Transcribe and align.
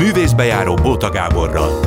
Művészbejáró 0.00 0.74
Bóta 0.74 1.10
Gáborral. 1.10 1.80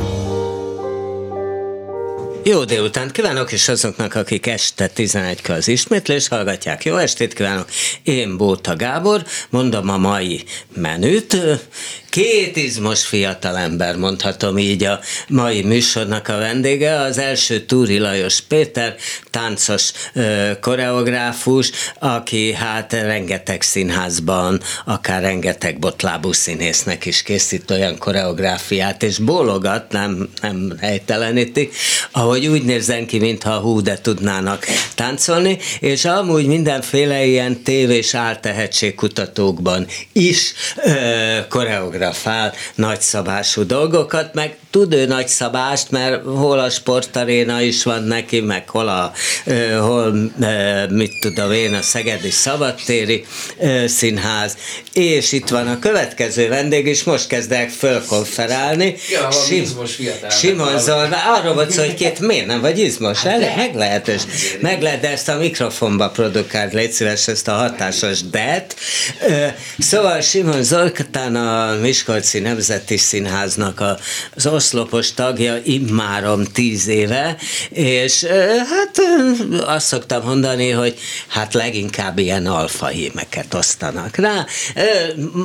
Jó 2.44 2.64
délután 2.64 3.10
kívánok, 3.10 3.52
és 3.52 3.68
azoknak, 3.68 4.14
akik 4.14 4.46
este 4.46 4.90
11-kor 4.96 5.54
az 5.54 5.68
ismétlés 5.68 6.28
hallgatják. 6.28 6.84
Jó 6.84 6.96
estét 6.96 7.34
kívánok! 7.34 7.68
Én 8.02 8.36
Bóta 8.36 8.76
Gábor, 8.76 9.24
mondom 9.50 9.88
a 9.88 9.96
mai 9.96 10.44
menüt. 10.74 11.36
Két 12.14 12.56
izmos 12.56 13.06
fiatalember, 13.06 13.96
mondhatom 13.96 14.58
így 14.58 14.84
a 14.84 15.00
mai 15.28 15.62
műsornak 15.62 16.28
a 16.28 16.36
vendége. 16.36 17.00
Az 17.00 17.18
első 17.18 17.60
Túri 17.60 17.98
Lajos 17.98 18.40
Péter, 18.40 18.94
táncos 19.30 19.92
koreográfus, 20.60 21.70
aki 21.98 22.52
hát 22.52 22.92
rengeteg 22.92 23.62
színházban, 23.62 24.60
akár 24.84 25.22
rengeteg 25.22 25.78
botlábú 25.78 26.32
színésznek 26.32 27.06
is 27.06 27.22
készít 27.22 27.70
olyan 27.70 27.98
koreográfiát, 27.98 29.02
és 29.02 29.18
bólogat, 29.18 29.92
nem, 29.92 30.28
nem 30.42 30.72
helyteleníti, 30.80 31.70
ahogy 32.12 32.44
hogy 32.44 32.46
úgy 32.46 32.64
nézzen 32.64 33.06
ki, 33.06 33.18
mintha 33.18 33.58
hú, 33.58 33.80
de 33.80 33.98
tudnának 33.98 34.66
táncolni, 34.94 35.58
és 35.80 36.04
amúgy 36.04 36.46
mindenféle 36.46 37.24
ilyen 37.24 37.62
tévés 37.62 38.14
áltehetségkutatókban 38.14 39.86
is 40.12 40.52
ö, 40.84 41.38
koreografál 42.04 42.52
nagyszabású 42.74 43.66
dolgokat, 43.66 44.34
meg 44.34 44.56
tud 44.70 44.94
ő 44.94 45.06
nagyszabást, 45.06 45.90
mert 45.90 46.24
hol 46.24 46.58
a 46.58 46.70
sportaréna 46.70 47.60
is 47.60 47.82
van 47.82 48.02
neki, 48.02 48.40
meg 48.40 48.68
hol 48.68 48.88
a, 48.88 49.12
hol, 49.80 50.32
mit 50.88 51.18
tudom 51.20 51.52
én, 51.52 51.74
a 51.74 51.82
Szegedi 51.82 52.30
Szabadtéri 52.30 53.24
Színház, 53.86 54.56
és 54.92 55.32
itt 55.32 55.48
van 55.48 55.68
a 55.68 55.78
következő 55.78 56.48
vendég, 56.48 56.86
és 56.86 57.04
most 57.04 57.26
kezdek 57.26 57.70
fölkonferálni. 57.70 58.96
Ja, 59.10 59.30
Sim- 59.30 59.68
Simon 60.30 60.78
Zolvá, 60.78 61.38
arról 61.38 61.54
volt 61.54 61.70
szó, 61.70 61.82
hogy 61.82 61.94
két 61.94 62.20
miért 62.20 62.46
nem 62.46 62.60
vagy 62.60 62.78
izmos? 62.78 63.22
Hát 63.22 63.38
de, 63.38 63.54
meg 63.56 63.74
lehet, 63.74 64.08
és 64.08 64.22
meg 64.60 64.82
lehet, 64.82 65.00
de 65.00 65.10
ezt 65.10 65.28
a 65.28 65.36
mikrofonba 65.36 66.08
produkált, 66.08 66.72
légy 66.72 66.92
szíves, 66.92 67.28
ezt 67.28 67.48
a 67.48 67.52
hatásos 67.52 68.22
det. 68.22 68.74
Szóval 69.78 70.20
Simon 70.20 70.62
Zolkatán 70.62 71.36
a 71.36 71.76
Miskolci 71.94 72.38
Nemzeti 72.38 72.96
Színháznak 72.96 73.82
az 74.36 74.46
oszlopos 74.46 75.12
tagja 75.12 75.56
immárom 75.64 76.44
tíz 76.44 76.88
éve, 76.88 77.36
és 77.70 78.24
hát 78.58 79.00
azt 79.66 79.86
szoktam 79.86 80.24
mondani, 80.24 80.70
hogy 80.70 80.98
hát 81.26 81.54
leginkább 81.54 82.18
ilyen 82.18 82.46
alfahímeket 82.46 83.54
osztanak 83.54 84.16
rá. 84.16 84.46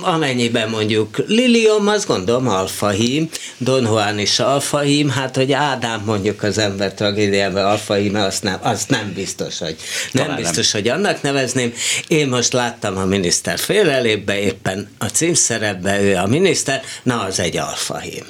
Amennyiben 0.02 0.69
mondjuk 0.69 1.17
Lilium, 1.28 1.88
azt 1.88 2.08
gondolom 2.08 2.47
alfahím, 2.47 3.30
Don 3.58 3.84
Juan 3.84 4.19
is 4.19 4.39
alfahím, 4.39 5.09
hát 5.09 5.36
hogy 5.36 5.52
Ádám 5.52 6.02
mondjuk 6.06 6.44
az 6.44 6.58
ember 6.58 6.94
tragédiában 6.94 7.66
alfahíme, 7.66 8.23
azt 8.23 8.44
nem, 8.44 8.58
azt 8.61 8.89
nem 8.89 9.11
biztos, 9.16 9.59
hogy 9.59 9.75
nem 10.11 10.23
Talán 10.23 10.41
biztos, 10.41 10.72
nem. 10.72 10.81
hogy 10.81 10.91
annak 10.91 11.22
nevezném. 11.22 11.73
Én 12.08 12.28
most 12.28 12.53
láttam 12.53 12.97
a 12.97 13.06
miniszter 13.06 13.59
félelépbe, 13.59 14.39
éppen 14.39 14.89
a 14.97 15.06
címszerepbe 15.06 16.02
ő 16.02 16.16
a 16.16 16.28
miniszter, 16.39 16.81
na 17.03 17.21
az 17.21 17.39
egy 17.39 17.57
alfahím. 17.57 18.25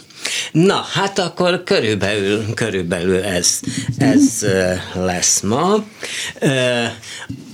Na, 0.51 0.85
hát 0.93 1.19
akkor 1.19 1.63
körülbelül, 1.63 2.53
körülbelül 2.53 3.23
ez, 3.23 3.59
ez 3.97 4.45
lesz 4.93 5.39
ma. 5.39 5.83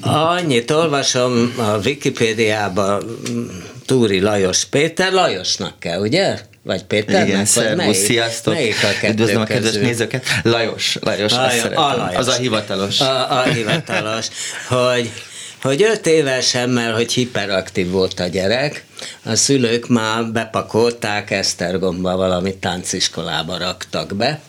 Annyit 0.01 0.71
olvasom 0.71 1.53
a 1.57 1.77
Wikipédiában 1.77 3.19
Túri 3.85 4.19
Lajos 4.19 4.65
Péter, 4.65 5.11
Lajosnak 5.11 5.79
kell, 5.79 5.99
ugye? 5.99 6.39
Vagy 6.63 6.83
Péter? 6.83 7.27
Igen, 7.27 7.45
szervusz, 7.45 7.97
sziasztok. 7.97 8.53
Melyik 8.53 8.75
a 8.83 9.07
Üdvözlöm 9.07 9.41
a 9.41 9.45
kedves 9.45 9.73
nézőket. 9.73 10.25
Lajos, 10.43 10.97
Lajos, 11.01 11.33
a, 11.33 11.43
azt 11.43 11.55
szeretem. 11.55 11.83
A 11.83 11.95
Lajos. 11.95 12.17
Az 12.17 12.27
a 12.27 12.33
hivatalos. 12.33 12.99
A, 12.99 13.39
a 13.39 13.43
hivatalos, 13.43 14.27
hogy 14.67 15.11
hogy 15.65 15.83
öt 15.83 16.07
évesen, 16.07 16.69
mert 16.69 16.95
hogy 16.95 17.13
hiperaktív 17.13 17.89
volt 17.89 18.19
a 18.19 18.27
gyerek, 18.27 18.84
a 19.23 19.35
szülők 19.35 19.88
már 19.88 20.31
bepakolták 20.31 21.31
Esztergomba 21.31 22.16
valami 22.16 22.56
tánciskolába 22.56 23.57
raktak 23.57 24.16
be, 24.16 24.41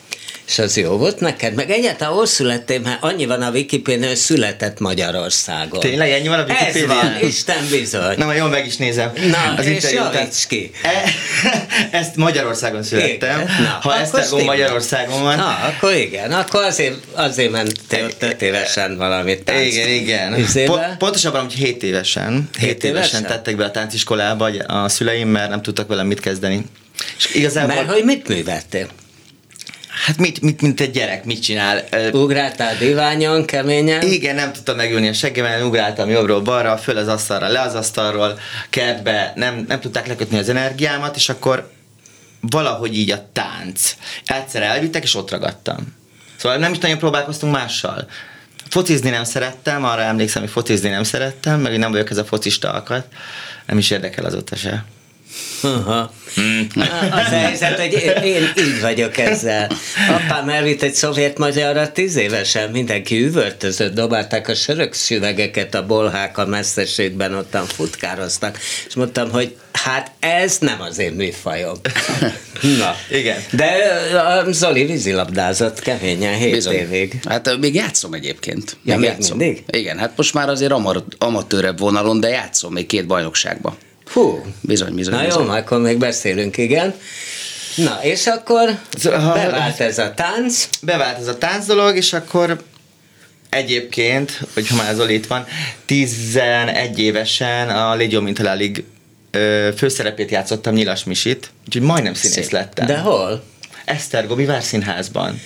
és 0.47 0.59
az 0.59 0.77
jó 0.77 0.97
volt 0.97 1.21
neked? 1.21 1.55
Meg 1.55 1.71
egyáltalán 1.71 2.15
hol 2.15 2.27
születtél, 2.27 2.81
mert 2.81 3.03
annyi 3.03 3.27
van 3.27 3.43
a 3.43 3.51
Wikipédián, 3.51 4.09
hogy 4.09 4.17
született 4.17 4.79
Magyarországon. 4.79 5.81
Tényleg 5.81 6.11
ennyi 6.11 6.29
van 6.29 6.39
a 6.39 6.45
Wikipédián? 6.45 6.99
Ez 6.99 7.03
van, 7.03 7.29
Isten 7.29 7.69
bizony. 7.71 8.15
Na, 8.19 8.25
majd 8.25 8.39
jól 8.39 8.49
meg 8.49 8.67
is 8.67 8.77
nézem. 8.77 9.13
Na, 9.31 9.55
az 9.57 9.67
és 9.67 9.93
javíts 9.93 10.47
ki. 10.47 10.71
E, 10.83 11.03
ezt 11.99 12.17
Magyarországon 12.17 12.83
születtem. 12.83 13.39
Na, 13.39 13.79
ha 13.83 13.99
Esztergom 13.99 14.45
Magyarországon 14.45 15.23
van. 15.23 15.37
Na, 15.37 15.59
akkor 15.67 15.95
igen, 15.95 16.33
akkor 16.33 16.63
azért, 16.63 16.95
azért 17.13 17.51
mentél 17.51 18.05
ott 18.05 18.23
öt 18.23 18.43
évesen 18.43 18.97
valamit 18.97 19.43
tánc. 19.43 19.67
Igen, 19.67 19.89
igen. 19.89 20.47
Po- 20.67 20.97
pontosabban, 20.99 21.43
hogy 21.43 21.53
7 21.53 21.83
évesen. 21.83 22.49
7 22.59 22.85
évesen, 22.85 22.91
évesen 22.91 23.23
tettek 23.23 23.57
be 23.57 23.65
a 23.65 23.71
tánciskolába 23.71 24.51
a 24.67 24.89
szüleim, 24.89 25.29
mert 25.29 25.51
nem 25.51 25.63
tudtak 25.63 25.89
velem 25.89 26.07
mit 26.07 26.21
kezdeni. 26.21 26.65
És 27.17 27.35
igazából... 27.35 27.75
Mert 27.75 27.91
hogy 27.91 28.05
mit 28.05 28.29
műveltél? 28.29 28.89
Hát 30.05 30.19
mit, 30.19 30.41
mit, 30.41 30.63
mint 30.63 30.81
egy 30.81 30.91
gyerek, 30.91 31.25
mit 31.25 31.43
csinál? 31.43 31.85
Ugráltál 32.13 32.77
diványon, 32.79 33.45
keményen? 33.45 34.03
Igen, 34.03 34.35
nem 34.35 34.53
tudtam 34.53 34.77
megülni 34.77 35.09
a 35.09 35.13
seggemen, 35.13 35.63
ugráltam 35.63 36.09
jobbról 36.09 36.41
balra, 36.41 36.77
föl 36.77 36.97
az 36.97 37.09
asztalra, 37.09 37.49
le 37.49 37.61
az 37.61 37.75
asztalról, 37.75 38.39
kertbe, 38.71 39.33
nem, 39.35 39.65
nem 39.69 39.81
tudták 39.81 40.07
lekötni 40.07 40.39
az 40.39 40.49
energiámat, 40.49 41.17
és 41.17 41.29
akkor 41.29 41.71
valahogy 42.41 42.97
így 42.97 43.11
a 43.11 43.29
tánc. 43.33 43.97
Egyszer 44.25 44.63
elvittek, 44.63 45.03
és 45.03 45.15
ott 45.15 45.31
ragadtam. 45.31 45.95
Szóval 46.37 46.59
nem 46.59 46.73
is 46.73 46.79
nagyon 46.79 46.99
próbálkoztunk 46.99 47.53
mással. 47.53 48.07
Focizni 48.69 49.11
nem 49.11 49.25
szerettem, 49.25 49.85
arra 49.85 50.03
emlékszem, 50.03 50.43
hogy 50.43 50.51
focizni 50.51 50.89
nem 50.89 51.03
szerettem, 51.03 51.61
meg 51.61 51.79
nem 51.79 51.91
vagyok 51.91 52.11
ez 52.11 52.17
a 52.17 52.25
focista 52.25 52.73
alkat. 52.73 53.07
Nem 53.67 53.79
is 53.79 53.91
érdekel 53.91 54.25
azóta 54.25 54.57
se. 54.57 54.85
Aha. 55.63 56.13
Hmm. 56.35 56.67
Az 57.11 57.27
helyzet, 57.31 57.81
hogy 57.81 57.93
én, 58.25 58.53
így 58.59 58.81
vagyok 58.81 59.19
ezzel. 59.19 59.71
Apám 60.09 60.49
elvitt 60.49 60.83
egy 60.83 60.95
szovjet 60.95 61.39
magyarra 61.39 61.93
tíz 61.93 62.17
évesen, 62.17 62.71
mindenki 62.71 63.23
üvöltözött, 63.23 63.95
dobálták 63.95 64.49
a 64.49 64.55
sörök 64.55 64.95
süvegeket, 64.95 65.75
a 65.75 65.87
bolhák 65.87 66.39
a 66.39 66.47
messzeségben 66.47 67.35
ottan 67.35 67.65
futkároztak, 67.65 68.59
és 68.89 68.95
mondtam, 68.95 69.31
hogy 69.31 69.57
hát 69.73 70.11
ez 70.21 70.59
nem 70.59 70.81
az 70.81 70.99
én 70.99 71.13
műfajom. 71.13 71.77
Na, 72.79 72.97
igen. 73.11 73.39
De 73.51 73.67
a 74.19 74.53
Zoli 74.53 74.85
vízilabdázott 74.85 75.81
keményen 75.81 76.35
hét 76.35 76.53
Bizony. 76.53 76.75
évig. 76.75 77.21
Hát 77.29 77.57
még 77.61 77.75
játszom 77.75 78.15
egyébként. 78.15 78.77
Ja, 78.85 78.97
még 78.99 79.09
játszom. 79.09 79.37
mindig? 79.37 79.65
Igen, 79.71 79.99
hát 79.99 80.13
most 80.17 80.35
már 80.35 80.49
azért 80.49 80.75
amatőrebb 81.19 81.79
vonalon, 81.79 82.21
de 82.21 82.29
játszom 82.29 82.73
még 82.73 82.87
két 82.87 83.07
bajnokságban. 83.07 83.77
Hú. 84.13 84.45
Bizony, 84.61 84.95
bizony. 84.95 85.15
Na 85.15 85.25
bizony. 85.25 85.45
jó, 85.45 85.51
akkor 85.51 85.81
még 85.81 85.99
beszélünk, 85.99 86.57
igen. 86.57 86.95
Na, 87.77 87.99
és 88.03 88.27
akkor 88.27 88.79
bevált 89.35 89.81
ez 89.81 89.99
a 89.99 90.15
tánc. 90.15 90.69
Bevált 90.83 91.19
ez 91.19 91.27
a 91.27 91.39
tánc 91.39 91.67
dolog, 91.67 91.97
és 91.97 92.13
akkor 92.13 92.63
egyébként, 93.51 94.41
hogy 94.55 94.69
ha 94.69 94.77
már 94.77 94.95
Zoli 94.95 95.15
itt 95.15 95.27
van, 95.27 95.47
11 95.85 96.99
évesen 96.99 97.69
a 97.69 97.95
Légyó 97.95 98.21
Mintalálig 98.21 98.85
főszerepét 99.77 100.31
játszottam 100.31 100.75
Nyilas 100.75 101.05
Misit, 101.05 101.51
úgyhogy 101.67 101.83
majdnem 101.83 102.15
színész 102.15 102.37
Szép. 102.37 102.51
lettem. 102.51 102.87
De 102.87 102.99
hol? 102.99 103.45
Esztergomi 103.85 104.45
Várszínházban. 104.45 105.41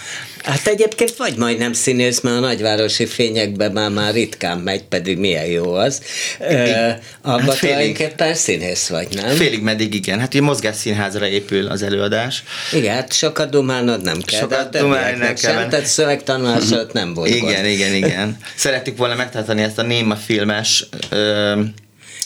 Hát 0.45 0.67
egyébként 0.67 1.17
vagy 1.17 1.37
majdnem 1.37 1.73
színész, 1.73 2.21
mert 2.21 2.37
a 2.37 2.41
nagyvárosi 2.41 3.06
fényekben 3.06 3.73
már, 3.73 3.91
már 3.91 4.12
ritkán 4.12 4.59
megy, 4.59 4.83
pedig 4.84 5.19
milyen 5.19 5.47
jó 5.47 5.73
az. 5.73 6.03
E, 6.39 7.01
abban 7.23 7.41
hát 7.41 7.59
tulajdonképpen 7.59 8.34
színész 8.34 8.89
vagy, 8.89 9.09
nem? 9.15 9.34
Félig 9.34 9.62
meddig 9.62 9.95
igen. 9.95 10.19
Hát 10.21 10.34
egy 10.34 10.75
színházra 10.75 11.27
épül 11.27 11.67
az 11.67 11.83
előadás. 11.83 12.43
Igen, 12.73 12.94
hát 12.94 13.12
sokat 13.12 13.50
dumálnod 13.50 14.03
nem 14.03 14.20
kell. 14.20 14.41
Sokat 14.41 14.70
dumálni 14.70 15.19
nem 15.19 15.35
kell. 15.35 15.53
Sem, 15.53 15.69
tehát 15.69 15.87
szövegtanulásod 15.87 16.91
nem 16.93 17.14
volt 17.14 17.29
Igen, 17.29 17.67
igen, 17.67 17.94
igen. 17.94 18.38
Szerettük 18.56 18.97
volna 18.97 19.14
megtartani 19.14 19.62
ezt 19.62 19.79
a 19.79 19.82
néma 19.82 20.17
filmes 20.17 20.87
ö, 21.09 21.61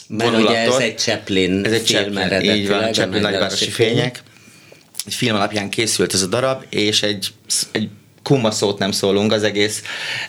mert 0.09 0.37
ugye 0.37 0.57
ez 0.57 0.75
egy 0.75 0.99
Chaplin 0.99 1.65
ez 1.65 1.73
egy 1.73 1.87
film 1.87 2.15
Chaplin, 2.15 2.55
így 2.55 2.69
van, 2.69 2.93
Chaplin 2.93 3.21
nagyvárosi 3.21 3.71
fények. 3.71 4.23
Egy 5.07 5.15
film 5.15 5.35
alapján 5.35 5.71
készült 5.71 6.15
ez 6.15 6.23
a 6.23 6.27
darab, 6.27 6.65
és 6.69 7.03
egy, 7.03 7.29
egy 7.73 7.89
kuma 8.25 8.51
szót 8.51 8.79
nem 8.79 8.93
szólunk 8.93 9.33
az 9.33 9.43
egész 9.43 9.83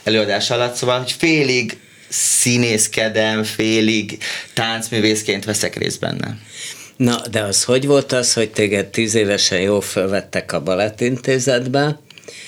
előadás 0.04 0.52
alatt, 0.52 0.76
szóval, 0.76 1.00
hogy 1.00 1.12
félig 1.12 1.78
színészkedem, 2.10 3.44
félig 3.44 4.18
táncművészként 4.54 5.46
veszek 5.46 5.76
részt 5.76 6.00
benne. 6.00 6.38
Na, 6.98 7.22
de 7.32 7.42
az 7.42 7.64
hogy 7.64 7.86
volt 7.86 8.12
az, 8.12 8.34
hogy 8.34 8.52
téged 8.52 8.86
tíz 8.86 9.16
évesen 9.16 9.60
jó 9.60 9.80
felvettek 9.80 10.52
a 10.52 10.62
balettintézetbe, 10.62 12.00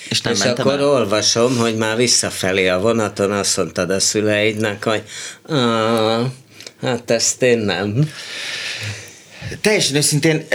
és, 0.10 0.22
nem 0.22 0.34
és 0.34 0.40
akkor 0.40 0.80
el? 0.80 0.88
olvasom, 0.88 1.58
hogy 1.58 1.76
már 1.76 1.96
visszafelé 1.96 2.68
a 2.68 2.80
vonaton 2.80 3.32
azt 3.32 3.58
mondtad 3.58 3.90
a 3.90 4.00
szüleidnek, 4.00 4.84
hogy 4.84 5.04
hát 6.82 7.12
ezt 7.12 7.42
én 7.42 7.58
nem. 7.58 8.10
Teljesen 9.62 9.96
őszintén 9.96 10.48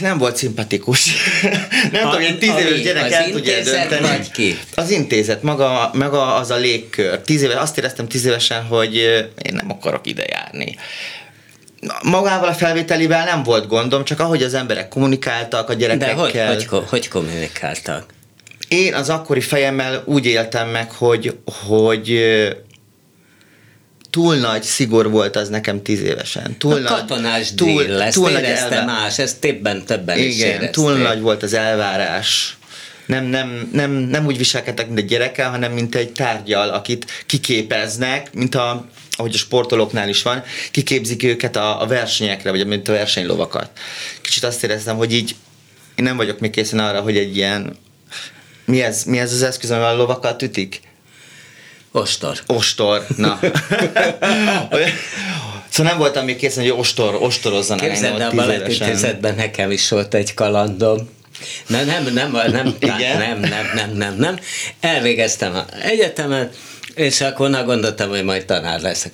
nem 0.00 0.18
volt 0.18 0.36
szimpatikus. 0.36 1.06
nem 1.92 2.06
A- 2.06 2.10
tudom, 2.10 2.26
egy 2.26 2.38
tíz 2.38 2.54
éves 2.58 2.82
gyerek 2.82 3.12
el 3.12 3.30
tudja 3.30 3.56
intézet 3.56 3.88
dönteni. 3.88 4.16
vagy 4.16 4.30
ki? 4.30 4.58
Az 4.74 4.90
intézet, 4.90 5.42
maga, 5.42 5.90
maga 5.94 6.34
az 6.34 6.50
a 6.50 6.56
légkör. 6.56 7.18
Tíz 7.20 7.42
éve, 7.42 7.60
azt 7.60 7.78
éreztem 7.78 8.08
tíz 8.08 8.24
évesen, 8.24 8.62
hogy 8.64 8.94
én 9.42 9.52
nem 9.54 9.70
akarok 9.70 10.06
ide 10.06 10.24
járni. 10.28 10.76
Magával 12.02 12.48
a 12.48 12.52
felvételivel 12.54 13.24
nem 13.24 13.42
volt 13.42 13.66
gondom, 13.66 14.04
csak 14.04 14.20
ahogy 14.20 14.42
az 14.42 14.54
emberek 14.54 14.88
kommunikáltak 14.88 15.68
a 15.68 15.72
De 15.74 15.78
gyerekekkel. 15.78 16.16
hogy, 16.46 16.54
hogy, 16.54 16.66
ko- 16.66 16.88
hogy 16.88 17.08
kommunikáltak? 17.08 18.04
Én 18.68 18.94
az 18.94 19.08
akkori 19.08 19.40
fejemmel 19.40 20.02
úgy 20.06 20.26
éltem 20.26 20.68
meg, 20.68 20.90
hogy, 20.90 21.36
hogy 21.66 22.18
túl 24.10 24.36
nagy 24.36 24.62
szigor 24.62 25.10
volt 25.10 25.36
az 25.36 25.48
nekem 25.48 25.82
tíz 25.82 26.00
évesen. 26.00 26.56
Túl 26.58 26.72
A 26.72 26.78
nagy, 26.78 26.84
katonás 26.84 27.54
drill 27.54 27.96
lesz, 27.96 28.14
túl 28.14 28.30
érezte 28.30 28.64
elvá- 28.64 28.86
más, 28.86 29.18
ezt 29.18 29.40
többen, 29.40 29.84
többen 29.84 30.18
is 30.18 30.34
Igen, 30.34 30.48
érezték. 30.48 30.70
túl 30.70 30.92
nagy 30.92 31.20
volt 31.20 31.42
az 31.42 31.52
elvárás. 31.52 32.56
Nem, 33.06 33.24
nem, 33.24 33.68
nem, 33.72 33.90
nem 33.90 34.26
úgy 34.26 34.38
viselkedtek, 34.38 34.86
mint 34.86 34.98
egy 34.98 35.04
gyerekkel, 35.06 35.50
hanem 35.50 35.72
mint 35.72 35.94
egy 35.94 36.12
tárgyal, 36.12 36.68
akit 36.68 37.24
kiképeznek, 37.26 38.32
mint 38.34 38.54
a, 38.54 38.86
ahogy 39.12 39.34
a 39.34 39.38
sportolóknál 39.38 40.08
is 40.08 40.22
van, 40.22 40.42
kiképzik 40.70 41.22
őket 41.22 41.56
a, 41.56 41.82
a 41.82 41.86
versenyekre, 41.86 42.50
vagy 42.50 42.66
mint 42.66 42.88
a 42.88 42.92
versenylovakat. 42.92 43.70
Kicsit 44.20 44.44
azt 44.44 44.64
éreztem, 44.64 44.96
hogy 44.96 45.12
így 45.12 45.34
én 45.94 46.04
nem 46.04 46.16
vagyok 46.16 46.38
még 46.38 46.50
készen 46.50 46.78
arra, 46.78 47.00
hogy 47.00 47.16
egy 47.16 47.36
ilyen 47.36 47.76
mi 48.64 48.82
ez, 48.82 49.04
mi 49.04 49.18
ez 49.18 49.32
az 49.32 49.42
eszköz, 49.42 49.70
amivel 49.70 49.88
a 49.90 49.96
lovakat 49.96 50.42
ütik? 50.42 50.80
Ostor. 51.96 52.38
Ostor, 52.46 53.06
na. 53.16 53.38
szóval 55.70 55.92
nem 55.92 55.98
voltam 55.98 56.24
még 56.24 56.36
készen, 56.36 56.62
hogy 56.62 56.72
ostor, 56.72 57.14
ostorozzanak 57.14 57.86
Képzeld, 57.86 58.12
engem 58.12 58.28
a 58.28 58.34
balettintézetben 58.34 59.34
nekem 59.34 59.70
is 59.70 59.88
volt 59.88 60.14
egy 60.14 60.34
kalandom. 60.34 61.10
Na 61.66 61.82
nem, 61.82 62.04
nem, 62.04 62.30
nem, 62.30 62.50
nem, 62.50 62.76
Igen? 62.78 63.18
nem, 63.18 63.40
nem, 63.40 63.70
nem, 63.74 63.96
nem, 63.96 64.16
nem. 64.16 64.38
Elvégeztem 64.80 65.54
a 65.54 65.64
egyetemet, 65.82 66.56
és 66.94 67.20
akkor 67.20 67.50
na 67.50 67.64
gondoltam, 67.64 68.08
hogy 68.08 68.24
majd 68.24 68.44
tanár 68.44 68.80
leszek. 68.80 69.12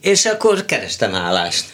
És 0.00 0.24
akkor 0.24 0.64
kerestem 0.64 1.14
állást. 1.14 1.64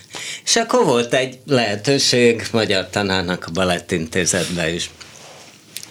És 0.44 0.56
akkor 0.56 0.84
volt 0.84 1.14
egy 1.14 1.38
lehetőség 1.46 2.46
magyar 2.52 2.88
tanárnak 2.90 3.44
a 3.46 3.50
balettintézetben 3.50 4.74
is. 4.74 4.90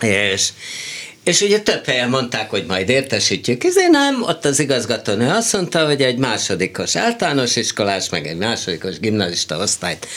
És, 0.02 0.50
és 1.28 1.42
ugye 1.42 1.60
több 1.62 1.86
helyen 1.86 2.10
mondták, 2.10 2.50
hogy 2.50 2.66
majd 2.66 2.90
értesítjük. 2.90 3.64
Ezért 3.64 3.90
nem, 3.90 4.22
ott 4.22 4.46
az 4.46 4.60
igazgatónő 4.60 5.30
azt 5.30 5.54
mondta, 5.54 5.86
hogy 5.86 6.02
egy 6.02 6.18
másodikos 6.18 6.96
általános 6.96 7.56
iskolás, 7.56 8.10
meg 8.10 8.28
egy 8.28 8.38
másodikos 8.38 9.00
gimnazista 9.00 9.58
osztályt 9.58 10.08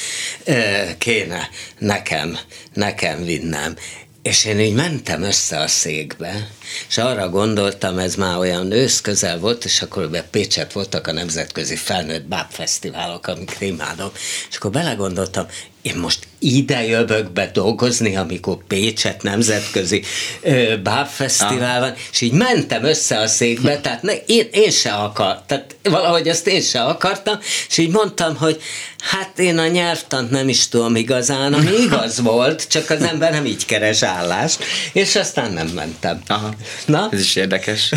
ö, 0.44 0.60
kéne 0.98 1.48
nekem, 1.78 2.38
nekem 2.74 3.24
vinnem. 3.24 3.76
És 4.22 4.44
én 4.44 4.60
így 4.60 4.74
mentem 4.74 5.22
össze 5.22 5.58
a 5.58 5.66
székbe, 5.66 6.48
és 6.88 6.98
arra 6.98 7.28
gondoltam, 7.28 7.98
ez 7.98 8.14
már 8.14 8.38
olyan 8.38 8.72
ősz 8.72 9.00
közel 9.00 9.38
volt, 9.38 9.64
és 9.64 9.82
akkor 9.82 10.10
be 10.10 10.22
Pécset 10.22 10.72
voltak 10.72 11.06
a 11.06 11.12
nemzetközi 11.12 11.76
felnőtt 11.76 12.24
bábfesztiválok, 12.24 13.26
amiket 13.26 13.60
imádok, 13.60 14.18
és 14.50 14.56
akkor 14.56 14.70
belegondoltam, 14.70 15.46
én 15.82 15.96
most 15.96 16.26
ide 16.38 16.86
jövök 16.86 17.30
be 17.30 17.50
dolgozni, 17.52 18.16
amikor 18.16 18.64
Pécset 18.68 19.22
nemzetközi 19.22 20.02
bábfesztivál 20.82 21.80
van, 21.80 21.94
és 22.12 22.20
így 22.20 22.32
mentem 22.32 22.84
össze 22.84 23.18
a 23.18 23.26
székbe, 23.26 23.80
tehát 23.80 24.02
ne, 24.02 24.12
én, 24.26 24.48
én 24.52 24.70
se 24.70 24.92
akar, 24.92 25.42
tehát 25.46 25.76
valahogy 25.82 26.28
azt 26.28 26.46
én 26.46 26.60
se 26.60 26.82
akartam, 26.82 27.38
és 27.68 27.78
így 27.78 27.90
mondtam, 27.90 28.36
hogy 28.36 28.62
hát 28.98 29.38
én 29.38 29.58
a 29.58 29.66
nyelvtant 29.66 30.30
nem 30.30 30.48
is 30.48 30.68
tudom 30.68 30.96
igazán, 30.96 31.52
ami 31.52 31.70
igaz 31.84 32.20
volt, 32.20 32.68
csak 32.68 32.90
az 32.90 33.02
ember 33.02 33.32
nem 33.32 33.46
így 33.46 33.64
keres 33.64 34.02
állást, 34.02 34.64
és 34.92 35.16
aztán 35.16 35.52
nem 35.52 35.68
mentem. 35.68 36.22
Aha. 36.26 36.54
Na? 36.86 37.08
Ez 37.12 37.20
is 37.20 37.36
érdekes. 37.36 37.92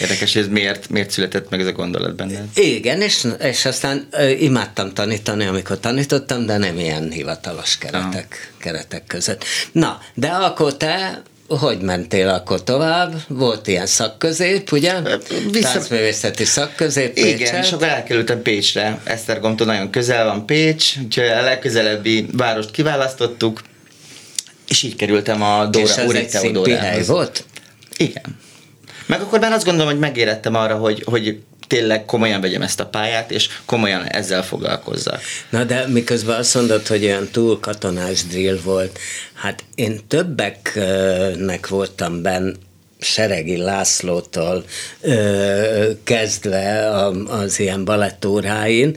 Érdekes, 0.00 0.36
ez 0.36 0.46
miért, 0.48 0.88
miért 0.88 1.10
született 1.10 1.50
meg 1.50 1.60
ez 1.60 1.66
a 1.66 1.72
gondolat 1.72 2.14
benned. 2.14 2.44
Igen, 2.54 3.00
és, 3.00 3.26
és 3.40 3.64
aztán 3.64 4.08
ö, 4.10 4.28
imádtam 4.28 4.92
tanítani, 4.92 5.44
amikor 5.46 5.80
tanítottam, 5.80 6.46
de 6.46 6.56
nem 6.56 6.78
ilyen 6.78 7.10
hivatalos 7.10 7.78
keretek, 7.78 8.52
keretek 8.58 9.04
között. 9.06 9.44
Na, 9.72 10.00
de 10.14 10.28
akkor 10.28 10.76
te 10.76 11.22
hogy 11.58 11.80
mentél 11.80 12.28
akkor 12.28 12.64
tovább? 12.64 13.14
Volt 13.28 13.66
ilyen 13.66 13.86
szakközép, 13.86 14.72
ugye? 14.72 14.94
Vissza- 15.50 15.72
Táncművészeti 15.72 16.44
szakközép, 16.44 17.16
Igen, 17.16 17.36
Pécset. 17.36 17.64
és 17.64 17.72
akkor 17.72 17.86
elkerültem 17.86 18.42
Pécsre. 18.42 19.00
Esztergomtól 19.04 19.66
nagyon 19.66 19.90
közel 19.90 20.24
van 20.24 20.46
Pécs, 20.46 20.96
úgyhogy 21.04 21.24
a 21.24 21.42
legközelebbi 21.42 22.26
várost 22.32 22.70
kiválasztottuk, 22.70 23.60
és 24.68 24.82
így 24.82 24.96
kerültem 24.96 25.42
a 25.42 25.66
Dóra, 25.66 25.84
és 25.86 25.96
az 25.96 26.04
Úri 26.56 26.72
egy 26.72 27.06
volt? 27.06 27.44
Igen. 27.96 28.38
Meg 29.06 29.20
akkor 29.20 29.40
már 29.40 29.52
azt 29.52 29.64
gondolom, 29.64 29.90
hogy 29.90 30.00
megérettem 30.00 30.54
arra, 30.54 30.76
hogy, 30.76 31.02
hogy 31.04 31.40
tényleg 31.66 32.04
komolyan 32.04 32.40
vegyem 32.40 32.62
ezt 32.62 32.80
a 32.80 32.86
pályát, 32.86 33.30
és 33.30 33.48
komolyan 33.64 34.04
ezzel 34.04 34.42
foglalkozzak. 34.42 35.20
Na 35.50 35.64
de 35.64 35.86
miközben 35.86 36.38
azt 36.38 36.54
mondod, 36.54 36.86
hogy 36.86 37.04
olyan 37.04 37.28
túl 37.32 37.60
katonás 37.60 38.24
drill 38.24 38.58
volt, 38.64 38.98
hát 39.34 39.64
én 39.74 40.00
többeknek 40.08 41.68
voltam 41.68 42.22
benn, 42.22 42.54
Seregi 42.98 43.56
Lászlótól 43.56 44.64
ö, 45.00 45.90
kezdve 46.04 46.90
a, 46.90 47.10
az 47.10 47.60
ilyen 47.60 47.84
balettóráin, 47.84 48.96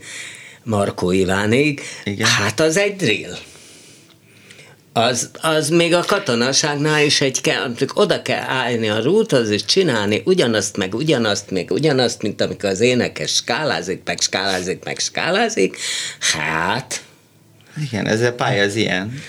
Markó 0.62 1.10
Ivánig, 1.10 1.80
Igen. 2.04 2.26
hát 2.26 2.60
az 2.60 2.76
egy 2.76 2.96
drill. 2.96 3.36
Az, 4.96 5.30
az 5.40 5.68
még 5.68 5.94
a 5.94 6.04
katonaságnál 6.06 7.04
is 7.04 7.20
egy 7.20 7.40
kell, 7.40 7.62
amikor 7.62 7.88
oda 7.94 8.22
kell 8.22 8.42
állni 8.48 8.88
a 8.88 9.02
rúthoz, 9.02 9.48
és 9.48 9.64
csinálni 9.64 10.22
ugyanazt, 10.24 10.76
meg 10.76 10.94
ugyanazt, 10.94 11.50
meg 11.50 11.70
ugyanazt, 11.70 12.22
mint 12.22 12.40
amikor 12.40 12.70
az 12.70 12.80
énekes 12.80 13.30
skálázik, 13.30 14.02
meg 14.04 14.20
skálázik, 14.20 14.84
meg 14.84 14.98
skálázik. 14.98 15.76
Hát, 16.20 17.00
Igen, 17.82 18.06
ez 18.06 18.20
a 18.20 18.32
pálya 18.32 18.62
az 18.62 18.74
ilyen. 18.74 19.22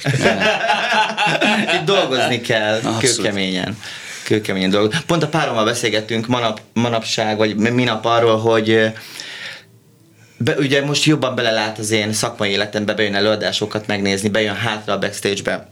Itt 1.75 1.85
dolgozni 1.85 2.41
kell, 2.41 2.75
Abszolút. 2.75 2.99
kőkeményen. 2.99 3.77
Kőkeményen 4.23 4.69
dolgozni. 4.69 4.99
Pont 5.05 5.23
a 5.23 5.27
párommal 5.27 5.65
beszélgettünk 5.65 6.27
manap, 6.27 6.61
manapság, 6.73 7.37
vagy 7.37 7.55
minap 7.55 8.05
arról, 8.05 8.37
hogy 8.37 8.91
be, 10.37 10.55
ugye 10.55 10.85
most 10.85 11.03
jobban 11.03 11.35
belelát 11.35 11.77
az 11.77 11.91
én 11.91 12.13
szakmai 12.13 12.49
életembe, 12.49 12.93
bejön 12.93 13.15
előadásokat 13.15 13.87
megnézni, 13.87 14.29
bejön 14.29 14.55
hátra 14.55 14.93
a 14.93 14.99
backstage-be, 14.99 15.69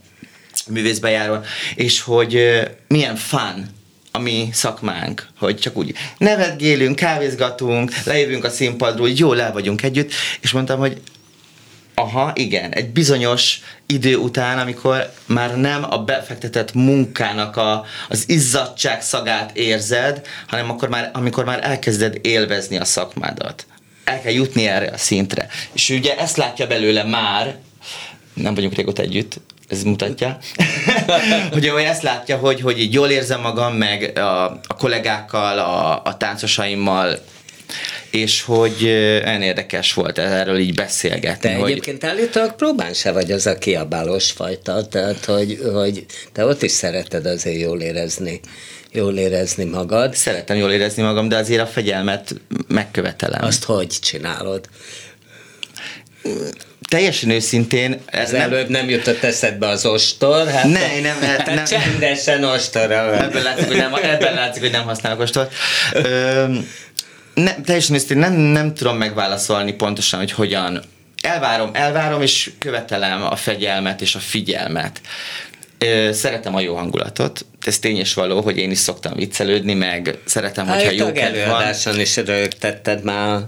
művészbejáron, 0.70 1.44
és 1.76 2.02
hogy 2.02 2.36
ö, 2.36 2.62
milyen 2.88 3.16
fun 3.16 3.66
a 4.12 4.20
mi 4.20 4.50
szakmánk, 4.52 5.28
hogy 5.40 5.60
csak 5.60 5.78
úgy 5.78 5.94
nevetgélünk, 6.18 6.96
kávézgatunk, 6.96 7.92
lejövünk 8.04 8.44
a 8.44 8.50
színpadról, 8.50 9.10
jól 9.10 9.42
el 9.42 9.52
vagyunk 9.52 9.84
együtt, 9.84 10.12
és 10.42 10.52
mondtam, 10.52 10.80
hogy 10.80 11.02
Aha, 11.98 12.32
igen. 12.36 12.72
Egy 12.72 12.90
bizonyos 12.90 13.60
idő 13.86 14.16
után, 14.16 14.60
amikor 14.60 15.12
már 15.26 15.58
nem 15.58 15.86
a 15.90 15.98
befektetett 15.98 16.74
munkának 16.74 17.58
a, 17.58 17.86
az 18.10 18.30
izzadság 18.30 19.02
szagát 19.02 19.58
érzed, 19.58 20.28
hanem 20.48 20.70
akkor 20.70 20.90
már, 20.90 21.10
amikor 21.14 21.46
már 21.46 21.60
elkezded 21.64 22.18
élvezni 22.22 22.78
a 22.78 22.86
szakmádat. 22.86 23.66
El 24.06 24.22
kell 24.22 24.32
jutni 24.32 24.68
erre 24.68 24.88
a 24.94 24.98
szintre. 24.98 25.48
És 25.74 25.90
ugye 25.90 26.18
ezt 26.18 26.38
látja 26.38 26.68
belőle 26.68 27.04
már, 27.04 27.56
nem 28.34 28.56
vagyunk 28.56 28.74
régóta 28.74 29.02
együtt, 29.02 29.40
ez 29.68 29.84
mutatja, 29.84 30.38
hogy 31.54 31.66
ő 31.66 31.78
ezt 31.78 32.02
látja, 32.02 32.38
hogy, 32.38 32.62
hogy 32.62 32.80
így 32.80 32.94
jól 32.94 33.10
érzem 33.10 33.42
magam, 33.42 33.74
meg 33.74 34.18
a, 34.18 34.46
a 34.46 34.76
kollégákkal, 34.78 35.60
a, 35.60 36.02
a 36.04 36.18
táncosaimmal, 36.18 37.20
és 38.10 38.42
hogy 38.42 38.84
olyan 39.26 39.42
érdekes 39.42 39.94
volt 39.94 40.18
erről 40.18 40.58
így 40.58 40.74
beszélgetni. 40.74 41.50
te 41.50 41.56
hogy 41.56 41.72
egyébként 41.72 42.04
állítólag 42.04 42.56
próbán 42.56 42.94
se 42.94 43.12
vagy 43.12 43.32
az 43.32 43.48
a 43.48 43.58
kiabálós 43.58 44.32
fajta, 44.32 44.88
tehát 44.88 45.26
hogy, 45.26 45.60
hogy 45.74 46.06
te 46.32 46.46
ott 46.46 46.62
is 46.62 46.72
szereted 46.72 47.26
azért 47.26 47.60
jól 47.60 47.82
érezni, 47.82 48.40
jól 48.96 49.18
érezni 49.18 49.64
magad. 49.64 50.16
Szeretem 50.16 50.58
jól 50.58 50.72
érezni 50.72 51.04
magam, 51.04 51.28
de 51.28 51.36
azért 51.38 51.62
a 51.62 51.68
fegyelmet 51.68 52.36
megkövetelem. 52.68 53.44
Azt 53.44 53.64
hogy 53.64 53.88
csinálod? 53.88 54.70
Teljesen 56.90 57.30
őszintén, 57.30 58.02
ez 58.06 58.32
nem, 58.32 58.42
előbb 58.42 58.70
nem 58.70 58.90
jutott 58.90 59.24
eszedbe 59.24 59.68
az 59.68 59.86
ostor? 59.86 60.48
Hát 60.48 60.64
Ne, 60.64 61.00
nem, 61.02 61.20
te 61.46 61.54
nem. 61.54 61.66
csendesen 61.66 62.44
ostorra 62.44 63.10
vagy. 63.10 63.20
Ebből 63.20 63.42
látszik, 63.42 63.68
hogy 63.68 63.78
nem, 63.78 63.94
ebből 63.94 64.34
látszik, 64.34 64.62
hogy 64.62 64.72
nem 64.72 64.84
használok 64.84 65.20
ostort. 65.20 65.54
Ö, 65.94 66.46
nem, 67.34 67.64
teljesen 67.64 67.96
őszintén 67.96 68.18
nem, 68.18 68.34
nem 68.34 68.74
tudom 68.74 68.98
megválaszolni 68.98 69.74
pontosan, 69.74 70.20
hogy 70.20 70.32
hogyan. 70.32 70.84
Elvárom, 71.22 71.70
elvárom, 71.74 72.22
és 72.22 72.52
követelem 72.60 73.24
a 73.24 73.36
fegyelmet 73.36 74.02
és 74.02 74.16
a 74.16 74.20
figyelmet. 74.20 75.02
Szeretem 76.12 76.56
a 76.56 76.60
jó 76.60 76.76
hangulatot, 76.76 77.46
ez 77.62 77.80
tény 77.80 77.98
és 77.98 78.14
való, 78.14 78.42
hogy 78.42 78.58
én 78.58 78.72
is 78.72 78.78
szoktam 78.78 79.14
viccelődni, 79.16 79.74
meg 79.74 80.18
szeretem, 80.26 80.68
hogyha 80.68 80.92
jó 80.92 81.12
kedv 81.12 81.38
van. 81.86 82.00
is 82.00 82.16
rögtetted 82.16 83.04
már 83.04 83.40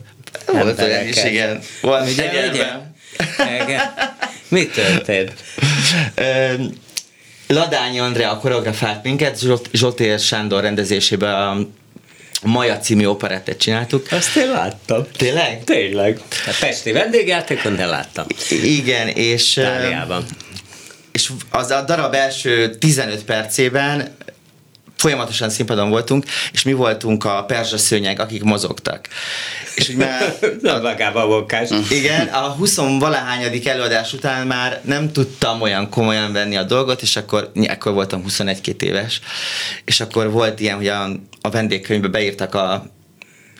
Volt 0.45 0.81
olyan 0.81 1.07
is, 1.07 1.23
igen. 1.23 1.59
Ugye? 1.81 2.71
Igen. 3.63 3.81
Mi 4.47 4.65
történt? 4.67 5.33
Ladányi 7.47 7.99
Andrea 7.99 8.37
koreografált 8.37 9.03
minket, 9.03 9.39
Zsolt- 9.39 9.69
Zsoltér 9.73 10.19
Sándor 10.19 10.61
rendezésében 10.61 11.33
a 11.33 11.57
Maja 12.41 12.77
című 12.77 13.05
operettet 13.05 13.57
csináltuk. 13.57 14.07
Azt 14.11 14.35
én 14.35 14.49
láttam. 14.49 15.05
Tényleg? 15.17 15.63
Tényleg. 15.63 16.19
A 16.45 16.55
Pesti 16.59 16.91
vendégjátékon, 16.91 17.75
de 17.75 17.85
láttam. 17.85 18.25
Igen, 18.63 19.07
és... 19.07 19.53
Táliában. 19.53 20.25
És 21.17 21.31
az 21.49 21.71
a 21.71 21.81
darab 21.81 22.13
első 22.13 22.75
15 22.75 23.23
percében 23.23 24.15
folyamatosan 24.97 25.49
színpadon 25.49 25.89
voltunk, 25.89 26.25
és 26.51 26.63
mi 26.63 26.73
voltunk 26.73 27.25
a 27.25 27.43
perzsa 27.43 27.77
szőnyeg, 27.77 28.19
akik 28.19 28.43
mozogtak. 28.43 29.07
És 29.75 29.89
úgy 29.89 29.95
már 29.95 30.33
Na, 30.61 30.79
magába 30.81 31.23
a 31.23 31.27
vonkás. 31.27 31.69
igen, 31.89 32.27
a 32.27 32.39
20 32.39 32.75
valahányadik 32.75 33.67
előadás 33.67 34.13
után 34.13 34.47
már 34.47 34.81
nem 34.83 35.11
tudtam 35.11 35.61
olyan 35.61 35.89
komolyan 35.89 36.33
venni 36.33 36.55
a 36.55 36.63
dolgot, 36.63 37.01
és 37.01 37.15
akkor, 37.15 37.51
akkor 37.67 37.93
voltam 37.93 38.23
21-2 38.27 38.81
éves, 38.81 39.21
és 39.85 39.99
akkor 39.99 40.31
volt 40.31 40.59
ilyen, 40.59 40.75
hogy 40.75 40.87
a, 40.87 41.03
a 41.41 41.49
vendégkönyvbe 41.49 42.07
beírtak 42.07 42.55
a 42.55 42.96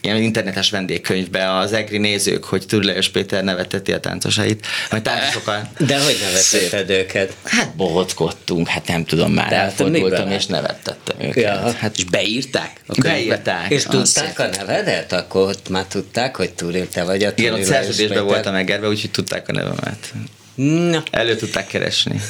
ilyen 0.02 0.22
internetes 0.22 0.70
vendégkönyvbe 0.70 1.56
az 1.58 1.74
egri 1.74 1.98
nézők, 1.98 2.44
hogy 2.44 2.66
Türlejos 2.66 3.10
Péter 3.10 3.44
neveteti 3.44 3.92
a 3.94 4.00
táncosait, 4.00 4.66
majd 4.92 5.04
táncosokkal. 5.04 5.72
De 5.78 6.04
hogy 6.04 6.18
nevetetted 6.22 6.90
őket? 6.90 7.34
Hát 7.44 7.76
bohockodtunk, 7.76 8.68
hát 8.68 8.88
nem 8.88 9.06
tudom 9.06 9.34
már, 9.34 9.50
De 9.50 9.56
hát 9.56 9.66
elfordultam 9.66 10.32
és 10.32 10.46
nevettettem 10.46 11.16
őket. 11.22 11.44
Ja. 11.44 11.72
Hát 11.72 11.98
és 11.98 12.04
beírták? 12.04 12.72
a? 12.88 13.02
Beírták. 13.02 13.70
És 13.70 13.86
Ah, 13.86 13.92
tudták 13.92 14.40
a 14.40 14.48
nevedet? 14.48 15.12
Akkor 15.12 15.48
ott 15.48 15.70
már 15.70 15.86
tudták, 15.86 16.36
hogy 16.36 16.54
Túril 16.54 16.88
te 16.90 17.04
vagy 17.04 17.24
a 17.24 17.32
Igen, 17.36 17.54
ott 17.54 17.64
szerződésben 17.64 18.26
voltam 18.26 18.54
megerve, 18.54 18.88
úgyhogy 18.88 19.12
tudták 19.12 19.50
a 19.50 19.52
nevemet. 19.52 20.14
Na, 20.56 21.04
Elő 21.12 21.36
tudták 21.36 21.68
keresni. 21.68 22.22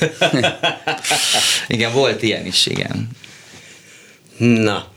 igen, 1.68 1.92
volt 1.94 2.22
ilyen 2.22 2.46
is, 2.46 2.66
igen. 2.66 3.10
na. 4.38 4.92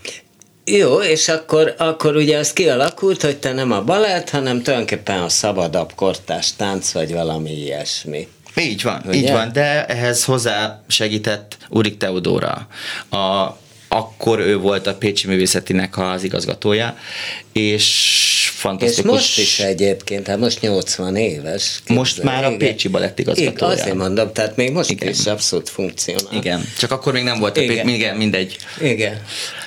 Jó, 0.77 1.00
és 1.03 1.29
akkor, 1.29 1.75
akkor 1.79 2.17
ugye 2.17 2.39
az 2.39 2.53
kialakult, 2.53 3.23
hogy 3.23 3.37
te 3.37 3.53
nem 3.53 3.73
a 3.73 3.83
balett, 3.83 4.31
hanem 4.31 4.62
tulajdonképpen 4.62 5.23
a 5.23 5.29
szabadabb 5.29 5.93
kortás 5.95 6.57
tánc, 6.57 6.93
vagy 6.93 7.12
valami 7.12 7.50
ilyesmi. 7.50 8.29
Így 8.57 8.83
van, 8.83 9.03
Ugye? 9.07 9.17
így 9.19 9.31
van, 9.31 9.53
de 9.53 9.87
ehhez 9.87 10.25
hozzá 10.25 10.83
segített 10.89 11.57
Urik 11.69 11.97
Teodóra. 11.97 12.67
A, 13.11 13.57
akkor 13.89 14.39
ő 14.39 14.57
volt 14.59 14.87
a 14.87 14.95
Pécsi 14.95 15.27
Művészetinek 15.27 15.99
az 15.99 16.23
igazgatója, 16.23 16.97
és 17.53 17.73
És 17.73 18.67
fantasztikus. 18.69 19.11
most 19.11 19.39
is 19.39 19.59
egyébként, 19.61 20.27
hát 20.27 20.39
most 20.39 20.61
80 20.61 21.17
éves. 21.17 21.81
Most 21.87 22.15
képzelj, 22.15 22.35
már 22.35 22.45
a 22.45 22.47
igen. 22.47 22.59
Pécsi 22.59 22.89
Balett 22.89 23.19
igazgatója. 23.19 23.50
Igen, 23.57 23.69
Azért 23.71 23.97
mondom, 23.97 24.33
tehát 24.33 24.57
még 24.57 24.73
most 24.73 24.91
Igen. 24.91 25.09
is 25.09 25.27
abszolút 25.27 25.69
funkcionál. 25.69 26.33
Igen, 26.33 26.65
csak 26.79 26.91
akkor 26.91 27.12
még 27.12 27.23
nem 27.23 27.39
volt 27.39 27.57
a 27.57 27.61
Igen. 27.61 27.85
Pécsi, 27.85 27.97
igen, 27.97 28.17
mindegy. 28.17 28.57
Igen. 28.83 29.23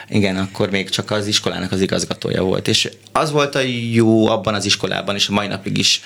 Igen, 0.10 0.38
akkor 0.38 0.70
még 0.70 0.90
csak 0.90 1.12
az 1.12 1.28
iskolának 1.28 1.72
az 1.72 1.82
igazgatója 1.82 2.44
volt. 2.44 2.68
És 2.68 2.90
az 3.12 3.32
volt 3.32 3.56
a 3.56 3.60
jó 3.92 4.28
abban 4.28 4.54
az 4.54 4.66
iskolában, 4.66 5.16
és 5.16 5.28
a 5.28 5.34
mai 5.34 5.48
napig 5.48 5.78
is 5.78 6.02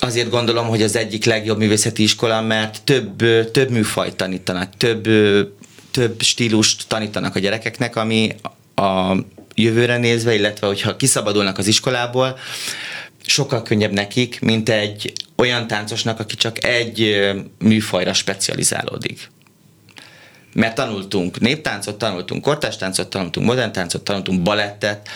azért 0.00 0.30
gondolom, 0.30 0.66
hogy 0.66 0.82
az 0.82 0.96
egyik 0.96 1.24
legjobb 1.24 1.58
művészeti 1.58 2.02
iskola, 2.02 2.40
mert 2.40 2.82
több, 2.82 3.16
több 3.50 3.70
műfajt 3.70 4.16
tanítanak, 4.16 4.76
több, 4.76 5.08
több 5.90 6.22
stílust 6.22 6.88
tanítanak 6.88 7.36
a 7.36 7.38
gyerekeknek, 7.38 7.96
ami 7.96 8.34
a 8.74 9.16
jövőre 9.54 9.96
nézve, 9.96 10.34
illetve 10.34 10.66
hogyha 10.66 10.96
kiszabadulnak 10.96 11.58
az 11.58 11.66
iskolából, 11.66 12.38
sokkal 13.26 13.62
könnyebb 13.62 13.92
nekik, 13.92 14.40
mint 14.40 14.68
egy 14.68 15.12
olyan 15.36 15.66
táncosnak, 15.66 16.20
aki 16.20 16.36
csak 16.36 16.64
egy 16.64 17.20
műfajra 17.58 18.12
specializálódik 18.12 19.30
mert 20.52 20.74
tanultunk 20.74 21.40
néptáncot, 21.40 21.98
tanultunk 21.98 22.42
kortástáncot, 22.42 23.10
tanultunk 23.10 23.46
modern 23.46 23.72
táncot, 23.72 24.02
tanultunk 24.02 24.42
balettet, 24.42 25.08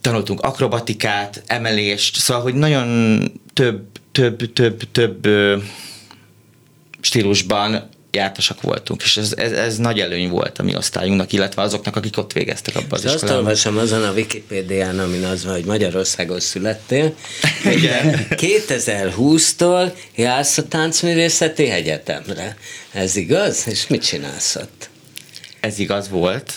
tanultunk 0.00 0.40
akrobatikát, 0.40 1.42
emelést, 1.46 2.16
szóval, 2.16 2.42
hogy 2.42 2.54
nagyon 2.54 3.18
több, 3.52 3.86
több, 4.12 4.52
több, 4.52 4.90
több 4.92 5.26
stílusban 7.00 7.88
jártasak 8.16 8.60
voltunk, 8.60 9.02
és 9.02 9.16
ez, 9.16 9.32
ez, 9.36 9.52
ez 9.52 9.76
nagy 9.76 10.00
előny 10.00 10.28
volt 10.28 10.58
a 10.58 10.62
mi 10.62 10.76
osztályunknak, 10.76 11.32
illetve 11.32 11.62
azoknak, 11.62 11.96
akik 11.96 12.18
ott 12.18 12.32
végeztek 12.32 12.76
abban 12.76 12.88
az 12.90 12.98
És 13.00 13.04
azt 13.06 13.14
iskolában. 13.14 13.42
olvasom 13.44 13.76
azon 13.78 14.04
a 14.04 14.12
Wikipédián, 14.12 14.98
amin 14.98 15.24
az 15.24 15.44
van, 15.44 15.52
hogy 15.54 15.64
Magyarországon 15.64 16.40
születtél, 16.40 17.14
Igen. 17.76 18.26
2020-tól 18.30 19.92
jársz 20.14 20.58
a 20.58 20.68
Táncművészeti 20.68 21.70
Egyetemre. 21.70 22.56
Ez 22.92 23.16
igaz? 23.16 23.68
És 23.68 23.86
mit 23.86 24.04
csinálsz 24.06 24.56
ott? 24.56 24.88
Ez 25.60 25.78
igaz 25.78 26.08
volt, 26.08 26.52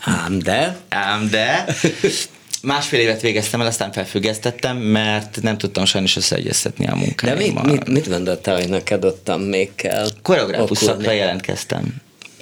Ám 0.00 0.38
de... 0.38 0.76
ám 0.88 1.28
de 1.30 1.64
másfél 2.62 3.00
évet 3.00 3.20
végeztem 3.20 3.60
el, 3.60 3.66
aztán 3.66 3.92
felfüggesztettem, 3.92 4.76
mert 4.76 5.42
nem 5.42 5.58
tudtam 5.58 5.84
sajnos 5.84 6.16
összeegyeztetni 6.16 6.86
a 6.86 6.90
De 6.90 6.96
munkáimmal. 6.96 7.64
mit, 7.64 7.74
mit, 7.74 7.88
mit 7.88 8.08
gondoltál, 8.08 8.56
hogy 8.56 8.68
neked 8.68 9.04
ottan 9.04 9.40
még 9.40 9.74
kell? 9.74 10.08
Koreográfus 10.22 10.78
szakra 10.78 11.12
jelentkeztem. 11.12 11.94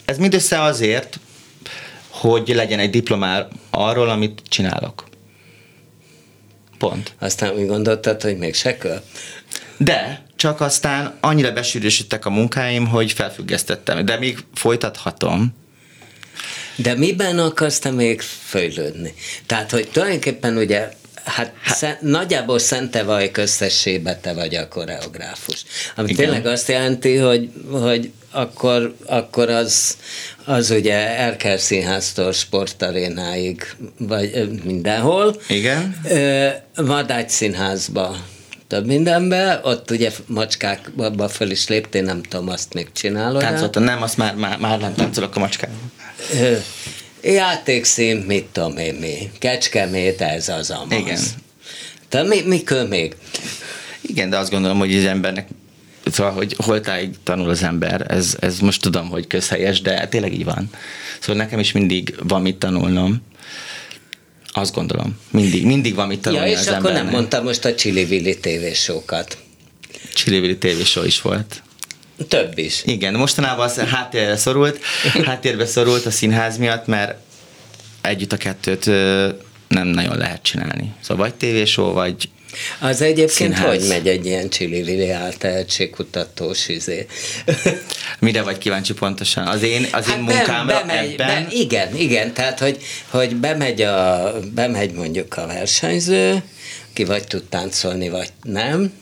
Ez 0.05 0.19
mindössze 0.19 0.63
azért, 0.63 1.19
hogy 2.09 2.49
legyen 2.49 2.79
egy 2.79 2.91
diplomár 2.91 3.49
arról, 3.71 4.09
amit 4.09 4.43
csinálok. 4.49 5.05
Pont. 6.79 7.13
Aztán 7.19 7.55
úgy 7.55 7.67
gondoltad, 7.67 8.23
hogy 8.23 8.37
még 8.37 8.55
se 8.55 8.79
kell? 8.79 9.03
De 9.77 10.25
csak 10.37 10.61
aztán 10.61 11.15
annyira 11.21 11.53
besűrűsödtek 11.53 12.27
a 12.27 12.31
munkáim, 12.31 12.87
hogy 12.87 13.13
felfüggesztettem. 13.13 14.05
De 14.05 14.19
még 14.19 14.39
folytathatom. 14.55 15.55
De 16.77 16.95
miben 16.95 17.39
akarsz 17.39 17.79
te 17.79 17.91
még 17.91 18.21
fejlődni? 18.21 19.15
Tehát, 19.47 19.71
hogy 19.71 19.89
tulajdonképpen 19.93 20.57
ugye 20.57 20.89
Hát, 21.27 21.53
hát 21.61 22.01
nagyjából 22.01 22.59
Szentevaj 22.59 23.31
összességben 23.35 24.21
te 24.21 24.35
vagy 24.35 24.55
a 24.55 24.69
koreográfus. 24.69 25.65
Ami 25.97 26.11
Igen. 26.11 26.25
tényleg 26.25 26.47
azt 26.47 26.69
jelenti, 26.69 27.17
hogy, 27.17 27.51
hogy 27.71 28.11
akkor, 28.31 28.95
akkor 29.07 29.51
az, 29.51 29.97
az 30.45 30.71
ugye 30.71 31.19
Erkel 31.19 31.59
Színháztól 31.59 32.33
sportarénáig, 32.33 33.75
vagy 33.99 34.61
mindenhol. 34.65 35.41
Igen. 35.49 36.01
Vadágy 36.75 37.29
Színházba 37.29 38.17
több 38.69 38.87
mindenbe, 38.87 39.61
ott 39.63 39.91
ugye 39.91 40.11
macskákba 40.27 41.29
föl 41.29 41.51
is 41.51 41.69
léptél, 41.69 42.03
nem 42.03 42.23
tudom, 42.23 42.49
azt 42.49 42.75
még 42.75 42.93
csinálod. 42.93 43.41
Táncoltam. 43.41 43.83
Nem, 43.83 44.03
azt 44.03 44.17
már, 44.17 44.35
már, 44.35 44.59
már 44.59 44.79
nem 44.79 44.95
táncolok 44.95 45.37
a 45.37 45.39
macskával. 45.39 45.77
Játékszín, 47.23 48.17
mit 48.17 48.45
tudom 48.45 48.77
én 48.77 48.95
mi. 48.95 49.31
Kecskemét, 49.39 50.21
ez 50.21 50.49
az 50.49 50.71
amaz. 50.71 50.99
Igen. 50.99 51.21
Te 52.09 52.23
mi, 52.23 52.41
mikor 52.41 52.89
még? 52.89 53.17
Igen, 54.01 54.31
de 54.31 54.37
azt 54.37 54.51
gondolom, 54.51 54.79
hogy 54.79 54.97
az 54.97 55.05
embernek 55.05 55.49
Szóval, 56.13 56.33
hogy 56.33 56.55
holtáig 56.59 57.15
tanul 57.23 57.51
az 57.51 57.63
ember, 57.63 58.07
ez, 58.09 58.37
ez 58.41 58.59
most 58.59 58.81
tudom, 58.81 59.09
hogy 59.09 59.27
közhelyes, 59.27 59.81
de 59.81 60.09
tényleg 60.09 60.33
így 60.33 60.45
van. 60.45 60.71
Szóval 61.21 61.43
nekem 61.43 61.59
is 61.59 61.73
mindig 61.73 62.15
van 62.23 62.43
mit 62.43 62.57
tanulnom. 62.57 63.23
Azt 64.53 64.75
gondolom. 64.75 65.19
Mindig, 65.31 65.65
mindig 65.65 65.95
van 65.95 66.07
mit 66.07 66.21
tanulni 66.21 66.47
Ja, 66.47 66.53
és 66.53 66.59
az 66.59 66.67
akkor 66.67 66.77
embernek. 66.77 67.03
nem 67.03 67.13
mondtam 67.13 67.45
most 67.45 67.65
a 67.65 67.75
Chili 67.75 68.03
Willy 68.03 68.39
tévésókat. 68.41 69.39
Csillivili 70.15 70.59
tévéshow 70.59 71.05
is 71.05 71.21
volt. 71.21 71.63
Több 72.29 72.59
is. 72.59 72.83
Igen, 72.85 73.15
mostanában 73.15 73.65
az 73.65 73.79
háttérbe 73.79 74.37
szorult, 74.37 74.79
háttérbe 75.25 75.67
szorult 75.67 76.07
a 76.07 76.11
színház 76.11 76.57
miatt, 76.57 76.87
mert 76.87 77.15
együtt 78.01 78.33
a 78.33 78.37
kettőt 78.37 78.85
nem 79.69 79.87
nagyon 79.87 80.17
lehet 80.17 80.43
csinálni. 80.43 80.93
Szóval 81.01 81.25
vagy 81.27 81.35
tévéshow, 81.35 81.93
vagy 81.93 82.29
Az 82.79 83.01
egyébként 83.01 83.55
Színház. 83.55 83.67
hogy 83.79 83.89
megy 83.89 84.09
egy 84.09 84.27
ilyen 84.27 84.49
Chili 84.51 84.81
Willy 84.81 85.11
áltehetségkutatós 85.11 86.69
izé? 86.69 87.07
mire 88.19 88.43
vagy 88.43 88.59
kíváncsi 88.59 88.93
pontosan? 88.93 89.47
Az 89.47 89.63
én, 89.63 89.87
az 89.93 90.09
én 90.11 90.19
munkámra 90.19 90.75
Hát 90.75 90.87
bemegy, 90.87 91.13
ebben... 91.13 91.45
Be, 91.45 91.47
igen, 91.51 91.97
igen, 91.97 92.33
tehát 92.33 92.59
hogy, 92.59 92.79
hogy 93.11 93.37
bemegy, 93.37 93.83
a, 93.83 94.33
bemegy 94.55 94.93
mondjuk 94.93 95.37
a 95.37 95.47
versenyző, 95.47 96.43
ki 96.93 97.05
vagy 97.05 97.27
tud 97.27 97.45
táncolni, 97.45 98.09
vagy 98.09 98.29
nem. 98.43 98.93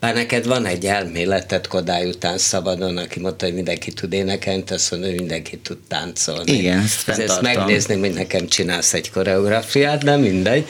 Bár 0.00 0.14
neked 0.14 0.46
van 0.46 0.66
egy 0.66 0.86
elméleted 0.86 1.66
Kodály 1.66 2.08
után 2.08 2.38
szabadon, 2.38 2.96
aki 2.96 3.20
mondta, 3.20 3.44
hogy 3.44 3.54
mindenki 3.54 3.92
tud 3.92 4.12
énekelni, 4.12 4.64
te 4.64 4.74
azt 4.74 4.90
mondod, 4.90 5.08
hogy 5.08 5.18
mindenki 5.18 5.56
tud 5.56 5.78
táncolni. 5.88 6.52
Igen, 6.52 6.78
ezt 6.78 7.08
ezt 7.08 7.18
fenntartom. 7.18 7.42
megnézni, 7.42 7.98
hogy 7.98 8.12
nekem 8.12 8.48
csinálsz 8.48 8.94
egy 8.94 9.10
koreográfiát, 9.10 10.04
de 10.04 10.16
mindegy. 10.16 10.66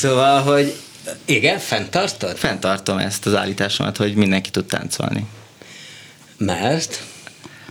szóval, 0.00 0.42
hogy 0.42 0.74
igen, 1.24 1.58
fenntartod? 1.58 2.36
Fenntartom 2.36 2.98
ezt 2.98 3.26
az 3.26 3.34
állításomat, 3.34 3.96
hogy 3.96 4.14
mindenki 4.14 4.50
tud 4.50 4.64
táncolni. 4.64 5.26
Mert? 6.36 7.02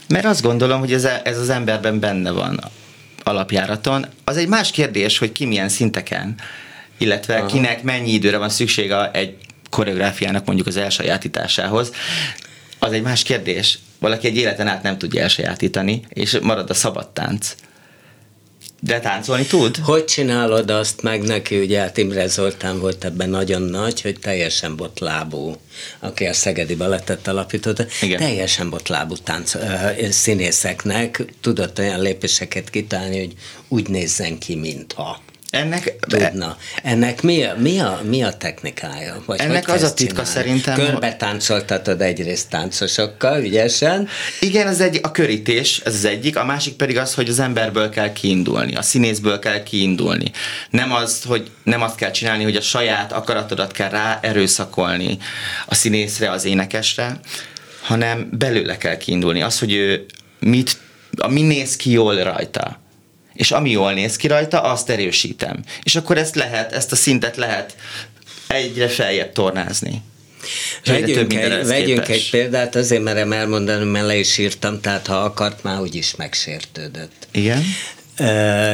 Mert 0.08 0.26
azt 0.26 0.42
gondolom, 0.42 0.80
hogy 0.80 0.94
ez, 0.94 1.08
ez 1.24 1.38
az 1.38 1.50
emberben 1.50 2.00
benne 2.00 2.32
van 2.32 2.60
alapjáraton. 3.24 4.06
Az 4.24 4.38
egy 4.38 4.48
más 4.48 4.72
kérdés, 4.72 5.18
hogy 5.18 5.32
ki 5.32 5.46
milyen 5.46 5.70
szinteken, 5.70 6.36
illetve 6.98 7.38
Aha. 7.38 7.46
kinek 7.46 7.84
mennyi 7.84 8.12
időre 8.12 8.38
van 8.38 8.50
szüksége 8.50 9.12
egy 9.12 9.36
koreográfiának 9.70 10.46
mondjuk 10.46 10.68
az 10.68 10.78
elsajátításához, 10.78 11.92
az 12.80 12.92
egy 12.92 13.02
más 13.02 13.24
kérdés. 13.24 13.80
Valaki 14.00 14.28
egy 14.28 14.36
életen 14.36 14.68
át 14.68 14.84
nem 14.84 14.98
tudja 14.98 15.22
elsajátítani, 15.22 16.02
és 16.10 16.40
marad 16.42 16.70
a 16.70 16.74
szabad 16.74 17.10
tánc. 17.10 17.56
De 18.82 19.00
táncolni 19.00 19.46
tud? 19.46 19.78
Hogy 19.78 20.06
csinálod 20.06 20.70
azt 20.70 21.02
meg 21.02 21.22
neki, 21.22 21.60
ugye 21.60 21.80
hát 21.80 21.98
Imre 21.98 22.28
Zoltán 22.28 22.80
volt 22.80 23.06
ebben 23.06 23.30
nagyon 23.30 23.62
nagy, 23.62 24.02
hogy 24.02 24.20
teljesen 24.20 24.76
botlábú, 24.76 25.56
aki 26.00 26.26
a 26.26 26.34
Szegedi 26.34 26.76
Balettet 26.76 27.28
alapította, 27.28 27.86
Igen. 28.02 28.20
teljesen 28.20 28.70
botlábú 28.70 29.16
tánc, 29.18 29.56
ö, 29.56 29.60
színészeknek 30.10 31.24
tudott 31.42 31.80
olyan 31.80 32.02
lépéseket 32.02 32.70
kitálni, 32.70 33.20
hogy 33.20 33.34
úgy 33.68 33.90
nézzen 33.90 34.38
ki, 34.38 34.56
mintha 34.56 35.22
Ennek, 35.50 35.96
tudna. 36.00 36.58
Ennek 36.84 37.22
mi 37.22 37.44
a, 37.44 37.56
mi 37.58 37.80
a, 37.80 38.02
mi 38.04 38.24
a 38.24 38.34
technikája? 38.34 39.24
Vagy 39.26 39.40
Ennek 39.40 39.68
az 39.68 39.84
a 39.84 39.94
titka 39.94 40.24
csinálni? 40.24 40.30
szerintem, 40.30 40.76
Körbe 40.76 41.16
táncoltatod 41.16 42.02
egyrészt 42.02 42.50
táncosokkal, 42.50 43.44
ügyesen, 43.44 44.08
Igen, 44.40 44.68
az 44.68 44.82
egy, 44.82 45.00
a 45.04 45.12
körítés, 45.12 45.82
ez 45.86 45.94
az 45.94 46.06
egyik, 46.06 46.38
a 46.38 46.46
másik 46.46 46.74
pedig 46.74 46.98
az, 46.98 47.14
hogy 47.14 47.30
az 47.30 47.40
emberből 47.40 47.90
kell 47.90 48.14
kiindulni, 48.14 48.76
a 48.76 48.82
színészből 48.82 49.40
kell 49.40 49.64
kiindulni. 49.64 50.32
Nem 50.70 50.94
az, 50.94 51.24
hogy 51.24 51.52
nem 51.64 51.82
azt 51.82 51.96
kell 51.96 52.12
csinálni, 52.12 52.44
hogy 52.44 52.56
a 52.56 52.62
saját 52.62 53.12
akaratodat 53.12 53.72
kell 53.72 53.90
rá 53.90 54.20
erőszakolni 54.22 55.18
a 55.66 55.76
színészre, 55.76 56.32
az 56.32 56.46
énekesre, 56.46 57.20
hanem 57.82 58.30
belőle 58.32 58.78
kell 58.78 58.98
kiindulni. 58.98 59.42
Az, 59.42 59.60
hogy 59.60 59.74
ő 59.74 60.06
mit, 60.40 60.78
mi 61.30 61.42
néz 61.42 61.76
ki 61.76 61.92
jól 61.92 62.24
rajta. 62.24 62.80
És 63.40 63.52
ami 63.52 63.70
jól 63.70 63.94
néz 63.94 64.16
ki 64.16 64.28
rajta, 64.28 64.62
azt 64.62 64.90
erősítem. 64.90 65.64
És 65.84 65.96
akkor 65.96 66.18
ezt 66.18 66.36
lehet, 66.36 66.72
ezt 66.72 66.92
a 66.92 66.96
szintet 66.96 67.36
lehet 67.36 67.76
egyre 68.48 68.88
feljebb 68.88 69.32
tornázni. 69.32 70.02
Vegyünk, 70.86 71.34
egy, 71.34 71.66
vegyünk 71.66 72.04
képes. 72.04 72.16
egy 72.16 72.30
példát, 72.30 72.76
azért 72.76 73.04
merem 73.04 73.32
elmondani, 73.32 73.86
mert 73.86 74.06
le 74.06 74.16
is 74.16 74.38
írtam, 74.38 74.82
tehát 74.82 75.08
ha 75.08 75.16
akart, 75.16 75.64
már 75.64 75.80
úgyis 75.80 76.16
megsértődött. 76.16 77.28
Igen? 77.32 77.64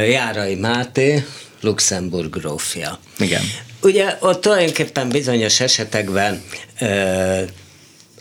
Járai 0.10 0.56
Máté, 0.56 1.26
Luxemburg 1.62 2.30
grófja. 2.30 3.00
Igen. 3.20 3.42
Ugye 3.82 4.18
ott 4.20 4.42
tulajdonképpen 4.42 5.10
bizonyos 5.10 5.60
esetekben 5.60 6.44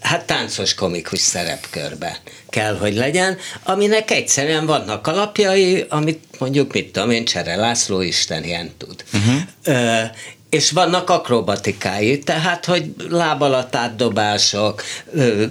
hát 0.04 0.25
táncos 0.26 0.75
komikus 0.75 1.18
szerepkörbe 1.18 2.20
kell, 2.49 2.76
hogy 2.76 2.94
legyen, 2.94 3.37
aminek 3.62 4.11
egyszerűen 4.11 4.66
vannak 4.66 5.06
alapjai, 5.06 5.87
amit 5.88 6.25
mondjuk, 6.38 6.73
mit 6.73 6.92
tudom 6.92 7.11
én, 7.11 7.25
Csere 7.25 7.56
László 7.56 8.00
Isten 8.00 8.44
ilyen 8.44 8.70
tud. 8.78 9.04
Uh-huh. 9.12 9.40
Ö, 9.64 10.02
és 10.50 10.70
vannak 10.70 11.11
akrobatikái, 11.11 12.18
tehát, 12.18 12.64
hogy 12.64 12.94
láb 13.08 13.42
alatt 13.42 13.75
átdobások, 13.75 14.82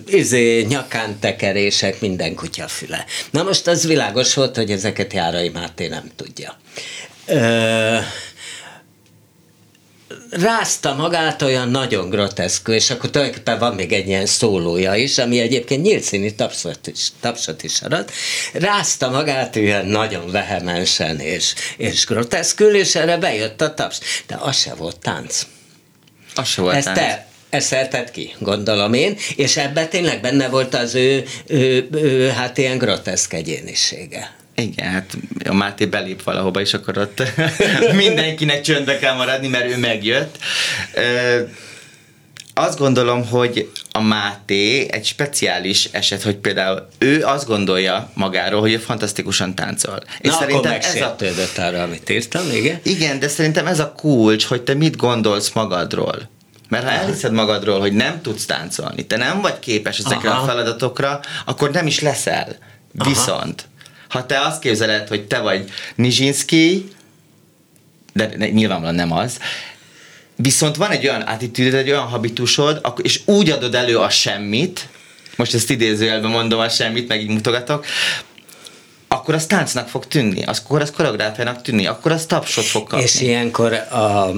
izé, 0.07 0.61
nyakán 0.61 1.19
tekerések, 1.19 2.01
minden 2.01 2.35
kutya 2.35 2.67
füle. 2.67 3.05
Na 3.31 3.43
most 3.43 3.67
az 3.67 3.87
világos 3.87 4.33
volt, 4.33 4.55
hogy 4.55 4.71
ezeket 4.71 5.13
Járai 5.13 5.49
Máté 5.49 5.87
nem 5.87 6.11
tudja. 6.15 6.57
Ö, 7.25 7.97
rázta 10.41 10.93
magát 10.93 11.41
olyan 11.41 11.69
nagyon 11.69 12.09
groteszkül, 12.09 12.73
és 12.73 12.89
akkor 12.89 13.09
tulajdonképpen 13.09 13.59
van 13.59 13.75
még 13.75 13.91
egy 13.91 14.07
ilyen 14.07 14.25
szólója 14.25 14.95
is, 14.95 15.17
ami 15.17 15.39
egyébként 15.39 15.83
nyílt 15.83 16.03
színű 16.03 16.29
tapsot 16.29 16.87
is, 16.87 17.07
tapsot 17.19 17.63
is 17.63 17.81
arat. 17.81 18.11
Rázta 18.53 19.09
magát 19.09 19.55
ilyen 19.55 19.85
nagyon 19.85 20.31
vehemensen 20.31 21.19
és, 21.19 21.53
és 21.77 22.05
groteszkül, 22.05 22.75
és 22.75 22.95
erre 22.95 23.17
bejött 23.17 23.61
a 23.61 23.73
taps. 23.73 23.99
De 24.27 24.37
az 24.39 24.57
se 24.57 24.73
volt 24.73 24.99
tánc. 24.99 25.45
Az 26.35 26.47
se 26.47 26.61
volt 26.61 26.75
Ezt 26.75 26.85
tánc. 26.85 26.97
te 26.97 27.27
eszelted 27.49 28.11
ki, 28.11 28.35
gondolom 28.39 28.93
én, 28.93 29.17
és 29.35 29.57
ebben 29.57 29.89
tényleg 29.89 30.21
benne 30.21 30.47
volt 30.47 30.73
az 30.73 30.95
ő, 30.95 31.23
ő, 31.47 31.87
ő 31.91 32.29
hát 32.29 32.57
ilyen 32.57 32.77
groteszk 32.77 33.33
egyénisége. 33.33 34.35
Igen, 34.55 34.91
hát 34.91 35.17
a 35.45 35.53
Máté 35.53 35.85
belép 35.85 36.23
valahova, 36.23 36.59
és 36.59 36.73
akkor 36.73 36.97
ott 36.97 37.23
mindenkinek 37.95 38.61
csöndbe 38.61 38.97
kell 38.97 39.15
maradni, 39.15 39.47
mert 39.47 39.69
ő 39.69 39.77
megjött. 39.77 40.37
Ö, 40.95 41.41
azt 42.53 42.77
gondolom, 42.77 43.27
hogy 43.27 43.71
a 43.91 44.01
Máté 44.01 44.91
egy 44.91 45.05
speciális 45.05 45.89
eset, 45.91 46.21
hogy 46.21 46.35
például 46.35 46.87
ő 46.97 47.23
azt 47.23 47.47
gondolja 47.47 48.09
magáról, 48.13 48.61
hogy 48.61 48.71
ő 48.71 48.77
fantasztikusan 48.77 49.55
táncol. 49.55 49.99
És 50.19 50.29
Na, 50.29 50.35
szerintem 50.35 50.71
ez 50.71 51.01
a, 51.01 51.15
arra, 51.61 51.83
amit 51.83 52.09
írtam, 52.09 52.41
igen? 52.51 52.79
igen, 52.83 53.19
de 53.19 53.27
szerintem 53.27 53.67
ez 53.67 53.79
a 53.79 53.91
kulcs, 53.91 54.45
hogy 54.45 54.61
te 54.61 54.73
mit 54.73 54.95
gondolsz 54.95 55.51
magadról. 55.51 56.29
Mert 56.69 56.83
ha 56.83 56.91
elhiszed 56.91 57.31
magadról, 57.31 57.79
hogy 57.79 57.93
nem 57.93 58.21
tudsz 58.21 58.45
táncolni, 58.45 59.05
te 59.05 59.17
nem 59.17 59.41
vagy 59.41 59.59
képes 59.59 59.99
ezekre 59.99 60.29
Aha. 60.29 60.41
a 60.41 60.45
feladatokra, 60.45 61.19
akkor 61.45 61.71
nem 61.71 61.87
is 61.87 61.99
leszel. 61.99 62.57
Aha. 62.97 63.09
Viszont, 63.09 63.67
ha 64.13 64.25
te 64.25 64.39
azt 64.39 64.61
képzeled, 64.61 65.07
hogy 65.07 65.27
te 65.27 65.39
vagy 65.39 65.69
Nizsinski, 65.95 66.87
de 68.13 68.35
nyilvánvalóan 68.35 68.95
nem 68.95 69.11
az, 69.11 69.39
viszont 70.35 70.75
van 70.75 70.91
egy 70.91 71.07
olyan 71.07 71.21
attitűdöd, 71.21 71.73
egy 71.73 71.89
olyan 71.89 72.07
habitusod, 72.07 72.81
és 73.01 73.21
úgy 73.25 73.49
adod 73.49 73.75
elő 73.75 73.97
a 73.97 74.09
semmit, 74.09 74.87
most 75.35 75.53
ezt 75.53 75.69
idézőjelben 75.69 76.31
mondom 76.31 76.59
a 76.59 76.69
semmit, 76.69 77.07
meg 77.07 77.21
így 77.21 77.29
mutogatok, 77.29 77.85
akkor 79.07 79.33
az 79.33 79.45
táncnak 79.45 79.87
fog 79.87 80.07
tűnni, 80.07 80.43
akkor 80.43 80.81
az 80.81 80.91
koreográfiának 80.91 81.61
tűnni, 81.61 81.85
akkor 81.85 82.11
az 82.11 82.25
tapsot 82.25 82.65
fog 82.65 82.87
kapni. 82.87 83.05
És 83.05 83.21
ilyenkor, 83.21 83.73
a, 83.73 84.31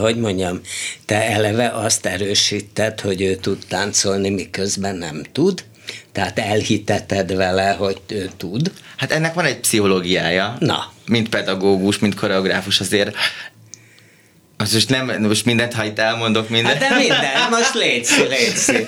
hogy 0.00 0.16
mondjam, 0.16 0.60
te 1.04 1.30
eleve 1.30 1.68
azt 1.68 2.06
erősíted, 2.06 3.00
hogy 3.00 3.22
ő 3.22 3.34
tud 3.34 3.58
táncolni, 3.68 4.30
miközben 4.30 4.96
nem 4.96 5.22
tud, 5.32 5.64
tehát 6.12 6.38
elhiteted 6.38 7.36
vele, 7.36 7.70
hogy 7.70 8.00
ő 8.08 8.30
tud. 8.36 8.72
Hát 8.96 9.12
ennek 9.12 9.34
van 9.34 9.44
egy 9.44 9.58
pszichológiája. 9.60 10.56
Na. 10.58 10.92
Mint 11.06 11.28
pedagógus, 11.28 11.98
mint 11.98 12.14
koreográfus 12.14 12.80
azért. 12.80 13.16
Az 14.56 14.72
most 14.72 14.88
nem, 14.88 15.22
most 15.22 15.44
mindent, 15.44 15.74
ha 15.74 15.84
itt 15.84 15.98
elmondok 15.98 16.48
mindent. 16.48 16.82
Hát 16.82 16.88
de 16.90 16.96
minden, 16.96 17.50
most 17.50 17.74
létszi, 17.74 18.22
létszi. 18.22 18.86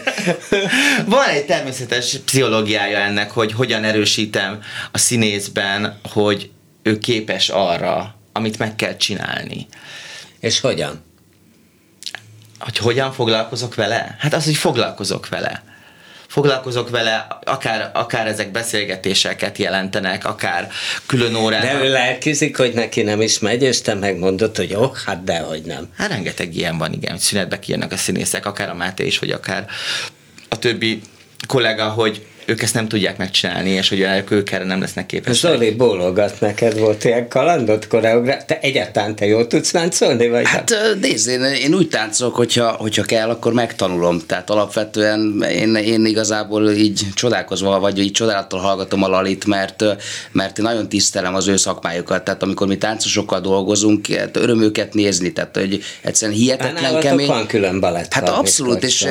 Van 1.06 1.28
egy 1.28 1.46
természetes 1.46 2.16
pszichológiája 2.24 2.98
ennek, 2.98 3.30
hogy 3.30 3.52
hogyan 3.52 3.84
erősítem 3.84 4.62
a 4.92 4.98
színészben, 4.98 6.00
hogy 6.12 6.50
ő 6.82 6.98
képes 6.98 7.48
arra, 7.48 8.14
amit 8.32 8.58
meg 8.58 8.76
kell 8.76 8.96
csinálni. 8.96 9.66
És 10.40 10.60
hogyan? 10.60 11.04
Hogy 12.58 12.78
hogyan 12.78 13.12
foglalkozok 13.12 13.74
vele? 13.74 14.16
Hát 14.18 14.34
az, 14.34 14.44
hogy 14.44 14.56
foglalkozok 14.56 15.28
vele. 15.28 15.75
Foglalkozok 16.36 16.90
vele, 16.90 17.26
akár, 17.44 17.90
akár 17.94 18.26
ezek 18.26 18.50
beszélgetéseket 18.50 19.58
jelentenek, 19.58 20.24
akár 20.24 20.68
külön 21.06 21.34
órán. 21.34 21.60
De 21.60 21.84
ő 21.84 21.90
lelkizik, 21.90 22.56
hogy 22.56 22.72
neki 22.74 23.02
nem 23.02 23.20
is 23.20 23.38
megy, 23.38 23.62
és 23.62 23.80
te 23.80 23.94
megmondod, 23.94 24.56
hogy 24.56 24.70
jó, 24.70 24.92
hát 25.06 25.24
dehogy 25.24 25.62
nem. 25.62 25.88
Hát 25.96 26.08
rengeteg 26.08 26.54
ilyen 26.54 26.78
van, 26.78 26.92
igen, 26.92 27.10
hogy 27.10 27.20
szünetbe 27.20 27.58
kijönnek 27.58 27.92
a 27.92 27.96
színészek, 27.96 28.46
akár 28.46 28.68
a 28.68 28.74
Máté 28.74 29.06
is, 29.06 29.18
vagy 29.18 29.30
akár 29.30 29.66
a 30.48 30.58
többi 30.58 31.00
kollega, 31.46 31.88
hogy 31.88 32.26
ők 32.46 32.62
ezt 32.62 32.74
nem 32.74 32.88
tudják 32.88 33.16
megcsinálni, 33.16 33.70
és 33.70 33.88
hogy 33.88 34.06
ők 34.28 34.50
erre 34.50 34.64
nem 34.64 34.80
lesznek 34.80 35.06
képesek. 35.06 35.50
Zoli 35.50 35.70
bólogat, 35.70 36.40
neked 36.40 36.78
volt 36.78 37.04
ilyen 37.04 37.28
kalandot 37.28 37.86
koreográf. 37.86 38.44
Te 38.44 38.58
egyáltalán 38.60 39.16
te 39.16 39.26
jól 39.26 39.46
tudsz 39.46 39.72
láncolni, 39.72 40.28
vagy 40.28 40.46
Hát 40.46 40.74
nézd, 41.00 41.28
én, 41.28 41.42
én 41.42 41.74
úgy 41.74 41.88
táncolok, 41.88 42.34
hogyha, 42.34 42.70
hogyha 42.70 43.02
kell, 43.02 43.28
akkor 43.28 43.52
megtanulom. 43.52 44.20
Tehát 44.26 44.50
alapvetően 44.50 45.44
én, 45.50 45.74
én 45.74 46.04
igazából 46.04 46.70
így 46.70 47.00
csodálkozva, 47.14 47.80
vagy 47.80 47.98
így 47.98 48.12
csodálattal 48.12 48.60
hallgatom 48.60 49.02
a 49.02 49.08
Lalit, 49.08 49.46
mert, 49.46 49.84
mert 50.32 50.58
én 50.58 50.64
nagyon 50.64 50.88
tisztelem 50.88 51.34
az 51.34 51.46
ő 51.46 51.56
szakmájukat. 51.56 52.24
Tehát 52.24 52.42
amikor 52.42 52.66
mi 52.66 52.78
táncosokkal 52.78 53.40
dolgozunk, 53.40 54.06
hát 54.06 54.36
öröm 54.36 54.62
őket 54.62 54.94
nézni. 54.94 55.32
Tehát 55.32 55.56
hogy 55.56 55.82
egyszerűen 56.00 56.38
hihetetlen 56.38 56.82
Nálatok 56.82 57.00
kemény. 57.00 57.26
van 57.26 57.46
külön 57.46 57.80
balett. 57.80 58.12
Hát 58.12 58.28
abszolút, 58.28 58.84
és 58.84 59.06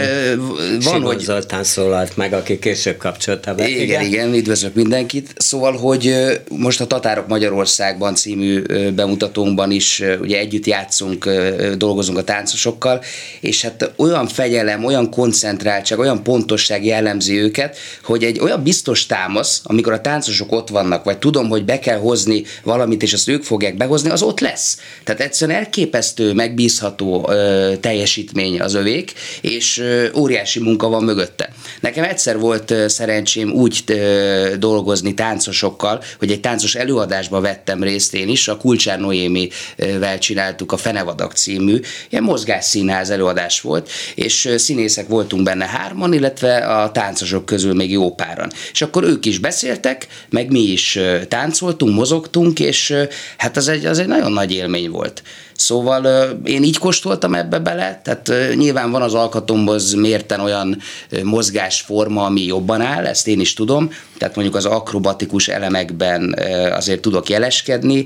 van, 0.84 1.02
hogy 1.02 1.20
Zoltán 1.20 1.64
szólalt 1.64 2.18
meg, 2.18 2.34
aki 2.34 2.60
később 2.60 2.98
kapcsolta 2.98 3.24
be. 3.26 3.68
igen, 3.68 3.82
igen, 3.82 4.02
igen, 4.02 4.34
üdvözlök 4.34 4.74
mindenkit. 4.74 5.34
Szóval, 5.38 5.74
hogy 5.78 6.16
most 6.50 6.82
a 6.82 6.88
Tatárok 6.88 7.28
Magyarországban 7.28 8.16
című 8.16 8.62
bemutatónkban 8.92 9.72
is 9.72 10.04
ugye 10.22 10.38
együtt 10.38 10.66
játszunk, 10.66 11.30
dolgozunk 11.78 12.18
a 12.18 12.24
táncosokkal, 12.24 13.04
és 13.40 13.62
hát 13.62 13.94
olyan 13.96 14.28
fegyelem, 14.28 14.84
olyan 14.84 15.10
koncentráltság, 15.10 16.00
olyan 16.00 16.24
pontosság 16.24 16.86
jellemzi 16.86 17.40
őket, 17.40 17.78
hogy 18.04 18.24
egy 18.24 18.40
olyan 18.40 18.64
biztos 18.64 19.06
támasz, 19.06 19.62
amikor 19.64 19.94
a 19.94 20.02
táncosok 20.02 20.52
ott 20.52 20.70
vannak, 20.70 21.04
vagy 21.04 21.18
tudom, 21.18 21.50
hogy 21.50 21.66
be 21.66 21.80
kell 21.80 21.98
hozni 21.98 22.44
valamit, 22.64 23.04
és 23.04 23.14
azt 23.14 23.28
ők 23.28 23.44
fogják 23.44 23.78
behozni, 23.78 24.10
az 24.10 24.22
ott 24.22 24.40
lesz. 24.40 24.80
Tehát 25.04 25.22
egyszerűen 25.22 25.58
elképesztő, 25.58 26.34
megbízható 26.34 27.30
ö, 27.30 27.74
teljesítmény 27.80 28.62
az 28.62 28.74
övék, 28.74 29.14
és 29.42 29.78
ö, 29.78 30.06
óriási 30.16 30.60
munka 30.60 30.88
van 30.88 31.04
mögötte. 31.04 31.50
Nekem 31.82 32.04
egyszer 32.04 32.40
volt 32.40 32.74
szerencsém 32.88 33.15
szerencsém 33.16 33.52
úgy 33.52 33.84
ö, 33.88 34.56
dolgozni 34.60 35.14
táncosokkal, 35.14 36.04
hogy 36.20 36.32
egy 36.32 36.40
táncos 36.40 36.76
előadásba 36.76 37.42
vettem 37.42 37.84
részt 37.84 38.14
én 38.14 38.30
is, 38.30 38.48
a 38.48 38.58
Kulcsár 38.58 39.00
Noémivel 39.00 40.20
csináltuk 40.20 40.72
a 40.72 40.78
Fenevadak 40.78 41.34
című, 41.34 41.80
ilyen 42.10 42.24
mozgásszínház 42.24 43.10
előadás 43.10 43.62
volt, 43.62 43.90
és 44.16 44.54
színészek 44.58 45.08
voltunk 45.08 45.44
benne 45.44 45.66
hárman, 45.66 46.14
illetve 46.14 46.58
a 46.58 46.92
táncosok 46.92 47.46
közül 47.46 47.74
még 47.74 47.92
jó 47.92 48.16
páran. 48.16 48.52
És 48.72 48.82
akkor 48.82 49.04
ők 49.04 49.26
is 49.26 49.38
beszéltek, 49.40 50.08
meg 50.30 50.52
mi 50.52 50.62
is 50.62 51.00
táncoltunk, 51.28 51.96
mozogtunk, 51.96 52.60
és 52.60 52.94
hát 53.38 53.58
az 53.58 53.68
egy, 53.68 53.86
az 53.86 54.00
egy 54.00 54.08
nagyon 54.08 54.32
nagy 54.32 54.52
élmény 54.52 54.90
volt. 54.90 55.24
Szóval 55.56 56.30
én 56.46 56.64
így 56.64 56.78
kóstoltam 56.78 57.34
ebbe 57.34 57.60
bele, 57.60 58.02
tehát 58.04 58.56
nyilván 58.56 58.92
van 58.92 59.02
az 59.02 59.14
alkatomhoz 59.14 59.94
mérten 59.94 60.40
olyan 60.40 60.78
mozgásforma, 61.24 62.26
ami 62.26 62.46
jobban 62.46 62.82
áll, 62.82 63.06
ezt 63.06 63.28
én 63.28 63.40
is 63.40 63.54
tudom, 63.54 63.92
tehát 64.18 64.36
mondjuk 64.36 64.56
az 64.56 64.66
akrobatikus 64.66 65.48
elemekben 65.48 66.36
azért 66.72 67.02
tudok 67.02 67.30
jeleskedni, 67.30 68.06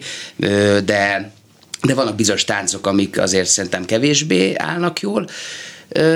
de 0.86 1.32
de 1.82 1.94
vannak 1.94 2.16
bizonyos 2.16 2.44
táncok, 2.44 2.88
amik 2.88 3.20
azért 3.20 3.48
szerintem 3.48 3.86
kevésbé 3.86 4.54
állnak 4.56 5.00
jól, 5.00 5.28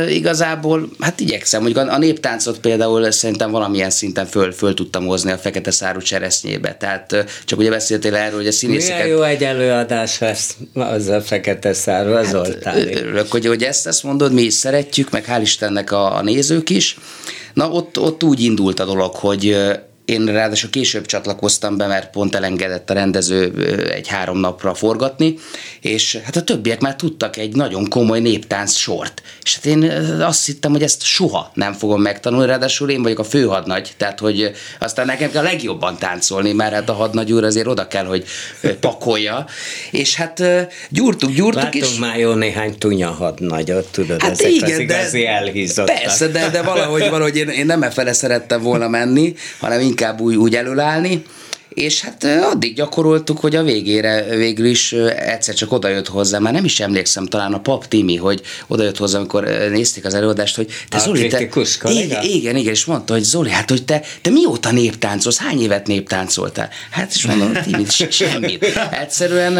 igazából, 0.09 0.89
hát 0.99 1.19
igyekszem, 1.19 1.61
hogy 1.61 1.77
a 1.77 1.97
néptáncot 1.97 2.59
például 2.59 3.11
szerintem 3.11 3.51
valamilyen 3.51 3.89
szinten 3.89 4.25
föl, 4.25 4.51
föl 4.51 4.73
tudtam 4.73 5.05
hozni 5.05 5.31
a 5.31 5.37
fekete 5.37 5.71
szárú 5.71 5.99
cseresznyébe. 5.99 6.75
Tehát 6.75 7.25
csak 7.45 7.59
ugye 7.59 7.69
beszéltél 7.69 8.15
erről, 8.15 8.37
hogy 8.37 8.47
a 8.47 8.51
színészeket... 8.51 9.03
Milyen 9.03 9.17
jó 9.17 9.23
egy 9.23 9.43
előadás 9.43 10.19
lesz 10.19 10.55
az 10.73 11.07
a 11.07 11.21
fekete 11.21 11.73
szárú, 11.73 12.11
az 12.11 12.37
hát, 12.63 12.75
Örülök, 12.75 13.31
hogy, 13.31 13.45
hogy 13.45 13.63
ezt, 13.63 13.87
ezt 13.87 14.03
mondod, 14.03 14.33
mi 14.33 14.41
is 14.41 14.53
szeretjük, 14.53 15.11
meg 15.11 15.25
hál' 15.27 15.41
Istennek 15.41 15.91
a, 15.91 16.15
a 16.15 16.21
nézők 16.21 16.69
is. 16.69 16.97
Na 17.53 17.69
ott, 17.69 17.99
ott 17.99 18.23
úgy 18.23 18.39
indult 18.39 18.79
a 18.79 18.85
dolog, 18.85 19.15
hogy 19.15 19.57
én 20.05 20.25
ráadásul 20.25 20.69
később 20.69 21.05
csatlakoztam 21.05 21.77
be, 21.77 21.87
mert 21.87 22.09
pont 22.09 22.35
elengedett 22.35 22.89
a 22.89 22.93
rendező 22.93 23.53
egy 23.93 24.07
három 24.07 24.37
napra 24.37 24.73
forgatni, 24.73 25.35
és 25.81 26.19
hát 26.23 26.35
a 26.35 26.43
többiek 26.43 26.79
már 26.79 26.95
tudtak 26.95 27.37
egy 27.37 27.55
nagyon 27.55 27.89
komoly 27.89 28.19
néptánc 28.19 28.75
sort. 28.75 29.21
És 29.43 29.55
hát 29.55 29.65
én 29.65 29.83
azt 30.21 30.45
hittem, 30.45 30.71
hogy 30.71 30.83
ezt 30.83 31.01
soha 31.03 31.51
nem 31.53 31.73
fogom 31.73 32.01
megtanulni, 32.01 32.47
ráadásul 32.47 32.89
én 32.89 33.01
vagyok 33.01 33.19
a 33.19 33.23
főhadnagy, 33.23 33.93
tehát 33.97 34.19
hogy 34.19 34.51
aztán 34.79 35.05
nekem 35.05 35.31
kell 35.31 35.41
a 35.41 35.45
legjobban 35.45 35.97
táncolni, 35.97 36.51
mert 36.51 36.73
hát 36.73 36.89
a 36.89 36.93
hadnagy 36.93 37.31
úr 37.31 37.43
azért 37.43 37.67
oda 37.67 37.87
kell, 37.87 38.05
hogy 38.05 38.25
pakolja. 38.79 39.45
És 39.91 40.15
hát 40.15 40.43
gyúrtuk, 40.89 41.31
gyúrtuk, 41.31 41.63
Látunk 41.63 41.83
és... 41.83 41.97
már 41.97 42.19
jó 42.19 42.33
néhány 42.33 42.77
tunya 42.77 43.09
hadnagyot, 43.09 43.91
tudod, 43.91 44.21
hát 44.21 44.31
ezek 44.31 44.51
igen, 44.51 44.71
az 44.71 44.79
igazi 44.79 45.21
de, 45.21 45.29
elhízottak. 45.29 45.95
Persze, 45.95 46.27
de, 46.27 46.49
de 46.49 46.61
valahogy, 46.61 47.09
valahogy 47.09 47.37
én, 47.37 47.47
én 47.47 47.65
nem 47.65 47.83
e 47.83 47.89
fele 47.89 48.13
szerettem 48.13 48.61
volna 48.61 48.87
menni, 48.87 49.35
hanem 49.59 49.81
inkább 49.93 50.21
úgy, 50.21 50.35
úgy 50.35 50.55
előállni, 50.55 51.23
és 51.69 52.01
hát 52.01 52.23
addig 52.23 52.75
gyakoroltuk, 52.75 53.39
hogy 53.39 53.55
a 53.55 53.63
végére 53.63 54.23
végül 54.35 54.65
is 54.65 54.91
egyszer 55.17 55.55
csak 55.55 55.71
odajött 55.71 56.07
hozzá, 56.07 56.39
már 56.39 56.53
nem 56.53 56.65
is 56.65 56.79
emlékszem, 56.79 57.25
talán 57.25 57.53
a 57.53 57.59
pap 57.59 57.87
Timi, 57.87 58.15
hogy 58.15 58.41
odajött 58.67 58.97
hozzá, 58.97 59.17
amikor 59.17 59.43
nézték 59.71 60.05
az 60.05 60.13
előadást, 60.13 60.55
hogy 60.55 60.71
te 60.89 60.97
a 60.97 60.99
Zoli, 60.99 61.27
te, 61.27 61.49
igen, 61.83 62.23
igen, 62.23 62.55
igen, 62.55 62.73
és 62.73 62.85
mondta, 62.85 63.13
hogy 63.13 63.23
Zoli, 63.23 63.49
hát 63.49 63.69
hogy 63.69 63.85
te, 63.85 64.01
te 64.21 64.29
mióta 64.29 64.71
néptáncolsz, 64.71 65.37
hány 65.37 65.61
évet 65.61 65.87
néptáncoltál? 65.87 66.69
Hát 66.91 67.15
is 67.15 67.25
mondom, 67.25 67.53
Timi, 67.63 67.85
semmit. 68.09 68.65
Egyszerűen, 69.01 69.53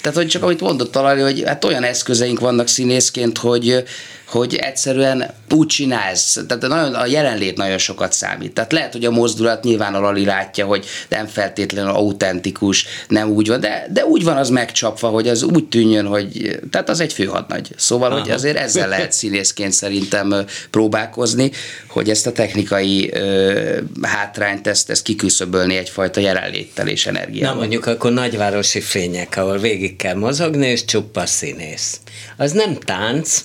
tehát 0.00 0.16
hogy 0.16 0.28
csak 0.28 0.42
amit 0.42 0.60
mondott 0.60 0.92
találni, 0.92 1.20
hogy 1.20 1.42
hát 1.46 1.64
olyan 1.64 1.82
eszközeink 1.82 2.40
vannak 2.40 2.68
színészként, 2.68 3.38
hogy 3.38 3.84
hogy 4.28 4.54
egyszerűen 4.54 5.30
úgy 5.50 5.66
csinálsz, 5.66 6.38
tehát 6.48 6.68
nagyon, 6.68 6.94
a 6.94 7.06
jelenlét 7.06 7.56
nagyon 7.56 7.78
sokat 7.78 8.12
számít. 8.12 8.52
Tehát 8.52 8.72
lehet, 8.72 8.92
hogy 8.92 9.04
a 9.04 9.10
mozdulat 9.10 9.64
nyilván 9.64 9.94
a 9.94 10.00
Lali 10.00 10.24
látja, 10.24 10.66
hogy 10.66 10.86
nem 11.08 11.26
feltétlenül 11.26 11.90
autentikus, 11.90 12.86
nem 13.08 13.30
úgy 13.30 13.48
van, 13.48 13.60
de, 13.60 13.86
de 13.90 14.04
úgy 14.04 14.24
van 14.24 14.36
az 14.36 14.48
megcsapva, 14.48 15.08
hogy 15.08 15.28
az 15.28 15.42
úgy 15.42 15.64
tűnjön, 15.64 16.06
hogy 16.06 16.58
tehát 16.70 16.88
az 16.88 17.00
egy 17.00 17.12
főhadnagy. 17.12 17.68
Szóval, 17.76 18.10
Aha. 18.10 18.20
hogy 18.20 18.30
azért 18.30 18.56
ezzel 18.56 18.88
lehet 18.88 19.12
színészként 19.12 19.72
szerintem 19.72 20.34
próbálkozni, 20.70 21.50
hogy 21.88 22.10
ezt 22.10 22.26
a 22.26 22.32
technikai 22.32 23.10
ö, 23.12 23.78
hátrányt, 24.02 24.66
ezt, 24.66 24.90
ezt 24.90 25.02
kiküszöbölni 25.02 25.76
egyfajta 25.76 26.20
jelenléttel 26.20 26.88
és 26.88 27.06
energiával. 27.06 27.52
Na 27.52 27.58
mondjuk 27.58 27.86
akkor 27.86 28.12
nagyvárosi 28.12 28.80
fények, 28.80 29.36
ahol 29.36 29.58
végig 29.58 29.96
kell 29.96 30.14
mozogni, 30.14 30.66
és 30.66 30.84
csupa 30.84 31.26
színész. 31.26 32.00
Az 32.36 32.52
nem 32.52 32.74
tánc, 32.74 33.44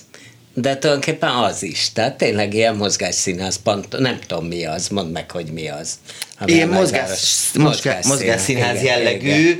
de 0.54 0.78
tulajdonképpen 0.78 1.30
az 1.30 1.62
is. 1.62 1.92
Tehát 1.92 2.16
tényleg 2.16 2.54
ilyen 2.54 2.76
mozgásszínház, 2.76 3.56
pont, 3.62 3.98
nem 3.98 4.18
tudom 4.26 4.46
mi 4.46 4.64
az, 4.64 4.88
mondd 4.88 5.08
meg, 5.08 5.30
hogy 5.30 5.46
mi 5.46 5.68
az. 5.68 5.98
Ilyen 6.44 6.68
mozgás, 6.68 7.50
mozgás, 7.54 8.06
mozgásszínház 8.06 8.82
jellegű 8.82 9.28
igen. 9.28 9.58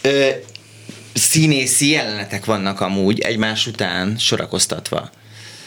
Ö, 0.00 0.28
színészi 1.14 1.90
jelenetek 1.90 2.44
vannak 2.44 2.80
amúgy 2.80 3.20
egymás 3.20 3.66
után 3.66 4.18
sorakoztatva. 4.18 5.10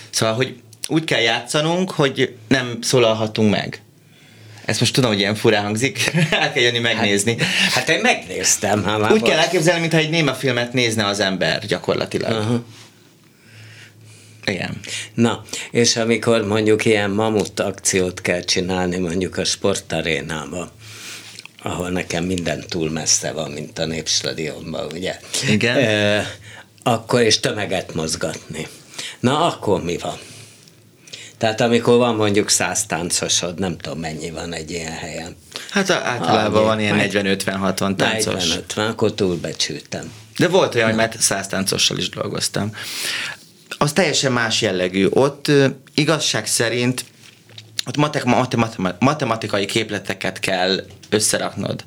Szóval, 0.10 0.36
hogy 0.36 0.60
úgy 0.88 1.04
kell 1.04 1.22
játszanunk, 1.22 1.92
hogy 1.92 2.36
nem 2.48 2.78
szólalhatunk 2.82 3.52
meg. 3.52 3.82
Ezt 4.66 4.80
most 4.80 4.94
tudom, 4.94 5.10
hogy 5.10 5.20
ilyen 5.20 5.36
furán 5.36 5.64
hangzik, 5.64 6.12
el 6.32 6.52
kell 6.54 6.64
jönni 6.64 6.80
megnézni. 6.80 7.36
Hát, 7.40 7.74
hát 7.74 7.90
én 7.90 8.00
megnéztem. 8.00 8.84
Ha 8.84 8.98
már 8.98 9.12
úgy 9.12 9.20
volt. 9.20 9.32
kell 9.32 9.42
elképzelni, 9.42 9.80
mintha 9.80 10.00
egy 10.00 10.10
néma 10.10 10.34
filmet 10.34 10.74
nézne 10.74 11.06
az 11.06 11.20
ember 11.20 11.66
gyakorlatilag. 11.66 12.32
Uh-huh. 12.32 12.60
Igen. 14.46 14.80
Na, 15.14 15.44
és 15.72 15.96
amikor 15.96 16.46
mondjuk 16.46 16.86
ilyen 16.86 17.10
mamut 17.10 17.60
akciót 17.60 18.22
kell 18.22 18.42
csinálni 18.42 18.98
mondjuk 18.98 19.38
a 19.38 19.44
sportarénába, 19.44 20.72
ahol 21.62 21.90
nekem 21.90 22.24
minden 22.24 22.64
túl 22.70 22.90
messze 22.90 23.32
van, 23.32 23.52
mint 23.52 23.80
a 23.80 23.86
Népstadionban, 23.86 24.92
ugye? 24.94 25.20
Igen. 25.50 25.78
E, 25.78 26.28
akkor 26.84 27.22
és 27.22 27.40
tömeget 27.40 27.94
mozgatni. 27.94 28.68
Na, 29.20 29.46
akkor 29.46 29.84
mi 29.84 29.98
van? 29.98 30.18
Tehát 31.38 31.62
amikor 31.62 31.98
van 31.98 32.16
mondjuk 32.16 32.50
száz 32.50 32.86
táncosod, 32.86 33.60
nem 33.60 33.78
tudom 33.78 34.00
mennyi 34.00 34.30
van 34.30 34.54
egy 34.54 34.72
ilyen 34.72 34.92
helyen. 34.92 35.36
Hát 35.70 35.90
általában 35.90 36.64
van 36.64 36.80
ilyen 36.80 37.10
40-50-60 37.12 37.96
táncos. 37.96 38.58
40-50, 38.76 38.90
akkor 38.90 39.14
túlbecsültem. 39.14 40.12
De 40.38 40.48
volt 40.48 40.76
olyan, 40.76 40.88
hogy 40.88 40.96
mert 40.96 41.22
száz 41.22 41.48
táncossal 41.48 41.98
is 41.98 42.10
dolgoztam 42.10 42.72
az 43.78 43.94
teljesen 43.94 44.32
más 44.32 44.62
jellegű. 44.62 45.08
Ott 45.10 45.52
igazság 45.94 46.48
szerint 46.48 47.06
ott 47.86 49.00
matematikai 49.00 49.66
képleteket 49.66 50.40
kell 50.40 50.86
összeraknod. 51.10 51.84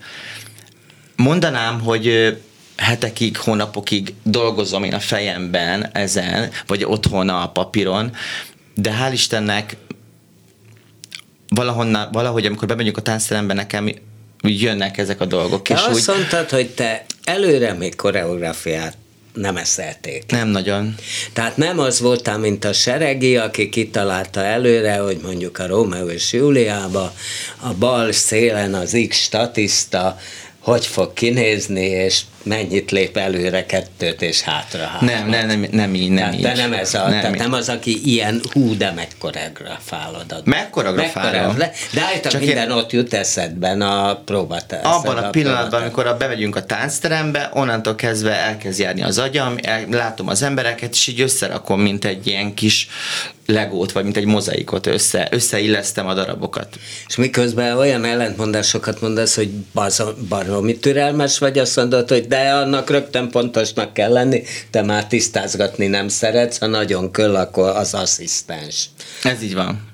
Mondanám, 1.16 1.80
hogy 1.80 2.36
hetekig, 2.76 3.36
hónapokig 3.36 4.14
dolgozom 4.22 4.84
én 4.84 4.94
a 4.94 5.00
fejemben 5.00 5.90
ezen, 5.92 6.50
vagy 6.66 6.84
otthon 6.84 7.28
a 7.28 7.52
papíron, 7.52 8.12
de 8.74 8.96
hál' 9.00 9.12
Istennek 9.12 9.76
valahonna, 11.48 12.08
valahogy, 12.12 12.46
amikor 12.46 12.68
bemegyünk 12.68 12.96
a 12.96 13.02
táncterembe, 13.02 13.54
nekem 13.54 13.90
jönnek 14.42 14.98
ezek 14.98 15.20
a 15.20 15.24
dolgok. 15.24 15.68
De 15.68 15.74
és 15.74 15.80
azt 15.80 16.08
úgy... 16.08 16.16
mondtad, 16.16 16.50
hogy 16.50 16.70
te 16.70 17.04
előre 17.24 17.72
még 17.72 17.96
koreográfiát 17.96 18.96
nem 19.38 19.56
eszelték. 19.56 20.24
Nem 20.28 20.48
nagyon. 20.48 20.94
Tehát 21.32 21.56
nem 21.56 21.78
az 21.78 22.00
voltál, 22.00 22.38
mint 22.38 22.64
a 22.64 22.72
seregi, 22.72 23.36
aki 23.36 23.68
kitalálta 23.68 24.44
előre, 24.44 24.96
hogy 24.96 25.18
mondjuk 25.22 25.58
a 25.58 25.66
Rómeó 25.66 26.06
és 26.06 26.32
Júliába 26.32 27.12
a 27.60 27.74
bal 27.74 28.12
szélen 28.12 28.74
az 28.74 28.96
X 29.08 29.16
statiszta 29.16 30.18
hogy 30.68 30.86
fog 30.86 31.12
kinézni, 31.12 31.86
és 31.86 32.20
mennyit 32.42 32.90
lép 32.90 33.16
előre 33.16 33.66
kettőt 33.66 34.22
és 34.22 34.40
hátra 34.40 34.78
hátra. 34.84 35.06
Nem, 35.06 35.28
nem, 35.28 35.46
nem, 35.46 35.68
nem 35.70 35.94
így, 35.94 36.08
nem 36.08 36.16
tehát 36.16 36.34
így. 36.34 36.40
De 36.40 36.54
nem, 36.54 36.72
ez 36.72 36.94
a, 36.94 37.08
nem, 37.08 37.20
tehát 37.20 37.38
nem 37.38 37.52
az, 37.52 37.68
aki 37.68 38.00
ilyen 38.04 38.40
hú, 38.52 38.76
de 38.76 38.90
megkoreografálod. 38.90 40.42
Megkoreografálod. 40.44 41.56
De 41.92 42.02
állítom, 42.02 42.40
minden 42.40 42.70
én... 42.70 42.76
ott 42.76 42.92
jut 42.92 43.14
eszedben 43.14 43.80
a 43.80 44.14
próbatás. 44.16 44.84
Abban 44.84 45.16
a, 45.16 45.26
a 45.26 45.30
pillanatban, 45.30 45.80
amikor 45.80 46.06
a 46.06 46.16
bemegyünk 46.16 46.56
a 46.56 46.64
táncterembe, 46.64 47.50
onnantól 47.52 47.94
kezdve 47.94 48.34
elkezd 48.34 48.78
járni 48.78 49.02
az 49.02 49.18
agyam, 49.18 49.54
el, 49.62 49.84
látom 49.90 50.28
az 50.28 50.42
embereket, 50.42 50.92
és 50.92 51.06
így 51.06 51.20
összerakom, 51.20 51.80
mint 51.80 52.04
egy 52.04 52.26
ilyen 52.26 52.54
kis 52.54 52.88
legót, 53.46 53.92
vagy 53.92 54.04
mint 54.04 54.16
egy 54.16 54.24
mozaikot 54.24 54.86
össze, 54.86 55.28
összeillesztem 55.30 56.06
a 56.06 56.14
darabokat. 56.14 56.78
És 57.08 57.16
miközben 57.16 57.76
olyan 57.76 58.04
ellentmondásokat 58.04 59.00
mondasz, 59.00 59.34
hogy 59.34 59.50
baromi 60.28 60.78
türelmes 60.78 61.38
vagy, 61.38 61.58
azt 61.58 61.76
mondod, 61.76 62.08
hogy 62.08 62.27
de 62.28 62.52
annak 62.52 62.90
rögtön 62.90 63.30
pontosnak 63.30 63.92
kell 63.92 64.12
lenni, 64.12 64.42
te 64.70 64.82
már 64.82 65.06
tisztázgatni 65.06 65.86
nem 65.86 66.08
szeretsz, 66.08 66.58
ha 66.58 66.66
nagyon 66.66 67.10
köll, 67.10 67.36
akkor 67.36 67.68
az 67.76 67.94
asszisztens. 67.94 68.86
Ez 69.22 69.42
így 69.42 69.54
van. 69.54 69.88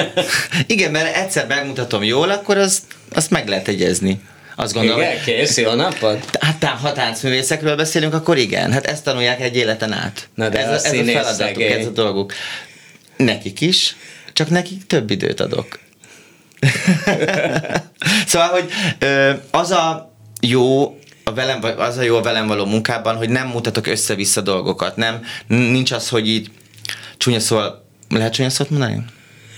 Igen, 0.66 0.90
mert 0.90 1.16
egyszer 1.16 1.46
megmutatom 1.46 2.02
jól, 2.02 2.30
akkor 2.30 2.56
azt, 2.56 2.82
azt 3.14 3.30
meg 3.30 3.48
lehet 3.48 3.68
egyezni. 3.68 4.20
Azt 4.56 4.72
gondolom. 4.72 5.00
Igen, 5.00 5.22
kész, 5.24 5.56
jó 5.56 5.72
napot? 5.72 6.36
Hát 6.40 6.64
ha 6.64 6.92
táncművészekről 6.92 7.76
beszélünk, 7.76 8.14
akkor 8.14 8.38
igen. 8.38 8.72
Hát 8.72 8.86
ezt 8.86 9.04
tanulják 9.04 9.40
egy 9.40 9.56
életen 9.56 9.92
át. 9.92 10.28
Na 10.34 10.48
de 10.48 10.58
ez, 10.58 10.84
a, 10.84 10.86
ez 10.86 10.98
a 10.98 11.04
feladatuk, 11.04 11.62
ez 11.62 11.86
a 11.86 11.90
dolguk. 11.90 12.32
Nekik 13.16 13.60
is, 13.60 13.96
csak 14.32 14.48
nekik 14.48 14.86
több 14.86 15.10
időt 15.10 15.40
adok. 15.40 15.78
szóval, 18.26 18.48
hogy 18.48 18.70
az 19.50 19.70
a 19.70 20.14
jó 20.40 20.98
a 21.24 21.32
velem, 21.32 21.60
az 21.76 21.96
a 21.96 22.02
jó 22.02 22.16
a 22.16 22.22
velem 22.22 22.46
való 22.46 22.64
munkában, 22.64 23.16
hogy 23.16 23.28
nem 23.28 23.48
mutatok 23.48 23.86
össze-vissza 23.86 24.40
dolgokat. 24.40 24.96
Nem, 24.96 25.24
nincs 25.46 25.92
az, 25.92 26.08
hogy 26.08 26.28
így 26.28 26.50
csúnya 27.16 27.40
szól, 27.40 27.84
lehet 28.08 28.32
csúnya 28.32 28.50
szót 28.50 28.70
mondani? 28.70 29.04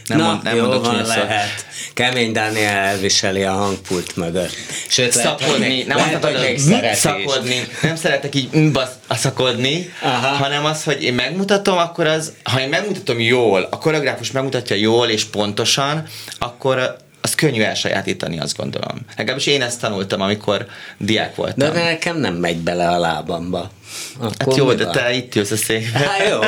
Nem, 0.07 0.19
Na, 0.19 0.27
mond, 0.27 0.43
nem 0.43 0.57
jó 0.57 0.81
van, 0.81 1.03
lehet. 1.03 1.67
Kemény 1.95 2.33
Dániel 2.33 2.77
elviseli 2.77 3.43
a 3.43 3.53
hangpult 3.53 4.17
mögött. 4.17 4.55
Sőt, 4.89 5.13
szakodni, 5.13 5.83
nem 5.83 5.97
lehet, 5.97 6.25
hogy 6.25 6.41
még 6.41 6.59
szeret 6.59 6.95
szakodni. 6.95 7.69
Nem 7.83 7.97
szeretek 7.97 8.35
így 8.35 8.71
a 9.07 9.15
szakodni, 9.15 9.93
Aha. 10.03 10.27
hanem 10.27 10.65
az, 10.65 10.85
hogy 10.85 11.03
én 11.03 11.15
megmutatom, 11.15 11.79
akkor 11.79 12.07
az, 12.07 12.33
ha 12.43 12.61
én 12.61 12.69
megmutatom 12.69 13.21
jól, 13.21 13.69
a 13.71 13.79
koreográfus 13.79 14.31
megmutatja 14.31 14.77
jól 14.77 15.09
és 15.09 15.25
pontosan, 15.25 16.07
akkor 16.39 16.97
az 17.25 17.35
könnyű 17.35 17.63
elsajátítani, 17.63 18.39
azt 18.39 18.57
gondolom. 18.57 18.99
Legalábbis 19.17 19.47
én 19.47 19.63
ezt 19.63 19.81
tanultam, 19.81 20.21
amikor 20.21 20.67
diák 20.99 21.35
voltam. 21.35 21.73
De, 21.73 21.83
nekem 21.83 22.17
nem 22.17 22.35
megy 22.35 22.57
bele 22.57 22.89
a 22.89 22.99
lábamba. 22.99 23.71
Akkor 24.19 24.35
hát 24.39 24.57
jó, 24.57 24.73
de 24.73 24.85
van? 24.85 24.93
te 24.93 25.13
itt 25.13 25.35
jössz 25.35 25.51
a 25.51 25.57
székbe. 25.57 25.99
Hát 25.99 26.29
jó, 26.29 26.41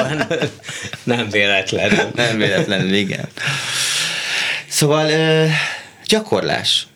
nem 1.14 1.28
véletlenül. 1.30 2.10
nem 2.14 2.38
véletlenül, 2.38 2.94
igen. 2.94 3.28
Szóval 4.68 5.10
gyakorlás. 6.06 6.86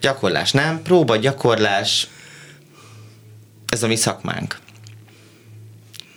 Gyakorlás, 0.00 0.50
nem? 0.50 0.82
Próba, 0.82 1.16
gyakorlás. 1.16 2.06
Ez 3.68 3.82
a 3.82 3.86
mi 3.86 3.96
szakmánk. 3.96 4.58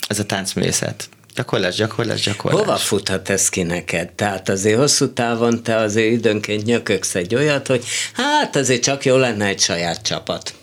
Ez 0.08 0.20
a 0.20 0.26
táncművészet. 0.26 1.10
Gyakorlás, 1.40 1.76
gyakorlás, 1.76 2.22
gyakorlás. 2.22 2.62
Hova 2.62 2.78
futhat 2.78 3.30
ez 3.30 3.50
ki 3.50 3.64
neked? 3.64 4.12
Tehát 4.12 4.50
azért 4.50 4.78
hosszú 4.78 5.14
távon 5.14 5.64
te 5.64 5.76
azért 5.76 6.12
időnként 6.12 6.66
nyököksz 6.66 7.16
egy 7.16 7.36
olyat, 7.36 7.68
hogy 7.68 7.84
hát 8.14 8.56
azért 8.56 8.84
csak 8.84 9.06
jó 9.06 9.16
lenne 9.16 9.46
egy 9.46 9.60
saját 9.60 10.02
csapat. 10.02 10.54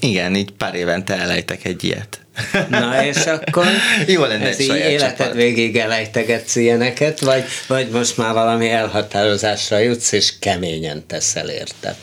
Igen, 0.00 0.36
így 0.36 0.50
pár 0.52 0.74
évente 0.74 1.18
elejtek 1.18 1.64
egy 1.64 1.84
ilyet. 1.84 2.20
Na 2.68 3.04
és 3.04 3.16
akkor 3.16 3.66
Jó 4.06 4.24
lenne 4.24 4.46
ez 4.46 4.60
így 4.60 4.74
életed 4.74 5.16
csapat. 5.16 5.34
végig 5.34 5.76
elejtegetsz 5.76 6.56
ilyeneket, 6.56 7.20
vagy, 7.20 7.44
vagy 7.66 7.88
most 7.88 8.16
már 8.16 8.32
valami 8.32 8.70
elhatározásra 8.70 9.78
jutsz, 9.78 10.12
és 10.12 10.38
keményen 10.38 11.06
teszel 11.06 11.48
érte? 11.48 11.96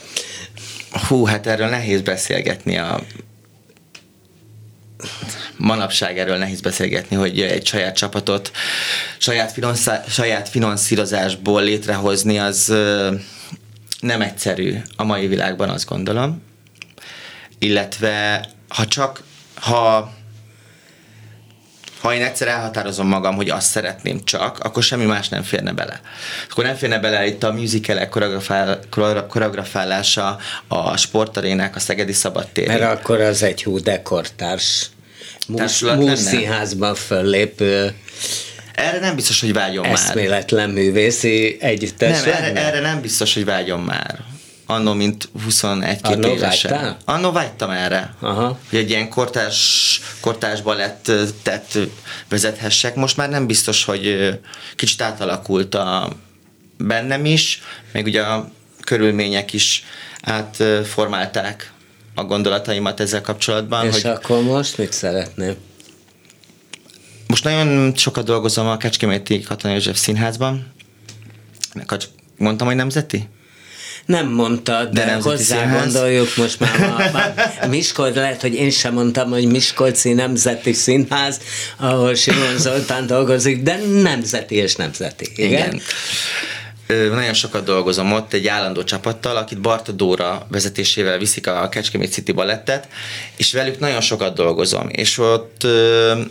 Hú, 1.08 1.26
hát 1.26 1.47
erről 1.47 1.67
nehéz 1.67 2.02
beszélgetni 2.02 2.78
a 2.78 3.02
manapság 5.58 6.20
erről 6.20 6.38
nehéz 6.38 6.62
beszélgetni, 6.62 7.16
hogy 7.16 7.42
egy 7.42 7.66
saját 7.66 7.96
csapatot 7.96 8.52
saját, 9.18 9.52
finanszá- 9.52 10.10
saját 10.10 10.50
finanszírozásból 10.50 11.64
létrehozni, 11.64 12.40
az 12.40 12.68
nem 14.00 14.22
egyszerű 14.22 14.78
a 14.96 15.04
mai 15.04 15.28
világban, 15.28 15.70
azt 15.70 15.88
gondolom. 15.88 16.42
Illetve 17.60 18.46
ha 18.68 18.86
csak, 18.86 19.24
ha 19.54 20.14
ha 22.02 22.14
én 22.14 22.22
egyszer 22.22 22.48
elhatározom 22.48 23.08
magam, 23.08 23.36
hogy 23.36 23.50
azt 23.50 23.70
szeretném 23.70 24.24
csak, 24.24 24.60
akkor 24.60 24.84
semmi 24.84 25.06
más 25.06 25.30
nem 25.30 25.44
férne 25.44 25.72
bele. 25.72 26.02
Akkor 26.50 26.64
nem 26.64 26.76
férne 26.76 27.00
bele 27.00 27.28
itt 27.28 27.44
a 27.44 27.52
musicalek 27.52 28.10
koreografál, 28.10 28.80
koreografálása, 29.30 30.38
a 30.68 30.98
sportarénák, 30.98 31.76
a 31.76 31.80
Szegedi 31.80 32.14
Szabadtér. 32.14 32.68
Mert 32.68 32.82
akkor 32.82 33.22
az 33.22 33.44
egy 33.44 33.64
hú 33.64 33.80
dekortárs 33.80 34.90
múszínházban 35.98 36.96
föllépő 36.96 37.96
erre 38.78 39.00
nem 39.00 39.16
biztos, 39.16 39.42
hogy 39.42 39.54
vágyom 39.54 39.84
már. 39.84 39.94
Eszméletlen 39.94 40.70
művészi 40.70 41.58
együttes 41.60 42.24
Nem, 42.24 42.34
erre, 42.34 42.66
erre 42.66 42.80
nem 42.80 43.02
biztos, 43.02 43.34
hogy 43.34 43.46
vágyom 43.46 43.82
már. 43.82 44.20
Annó, 44.70 44.94
mint 44.94 45.30
21-2 45.48 46.26
évesen. 46.26 46.98
Annó 47.06 47.32
vágytam 47.32 47.70
erre. 47.70 48.16
Aha. 48.20 48.60
Hogy 48.70 48.80
egy 48.80 48.90
ilyen 48.90 49.10
kortás, 49.10 50.02
kortás 50.20 50.62
balettet 50.62 51.78
vezethessek. 52.30 52.96
Most 52.96 53.18
már 53.18 53.30
nem 53.30 53.48
biztos, 53.48 53.84
hogy 53.84 54.30
kicsit 54.76 55.02
átalakult 55.02 55.76
a 55.76 56.10
bennem 56.78 57.26
is, 57.26 57.62
meg 57.92 58.06
ugye 58.06 58.22
a 58.22 58.52
körülmények 58.82 59.54
is 59.54 59.84
átformálták 60.22 61.72
a 62.16 62.24
gondolataimat 62.24 63.00
ezzel 63.00 63.22
kapcsolatban. 63.22 63.86
És 63.86 63.92
hogy 63.92 64.06
akkor 64.06 64.44
most 64.44 64.78
mit 64.78 64.94
szeretném? 64.94 65.56
Most 67.28 67.44
nagyon 67.44 67.96
sokat 67.96 68.26
dolgozom 68.26 68.68
a 68.68 68.78
Kecskeméti 68.78 69.40
Katona 69.40 69.74
József 69.74 69.98
Színházban. 69.98 70.72
Mondtam, 72.38 72.68
hogy 72.68 72.76
nemzeti? 72.76 73.30
Nem 74.08 74.28
mondtad, 74.28 74.89
de, 74.89 75.06
de 75.06 75.13
hozzá 75.13 75.60
színház. 75.60 75.84
gondoljuk 75.84 76.36
most 76.36 76.60
már, 76.60 76.80
már, 76.80 77.12
már 77.13 77.70
Miskolc, 77.70 78.15
lehet, 78.15 78.41
hogy 78.41 78.54
én 78.54 78.70
sem 78.70 78.93
mondtam, 78.93 79.30
hogy 79.30 79.46
Miskolci 79.46 80.13
Nemzeti 80.13 80.74
Színház, 80.74 81.39
ahol 81.78 82.15
Simon 82.15 82.58
Zoltán 82.58 83.08
dolgozik, 83.08 83.63
de 83.63 83.80
nemzeti 84.02 84.56
és 84.56 84.76
nemzeti. 84.76 85.32
Igen. 85.36 85.52
igen 85.52 85.82
nagyon 86.88 87.34
sokat 87.34 87.63
dolgozom 87.63 88.12
ott 88.12 88.34
egy 88.34 88.48
állandó 88.48 88.84
csapattal, 88.84 89.38
akit 89.38 89.62
Barta 89.62 89.91
Dóra 89.91 90.48
vezetésével 90.52 91.17
viszik 91.17 91.48
a 91.48 91.70
Kecskemét 91.70 92.12
City 92.12 92.32
Ballettet, 92.32 92.88
és 93.36 93.54
velük 93.54 93.80
nagyon 93.80 94.02
sokat 94.02 94.36
dolgozom, 94.36 94.89
és 94.89 95.17
ott 95.17 95.63
ö, 95.63 96.22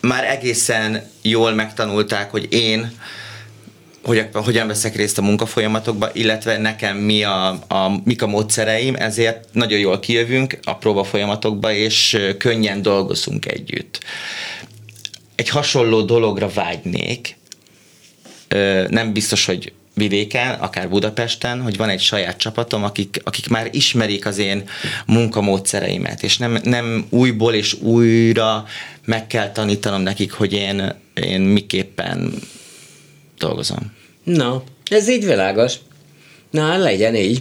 már 0.00 0.24
egészen 0.24 1.10
jól 1.22 1.54
megtanulták, 1.54 2.30
hogy 2.30 2.46
én 2.52 2.92
hogy, 4.02 4.28
hogyan 4.32 4.66
veszek 4.66 4.96
részt 4.96 5.18
a 5.18 5.22
munkafolyamatokba, 5.22 6.10
illetve 6.12 6.58
nekem 6.58 6.96
mi 6.96 7.22
a, 7.22 7.48
a, 7.68 8.00
mik 8.04 8.22
a 8.22 8.26
módszereim, 8.26 8.94
ezért 8.94 9.48
nagyon 9.52 9.78
jól 9.78 10.00
kijövünk 10.00 10.58
a 10.64 10.76
próba 10.76 11.04
folyamatokba, 11.04 11.72
és 11.72 12.18
könnyen 12.38 12.82
dolgozunk 12.82 13.46
együtt. 13.46 14.00
Egy 15.34 15.48
hasonló 15.48 16.02
dologra 16.02 16.48
vágynék, 16.48 17.36
nem 18.88 19.12
biztos, 19.12 19.44
hogy 19.44 19.72
vidéken, 19.94 20.54
akár 20.54 20.88
Budapesten, 20.88 21.62
hogy 21.62 21.76
van 21.76 21.88
egy 21.88 22.00
saját 22.00 22.36
csapatom, 22.36 22.84
akik, 22.84 23.20
akik 23.24 23.48
már 23.48 23.68
ismerik 23.70 24.26
az 24.26 24.38
én 24.38 24.68
munkamódszereimet, 25.06 26.22
és 26.22 26.38
nem, 26.38 26.58
nem 26.62 27.06
újból 27.10 27.54
és 27.54 27.72
újra 27.72 28.64
meg 29.04 29.26
kell 29.26 29.50
tanítanom 29.50 30.02
nekik, 30.02 30.32
hogy 30.32 30.52
én, 30.52 30.94
én 31.14 31.40
miképpen 31.40 32.34
dolgozom. 33.42 33.92
No, 34.24 34.60
ez 34.90 35.08
így 35.08 35.24
világos. 35.24 35.74
Na, 36.50 36.76
legyen 36.76 37.14
így. 37.14 37.40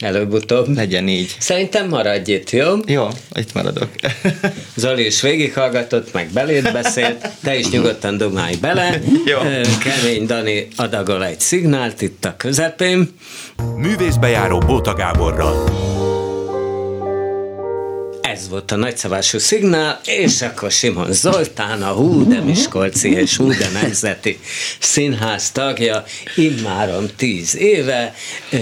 Előbb-utóbb. 0.00 0.76
Legyen 0.76 1.08
így. 1.08 1.36
Szerintem 1.38 1.88
maradj 1.88 2.32
itt, 2.32 2.50
jó? 2.50 2.74
Jó, 2.86 3.08
itt 3.34 3.52
maradok. 3.54 3.88
Zoli 4.76 5.06
is 5.06 5.20
végighallgatott, 5.20 6.12
meg 6.12 6.28
beléd 6.32 6.72
beszélt, 6.72 7.28
te 7.42 7.58
is 7.58 7.70
nyugodtan 7.70 8.16
dumálj 8.16 8.56
bele. 8.56 9.00
Jó. 9.32 9.38
Kemény 9.82 10.26
Dani 10.26 10.68
adagol 10.76 11.24
egy 11.24 11.40
szignált 11.40 12.02
itt 12.02 12.24
a 12.24 12.34
közepén. 12.36 13.14
Művészbejáró 13.76 14.58
Bóta 14.58 14.94
Gáborral 14.94 15.94
ez 18.36 18.48
volt 18.48 18.72
a 18.72 18.76
nagyszabású 18.76 19.38
szignál, 19.38 20.00
és 20.04 20.42
akkor 20.42 20.70
Simon 20.70 21.12
Zoltán, 21.12 21.82
a 21.82 21.92
Hú 21.92 22.28
de 22.28 22.40
Miskolci 22.40 23.12
és 23.12 23.36
Hú 23.36 23.48
de 23.48 23.68
Nemzeti 23.72 24.38
Színház 24.78 25.50
tagja, 25.50 26.04
immáron 26.34 27.10
tíz 27.16 27.56
éve, 27.56 28.14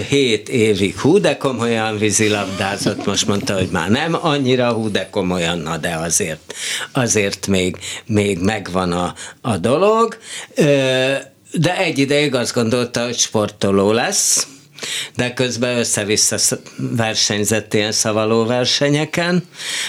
hét 0.09 0.49
évig 0.49 0.99
hú 0.99 1.17
de 1.17 1.37
komolyan 1.37 1.97
vízilabdázott, 1.97 3.05
most 3.05 3.27
mondta, 3.27 3.53
hogy 3.53 3.69
már 3.71 3.89
nem 3.89 4.17
annyira 4.21 4.71
hú 4.71 4.91
de 4.91 5.09
komolyan, 5.09 5.57
na 5.57 5.77
de 5.77 5.95
azért, 5.95 6.53
azért 6.91 7.47
még, 7.47 7.75
még 8.05 8.39
megvan 8.39 8.91
a, 8.91 9.13
a 9.41 9.57
dolog. 9.57 10.17
De 11.51 11.77
egy 11.77 11.97
ideig 11.97 12.35
azt 12.35 12.53
gondolta, 12.53 13.03
hogy 13.03 13.17
sportoló 13.17 13.91
lesz, 13.91 14.47
de 15.15 15.33
közben 15.33 15.77
össze-vissza 15.77 16.57
versenyzett 16.77 17.73
ilyen 17.73 17.91
szavaló 17.91 18.45
versenyeken, 18.45 19.43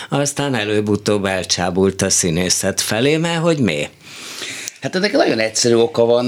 aztán 0.08 0.54
előbb-utóbb 0.54 1.24
elcsábult 1.24 2.02
a 2.02 2.10
színészet 2.10 2.80
felé, 2.80 3.16
mert 3.16 3.40
hogy 3.40 3.58
mi? 3.58 3.88
Hát 4.80 4.94
ennek 4.94 5.12
nagyon 5.12 5.38
egyszerű 5.38 5.74
oka 5.74 6.04
van, 6.04 6.26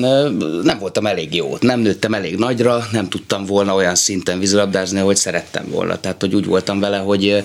nem 0.63 0.79
voltam 0.79 1.07
elég 1.07 1.35
jó, 1.35 1.57
nem 1.61 1.81
nőttem 1.81 2.15
elég 2.15 2.37
nagyra, 2.37 2.87
nem 2.93 3.09
tudtam 3.09 3.45
volna 3.45 3.75
olyan 3.75 3.95
szinten 3.95 4.39
vízilabdázni, 4.39 5.01
ahogy 5.01 5.17
szerettem 5.17 5.65
volna. 5.71 6.01
Tehát, 6.01 6.21
hogy 6.21 6.35
úgy 6.35 6.47
voltam 6.47 6.81
vele, 6.81 6.99
hogy 6.99 7.45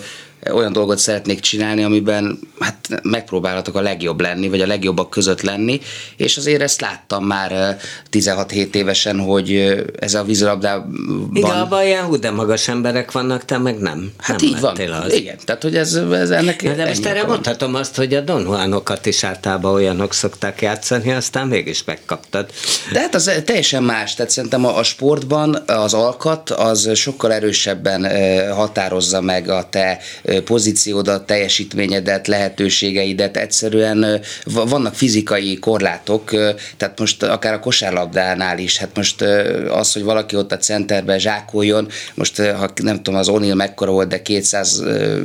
olyan 0.52 0.74
dolgot 0.74 0.98
szeretnék 0.98 1.40
csinálni, 1.40 1.84
amiben 1.84 2.40
hát 2.60 3.00
megpróbálhatok 3.04 3.76
a 3.76 3.82
legjobb 3.82 4.22
lenni, 4.22 4.50
vagy 4.50 4.62
a 4.62 4.68
legjobbak 4.68 5.10
között 5.10 5.42
lenni, 5.42 5.80
és 6.18 6.38
azért 6.38 6.62
ezt 6.62 6.82
láttam 6.82 7.26
már 7.26 7.78
16-7 8.12 8.74
évesen, 8.74 9.20
hogy 9.20 9.76
ez 10.00 10.14
a 10.14 10.24
vízilabdában... 10.24 11.32
Igen, 11.34 11.52
abban 11.52 11.86
ilyen 11.86 12.04
hú, 12.04 12.16
de 12.20 12.32
magas 12.32 12.68
emberek 12.68 13.12
vannak, 13.12 13.46
te 13.46 13.58
meg 13.58 13.80
nem. 13.80 14.12
Hát 14.18 14.40
nem 14.40 14.50
így 14.50 14.60
van. 14.60 14.76
Az. 14.76 15.14
Igen, 15.14 15.38
tehát 15.46 15.62
hogy 15.62 15.76
ez, 15.76 15.94
ez 16.12 16.30
ennek... 16.30 16.64
Na, 16.64 16.74
de 16.74 16.86
most 16.86 17.06
erre 17.06 17.24
mondhatom 17.24 17.76
azt, 17.76 17.96
hogy 17.96 18.14
a 18.14 18.22
Don 18.22 18.42
Juanokat 18.42 19.06
is 19.06 19.24
általában 19.24 19.74
olyanok 19.74 20.14
szokták 20.14 20.62
játszani, 20.62 21.12
aztán 21.12 21.48
mégis 21.48 21.84
megkaptad. 21.84 22.50
De 22.92 23.00
hát 23.00 23.16
az 23.16 23.32
teljesen 23.46 23.84
más, 23.84 24.14
tehát 24.14 24.32
szerintem 24.32 24.66
a, 24.66 24.78
a 24.78 24.84
sportban 24.84 25.64
az 25.66 25.94
alkat 25.94 26.50
az 26.50 26.90
sokkal 26.96 27.34
erősebben 27.34 28.08
határozza 28.54 29.22
meg 29.22 29.50
a 29.50 29.68
te 29.70 30.00
pozíciódat, 30.46 31.26
teljesítményedet, 31.26 32.28
lehetőségeidet, 32.28 33.38
egyszerűen 33.38 34.22
vannak 34.46 34.96
fizikai 34.96 35.60
korlátok, 35.60 36.30
tehát 36.78 37.00
most 37.00 37.24
akár 37.24 37.54
a 37.54 37.60
kosárlabdánál 37.60 38.58
is, 38.58 38.78
hát 38.78 38.96
most 38.96 39.22
az, 39.70 39.94
hogy 39.94 40.04
valaki 40.04 40.36
ott 40.36 40.52
a 40.52 40.58
centerben 40.58 41.20
zsákoljon, 41.20 41.88
most 42.14 42.42
ha 42.42 42.70
nem 42.84 42.96
tudom, 42.96 43.20
az 43.20 43.28
O'Neill 43.32 43.56
mekkora 43.56 43.92
volt, 43.92 44.08
de 44.08 44.22
200, 44.22 44.80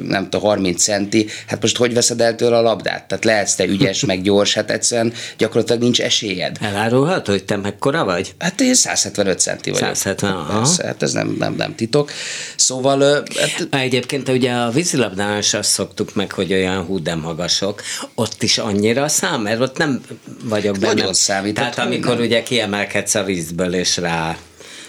nem 0.06 0.22
tudom, 0.22 0.40
30 0.40 0.82
centi, 0.82 1.26
hát 1.46 1.62
most 1.62 1.76
hogy 1.76 1.94
veszed 1.94 2.20
el 2.20 2.34
tőle 2.34 2.56
a 2.56 2.60
labdát? 2.62 3.08
Tehát 3.08 3.24
lehetsz 3.24 3.54
te 3.54 3.64
ügyes, 3.64 4.04
meg 4.04 4.22
gyors, 4.22 4.54
hát 4.54 4.70
egyszerűen 4.70 5.12
gyakorlatilag 5.38 5.82
nincs 5.82 6.00
esélyed. 6.00 6.56
Elárulhat, 6.60 7.26
hogy 7.26 7.44
te 7.44 7.56
mekkora 7.56 8.04
vagy? 8.04 8.34
Hát 8.38 8.60
én 8.60 8.74
175 8.74 9.40
centi 9.40 9.70
vagyok. 9.70 9.94
170, 9.94 10.32
aha. 10.32 10.58
Persze, 10.58 10.86
hát 10.86 11.02
ez 11.02 11.12
nem, 11.12 11.36
nem, 11.38 11.54
nem 11.54 11.74
titok. 11.74 12.10
Szóval... 12.56 13.00
Hát... 13.36 13.68
Egyébként 13.70 14.28
ugye 14.28 14.52
a 14.52 14.70
vízilabdán 14.98 15.38
is 15.38 15.54
azt 15.54 15.70
szoktuk 15.70 16.14
meg, 16.14 16.32
hogy 16.32 16.52
olyan 16.52 16.84
hú, 16.84 17.02
de 17.02 17.14
magasok. 17.14 17.82
Ott 18.14 18.42
is 18.42 18.58
annyira 18.58 19.08
szám, 19.08 19.42
mert 19.42 19.60
ott 19.60 19.76
nem 19.76 20.00
vagyok 20.44 20.78
benne. 20.78 20.94
Nagyon 20.94 21.14
számít. 21.14 21.54
Tehát 21.54 21.78
amikor 21.78 22.14
nem. 22.14 22.24
ugye 22.24 22.42
kiemelkedsz 22.42 23.14
a 23.14 23.24
vízből 23.24 23.74
és 23.74 23.96
rá 23.96 24.36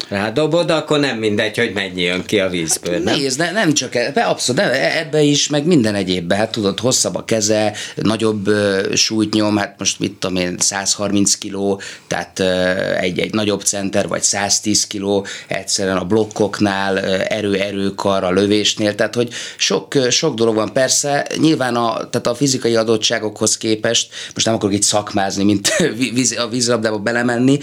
rádobod, 0.10 0.72
akkor 0.72 1.00
nem 1.00 1.17
mindegy, 1.17 1.58
hogy 1.58 1.72
mennyi 1.74 2.02
jön 2.02 2.26
ki 2.26 2.39
a 2.39 2.50
vízből, 2.50 3.00
nem? 3.00 3.15
Nézd, 3.15 3.39
ne, 3.39 3.52
nem 3.52 3.74
csak 3.74 3.95
e, 3.95 4.12
abszolút, 4.15 4.62
nem, 4.62 4.72
ebbe 4.74 5.22
is, 5.22 5.48
meg 5.48 5.65
minden 5.65 5.95
egyébbe, 5.95 6.36
hát 6.36 6.52
tudod, 6.52 6.80
hosszabb 6.80 7.15
a 7.15 7.26
keze, 7.26 7.74
nagyobb 7.95 8.48
uh, 8.48 8.93
súlyt 8.93 9.34
nyom, 9.34 9.58
hát 9.58 9.76
most 9.78 10.00
mit 10.00 10.13
tudom 10.13 10.36
én, 10.36 10.56
130 10.58 11.36
kiló, 11.36 11.82
tehát 12.08 12.39
uh, 12.39 13.04
egy, 13.04 13.19
egy 13.19 13.34
nagyobb 13.34 13.62
center, 13.62 14.08
vagy 14.08 14.22
110 14.22 14.88
kiló, 14.88 15.26
egyszerűen 15.48 15.98
a 15.98 16.06
blokkoknál, 16.06 17.00
erő-erőkar 17.24 18.24
a 18.24 18.32
lövésnél, 18.32 18.95
tehát 18.95 19.15
hogy 19.15 19.30
sok, 19.58 19.93
sok 20.10 20.36
dolog 20.36 20.56
van, 20.56 20.74
persze, 20.74 21.28
nyilván 21.38 21.76
a, 21.76 22.10
tehát 22.10 22.28
a 22.28 22.36
fizikai 22.36 22.76
adottságokhoz 22.76 23.58
képest, 23.58 24.10
most 24.34 24.45
nem 24.45 24.56
akarok 24.56 24.76
itt 24.76 24.84
szakmázni, 24.84 25.43
mint 25.43 25.69
a 26.38 26.48
vízilabdába 26.48 26.98
belemenni, 26.98 27.60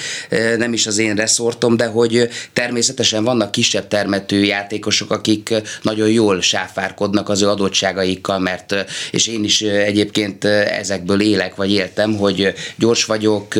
nem 0.56 0.72
is 0.72 0.86
az 0.86 0.98
én 0.98 1.14
reszortom, 1.14 1.76
de 1.76 1.86
hogy 1.86 2.28
természetesen 2.52 3.24
vannak 3.24 3.50
kisebb 3.50 3.88
termető 3.88 4.44
játékosok, 4.44 5.10
akik 5.10 5.54
nagyon 5.82 6.08
jól 6.08 6.40
sáfárkodnak 6.40 7.28
az 7.28 7.42
ő 7.42 7.48
adottságaikkal, 7.48 8.38
mert 8.38 8.74
és 9.10 9.26
én 9.26 9.44
is 9.44 9.60
egyébként 9.62 10.44
ezekből 10.44 11.20
élek, 11.20 11.54
vagy 11.54 11.72
éltem, 11.72 12.16
hogy 12.16 12.54
gyors 12.76 13.04
vagyok, 13.04 13.54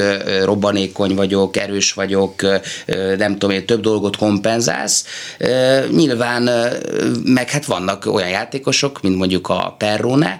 robbanékony 0.44 1.14
vagyok, 1.14 1.56
erős 1.56 1.92
vagyok, 1.92 2.42
nem 3.16 3.32
tudom 3.32 3.50
én, 3.50 3.66
több 3.66 3.80
dolgot 3.80 4.16
kompenzálsz. 4.16 5.04
Nyilván, 5.90 6.50
meg 7.24 7.50
hát 7.50 7.64
vannak 7.64 8.06
olyan 8.06 8.28
játékosok, 8.28 9.02
mint 9.02 9.16
mondjuk 9.16 9.48
a 9.48 9.74
Perrone, 9.78 10.38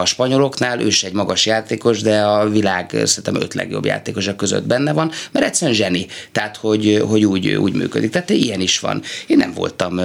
a 0.00 0.04
spanyoloknál, 0.04 0.80
ő 0.80 0.86
is 0.86 1.04
egy 1.04 1.12
magas 1.12 1.46
játékos, 1.46 2.00
de 2.00 2.20
a 2.20 2.48
világ 2.48 2.90
szerintem 3.04 3.42
öt 3.42 3.54
legjobb 3.54 3.84
játékosok 3.84 4.36
között 4.36 4.66
benne 4.66 4.92
van, 4.92 5.10
mert 5.32 5.46
egyszerűen 5.46 5.76
zseni. 5.76 6.06
Tehát, 6.32 6.56
hogy, 6.56 7.02
hogy 7.08 7.24
úgy, 7.24 7.56
úgy 7.60 7.74
működik. 7.74 8.10
Tehát 8.10 8.30
ilyen 8.30 8.60
is 8.60 8.78
van. 8.78 9.02
Én 9.26 9.36
nem 9.36 9.52
voltam 9.52 10.00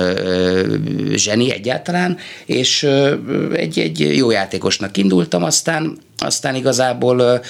zseni 1.13 1.51
egyáltalán, 1.51 2.17
és 2.45 2.83
egy, 3.53 3.79
egy 3.79 4.15
jó 4.17 4.31
játékosnak 4.31 4.97
indultam, 4.97 5.43
aztán, 5.43 5.97
aztán 6.17 6.55
igazából 6.55 7.21
e, 7.21 7.41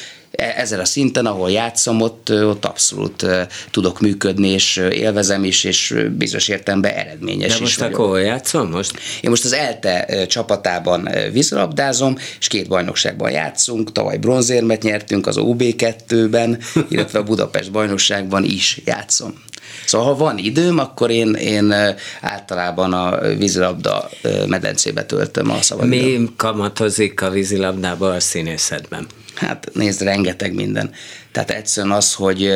ezzel 0.57 0.79
a 0.79 0.85
szinten, 0.85 1.25
ahol 1.25 1.51
játszom, 1.51 2.01
ott, 2.01 2.31
ott 2.31 2.65
abszolút 2.65 3.25
tudok 3.71 3.99
működni, 3.99 4.47
és 4.47 4.77
élvezem 4.91 5.43
is, 5.43 5.63
és 5.63 5.95
bizonyos 6.17 6.47
értelemben 6.47 6.93
eredményes 6.93 7.53
De 7.53 7.59
most 7.59 7.71
is 7.71 7.77
vagyok. 7.77 7.99
akkor 7.99 8.19
játszom 8.19 8.69
most? 8.69 8.99
Én 9.21 9.29
most 9.29 9.45
az 9.45 9.53
ELTE 9.53 10.25
csapatában 10.25 11.09
vízilabdázom, 11.31 12.17
és 12.39 12.47
két 12.47 12.67
bajnokságban 12.67 13.31
játszunk, 13.31 13.91
tavaly 13.91 14.17
bronzérmet 14.17 14.83
nyertünk 14.83 15.27
az 15.27 15.35
OB2-ben, 15.39 16.59
illetve 16.89 17.19
a 17.19 17.23
Budapest 17.23 17.71
bajnokságban 17.71 18.43
is 18.43 18.81
játszom. 18.85 19.43
Szóval 19.85 20.07
ha 20.07 20.15
van 20.15 20.37
időm, 20.37 20.79
akkor 20.79 21.09
én, 21.09 21.33
én 21.33 21.73
általában 22.21 22.93
a 22.93 23.19
vízilabda 23.37 24.09
medencébe 24.47 25.05
töltöm 25.05 25.51
a 25.51 25.61
szabadidőm. 25.61 26.21
Mi 26.21 26.29
kamatozik 26.37 27.21
a 27.21 27.29
vízilabdába 27.29 28.09
a 28.09 28.19
színészetben? 28.19 29.07
Hát 29.35 29.69
nézd, 29.73 30.01
rengeteg 30.01 30.53
minden. 30.53 30.91
Tehát 31.31 31.49
egyszerűen 31.49 31.95
az, 31.95 32.13
hogy 32.13 32.53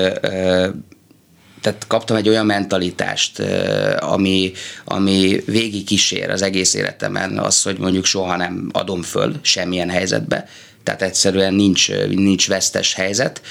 tehát 1.62 1.86
kaptam 1.88 2.18
egy 2.18 2.30
olyan 2.30 2.46
mentalitást, 2.46 3.40
ami, 4.00 4.52
ami 4.86 5.42
végig 5.46 5.86
kísér 5.86 6.30
az 6.30 6.42
egész 6.42 6.74
életemen, 6.74 7.38
az, 7.38 7.64
hogy 7.64 7.78
mondjuk 7.78 8.06
soha 8.06 8.36
nem 8.36 8.70
adom 8.72 9.02
föl 9.02 9.34
semmilyen 9.42 9.90
helyzetbe, 9.90 10.46
tehát 10.84 11.02
egyszerűen 11.02 11.54
nincs, 11.54 11.92
nincs 12.08 12.48
vesztes 12.48 12.94
helyzet, 12.94 13.42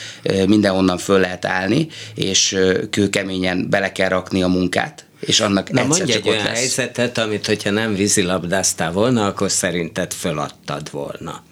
mindenhonnan 0.46 0.98
föl 0.98 1.20
lehet 1.20 1.44
állni, 1.44 1.88
és 2.14 2.58
kőkeményen 2.90 3.70
bele 3.70 3.92
kell 3.92 4.08
rakni 4.08 4.42
a 4.42 4.48
munkát, 4.48 5.04
és 5.20 5.40
annak 5.40 5.70
Na 5.70 5.84
mondj 5.84 6.12
egy 6.12 6.28
olyan 6.28 6.44
lesz. 6.44 6.58
helyzetet, 6.58 7.18
amit 7.18 7.46
hogyha 7.46 7.70
nem 7.70 7.94
vízilabdáztál 7.94 8.92
volna, 8.92 9.26
akkor 9.26 9.50
szerinted 9.50 10.12
föladtad 10.12 10.90
volna. 10.90 11.42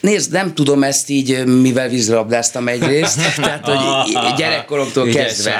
Nézd, 0.00 0.32
nem 0.32 0.54
tudom 0.54 0.82
ezt 0.82 1.08
így, 1.08 1.44
mivel 1.44 1.88
vízilabdáztam 1.88 2.68
egyrészt, 2.68 3.18
tehát 3.36 3.64
hogy 3.64 4.34
gyerekkoromtól 4.36 5.06
kezdve. 5.08 5.54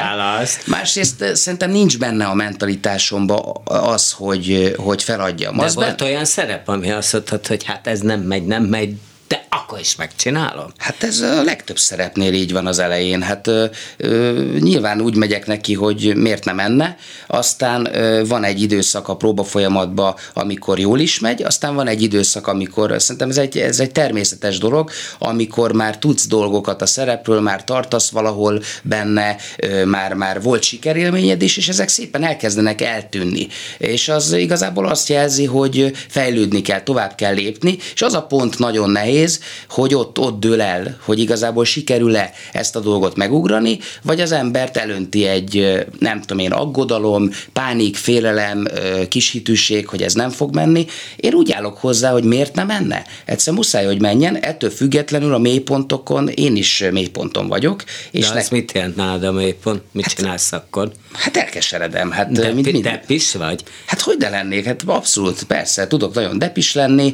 Másrészt 0.67 1.25
szerintem 1.35 1.71
nincs 1.71 1.99
benne 1.99 2.25
a 2.25 2.35
mentalitásomban 2.35 3.61
az, 3.65 4.13
hogy, 4.13 4.75
hogy 4.77 5.03
feladjam. 5.03 5.57
De 5.57 5.65
az 5.65 5.75
volt 5.75 5.97
ben- 5.97 6.09
olyan 6.09 6.25
szerep, 6.25 6.69
ami 6.69 6.91
azt 6.91 7.13
mondtad, 7.13 7.47
hogy 7.47 7.65
hát 7.65 7.87
ez 7.87 8.01
nem 8.01 8.21
megy, 8.21 8.47
nem 8.47 8.63
megy, 8.63 8.95
de 9.31 9.47
akkor 9.49 9.79
is 9.81 9.97
megcsinálom. 9.97 10.73
Hát 10.77 11.03
ez 11.03 11.21
a 11.21 11.43
legtöbb 11.43 11.79
szerepnél 11.79 12.33
így 12.33 12.53
van 12.53 12.67
az 12.67 12.79
elején. 12.79 13.23
Hát 13.23 13.47
ö, 13.47 13.65
ö, 13.97 14.43
nyilván 14.59 15.01
úgy 15.01 15.17
megyek 15.17 15.47
neki, 15.47 15.75
hogy 15.75 16.17
miért 16.17 16.45
nem 16.45 16.57
menne, 16.57 16.97
aztán 17.27 17.95
ö, 17.95 18.27
van 18.27 18.45
egy 18.45 18.63
időszak 18.63 19.09
a 19.09 19.17
próba 19.17 19.45
folyamatban, 19.45 20.15
amikor 20.35 20.79
jól 20.79 20.99
is 20.99 21.19
megy, 21.19 21.43
aztán 21.43 21.75
van 21.75 21.87
egy 21.87 22.03
időszak, 22.03 22.47
amikor 22.47 22.95
szerintem 22.99 23.31
ez 23.31 23.37
egy, 23.37 23.59
ez 23.59 23.81
egy 23.81 23.93
természetes 23.93 24.59
dolog, 24.59 24.91
amikor 25.19 25.73
már 25.73 25.99
tudsz 25.99 26.27
dolgokat 26.27 26.83
a 26.83 26.87
szerepről, 26.87 27.41
már 27.41 27.65
tartasz 27.65 28.11
valahol 28.11 28.63
benne, 28.83 29.37
ö, 29.57 29.85
már, 29.85 30.15
már 30.15 30.43
volt 30.43 30.63
sikerélményed 30.63 31.43
is, 31.43 31.57
és 31.57 31.69
ezek 31.69 31.89
szépen 31.89 32.25
elkezdenek 32.25 32.81
eltűnni. 32.81 33.49
És 33.79 34.09
az 34.09 34.33
igazából 34.33 34.87
azt 34.87 35.09
jelzi, 35.09 35.45
hogy 35.45 35.93
fejlődni 36.09 36.63
kell, 36.63 36.83
tovább 36.83 37.15
kell 37.15 37.35
lépni, 37.35 37.79
és 37.95 38.03
az 38.03 38.15
a 38.15 38.23
pont 38.23 38.59
nagyon 38.59 38.91
nehéz, 38.91 39.19
hogy 39.69 39.95
ott, 39.95 40.19
ott 40.19 40.41
dől 40.41 40.61
el, 40.61 40.99
hogy 41.05 41.19
igazából 41.19 41.65
sikerül-e 41.65 42.33
ezt 42.53 42.77
a 42.77 42.81
dolgot 42.81 43.17
megugrani, 43.17 43.79
vagy 44.03 44.21
az 44.21 44.33
embert 44.33 44.77
elönti 44.77 45.27
egy, 45.27 45.85
nem 45.99 46.21
tudom 46.21 46.39
én, 46.39 46.53
aggodalom, 46.53 47.31
pánik, 47.53 47.97
félelem, 47.97 48.67
ö, 48.75 49.09
kis 49.09 49.31
hitűség, 49.31 49.89
hogy 49.89 50.03
ez 50.03 50.15
nem 50.15 50.31
fog 50.31 50.55
menni. 50.55 50.87
Én 51.17 51.35
úgy 51.35 51.53
állok 51.53 51.79
hozzá, 51.79 52.11
hogy 52.13 52.25
miért 52.25 52.55
nem 52.55 52.67
menne. 52.67 53.05
Egyszer 53.25 53.55
muszáj, 53.55 53.85
hogy 53.85 54.01
menjen, 54.01 54.37
ettől 54.37 54.71
függetlenül 54.71 55.35
a 55.35 55.39
mélypontokon 55.39 56.29
én 56.29 56.57
is 56.57 56.85
mélyponton 56.93 57.49
vagyok. 57.49 57.85
És 58.11 58.27
De 58.27 58.35
ne, 58.35 58.41
az 58.41 58.49
mit 58.49 58.73
jelent 58.73 58.97
nálad 58.97 59.25
a 59.25 59.33
mélypont? 59.33 59.83
Mit 59.93 60.07
csinálsz 60.07 60.53
akkor? 60.53 60.93
hát 61.13 61.37
elkeseredem. 61.37 62.11
Hát, 62.11 62.33
De, 62.33 62.53
mint 62.53 62.73
minden. 62.73 62.93
depis 62.93 63.35
vagy? 63.35 63.63
Hát 63.87 64.01
hogy 64.01 64.17
de 64.17 64.29
lennék? 64.29 64.65
Hát 64.65 64.83
abszolút, 64.87 65.43
persze, 65.43 65.87
tudok 65.87 66.15
nagyon 66.15 66.39
depis 66.39 66.75
lenni, 66.75 67.13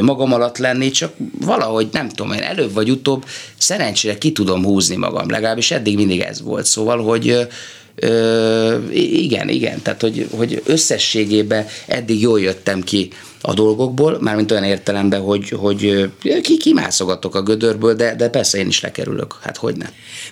magam 0.00 0.32
alatt 0.32 0.58
lenni, 0.58 0.90
csak 0.90 1.12
valahogy 1.40 1.88
nem 1.92 2.08
tudom, 2.08 2.32
én 2.32 2.42
előbb 2.42 2.72
vagy 2.72 2.90
utóbb 2.90 3.24
szerencsére 3.58 4.18
ki 4.18 4.32
tudom 4.32 4.64
húzni 4.64 4.96
magam, 4.96 5.30
legalábbis 5.30 5.70
eddig 5.70 5.96
mindig 5.96 6.20
ez 6.20 6.42
volt. 6.42 6.66
Szóval, 6.66 7.02
hogy 7.02 7.48
igen, 8.92 9.48
igen, 9.48 9.82
tehát 9.82 10.00
hogy, 10.00 10.28
hogy 10.36 10.62
összességében 10.66 11.66
eddig 11.86 12.20
jól 12.20 12.40
jöttem 12.40 12.82
ki 12.82 13.10
a 13.40 13.54
dolgokból, 13.54 14.18
mármint 14.20 14.50
olyan 14.50 14.64
értelemben, 14.64 15.20
hogy, 15.20 15.48
hogy 15.48 16.10
ki, 16.42 16.56
kimászogatok 16.56 17.34
a 17.34 17.42
gödörből, 17.42 17.94
de, 17.94 18.14
de 18.14 18.28
persze 18.28 18.58
én 18.58 18.66
is 18.66 18.80
lekerülök, 18.80 19.34
hát 19.40 19.56
hogy 19.56 19.76
nem. 19.76 19.88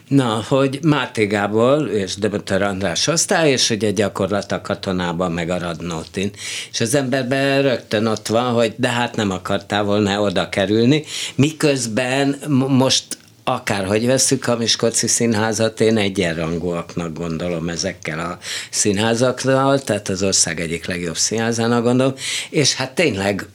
Na, 0.09 0.45
hogy 0.49 0.79
Máté 0.83 1.25
Gábor 1.25 1.91
és 1.91 2.15
Demeter 2.15 2.63
András 2.63 3.07
osztály, 3.07 3.51
és 3.51 3.71
ugye 3.71 3.91
gyakorlat 3.91 4.53
a 4.53 4.61
katonában 4.61 5.33
meg 5.33 5.51
a 5.51 5.59
Radnótin. 5.59 6.31
És 6.73 6.81
az 6.81 6.95
emberben 6.95 7.63
rögtön 7.63 8.07
ott 8.07 8.27
van, 8.27 8.53
hogy 8.53 8.75
de 8.77 8.89
hát 8.89 9.17
nem 9.17 9.31
akartál 9.31 9.85
volna 9.85 10.21
oda 10.21 10.49
kerülni, 10.49 11.05
miközben 11.35 12.37
most 12.69 13.05
akárhogy 13.49 14.07
veszük 14.07 14.47
a 14.47 14.57
Miskolci 14.57 15.07
Színházat, 15.07 15.81
én 15.81 15.97
egyenrangúaknak 15.97 17.13
gondolom 17.13 17.69
ezekkel 17.69 18.19
a 18.19 18.39
színházaknál, 18.71 19.83
tehát 19.83 20.09
az 20.09 20.23
ország 20.23 20.61
egyik 20.61 20.87
legjobb 20.87 21.17
színházának 21.17 21.83
gondolom, 21.83 22.15
és 22.51 22.75
hát 22.75 22.95
tényleg 22.95 23.47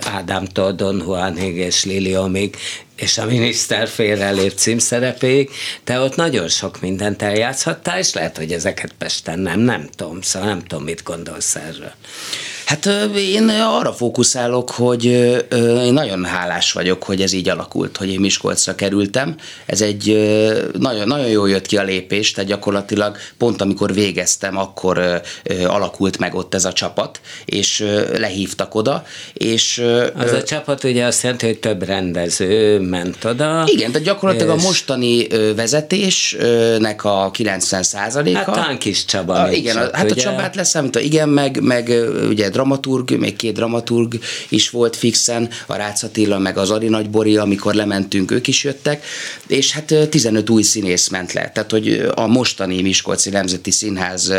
Ádámtól 0.00 0.72
Don 0.72 0.96
Juanig 0.98 1.56
és 1.56 1.84
Liliomig, 1.84 2.56
és 2.96 3.18
a 3.18 3.24
miniszter 3.24 3.88
félrelép 3.88 4.52
címszerepéig, 4.52 5.50
te 5.84 6.00
ott 6.00 6.16
nagyon 6.16 6.48
sok 6.48 6.80
mindent 6.80 7.22
eljátszhattál, 7.22 7.98
és 7.98 8.12
lehet, 8.12 8.36
hogy 8.36 8.52
ezeket 8.52 8.92
Pesten 8.98 9.38
nem, 9.38 9.60
nem 9.60 9.88
tudom, 9.96 10.20
szóval 10.20 10.48
nem 10.48 10.62
tudom, 10.62 10.84
mit 10.84 11.02
gondolsz 11.02 11.54
erről. 11.54 11.92
Hát 12.70 12.88
én 13.16 13.48
arra 13.48 13.92
fókuszálok, 13.92 14.70
hogy 14.70 15.04
én 15.84 15.92
nagyon 15.92 16.24
hálás 16.24 16.72
vagyok, 16.72 17.02
hogy 17.02 17.20
ez 17.20 17.32
így 17.32 17.48
alakult, 17.48 17.96
hogy 17.96 18.08
én 18.08 18.20
Miskolcra 18.20 18.74
kerültem. 18.74 19.36
Ez 19.66 19.80
egy 19.80 20.06
nagyon, 20.78 21.06
nagyon 21.06 21.26
jól 21.26 21.50
jött 21.50 21.66
ki 21.66 21.76
a 21.76 21.82
lépés, 21.82 22.32
tehát 22.32 22.50
gyakorlatilag 22.50 23.16
pont 23.38 23.60
amikor 23.60 23.94
végeztem, 23.94 24.58
akkor 24.58 25.22
alakult 25.66 26.18
meg 26.18 26.34
ott 26.34 26.54
ez 26.54 26.64
a 26.64 26.72
csapat, 26.72 27.20
és 27.44 27.84
lehívtak 28.18 28.74
oda. 28.74 29.04
És, 29.32 29.84
az 30.16 30.32
a 30.32 30.42
csapat 30.42 30.84
ugye 30.84 31.04
azt 31.04 31.22
jelenti, 31.22 31.46
hogy 31.46 31.58
több 31.58 31.82
rendező 31.82 32.80
ment 32.80 33.24
oda. 33.24 33.62
Igen, 33.66 33.90
tehát 33.90 34.06
gyakorlatilag 34.06 34.56
és... 34.56 34.62
a 34.62 34.66
mostani 34.66 35.26
vezetésnek 35.54 37.04
a 37.04 37.30
90 37.32 37.82
százaléka. 37.82 38.38
Hát 38.38 38.46
talán 38.46 38.78
kis 38.78 39.04
Csaba. 39.04 39.34
A, 39.34 39.50
igen, 39.50 39.74
csak, 39.74 39.96
hát 39.96 40.10
ugye? 40.10 40.20
a 40.20 40.24
Csabát 40.24 40.54
leszámít, 40.54 40.96
igen, 40.96 41.28
meg, 41.28 41.60
meg 41.62 41.92
ugye 42.28 42.48
dramaturg, 42.60 43.18
még 43.18 43.36
két 43.36 43.52
dramaturg 43.52 44.18
is 44.48 44.70
volt 44.70 44.96
fixen, 44.96 45.48
a 45.66 45.74
Rácz 45.74 46.02
Attila, 46.02 46.38
meg 46.38 46.56
az 46.56 46.70
Ari 46.70 46.88
Nagybori, 46.88 47.36
amikor 47.36 47.74
lementünk, 47.74 48.30
ők 48.30 48.46
is 48.46 48.64
jöttek, 48.64 49.04
és 49.46 49.72
hát 49.72 49.94
15 50.10 50.50
új 50.50 50.62
színész 50.62 51.08
ment 51.08 51.32
le. 51.32 51.50
Tehát, 51.54 51.70
hogy 51.70 52.10
a 52.14 52.26
mostani 52.26 52.82
Miskolci 52.82 53.30
Nemzeti 53.30 53.70
Színház 53.70 54.32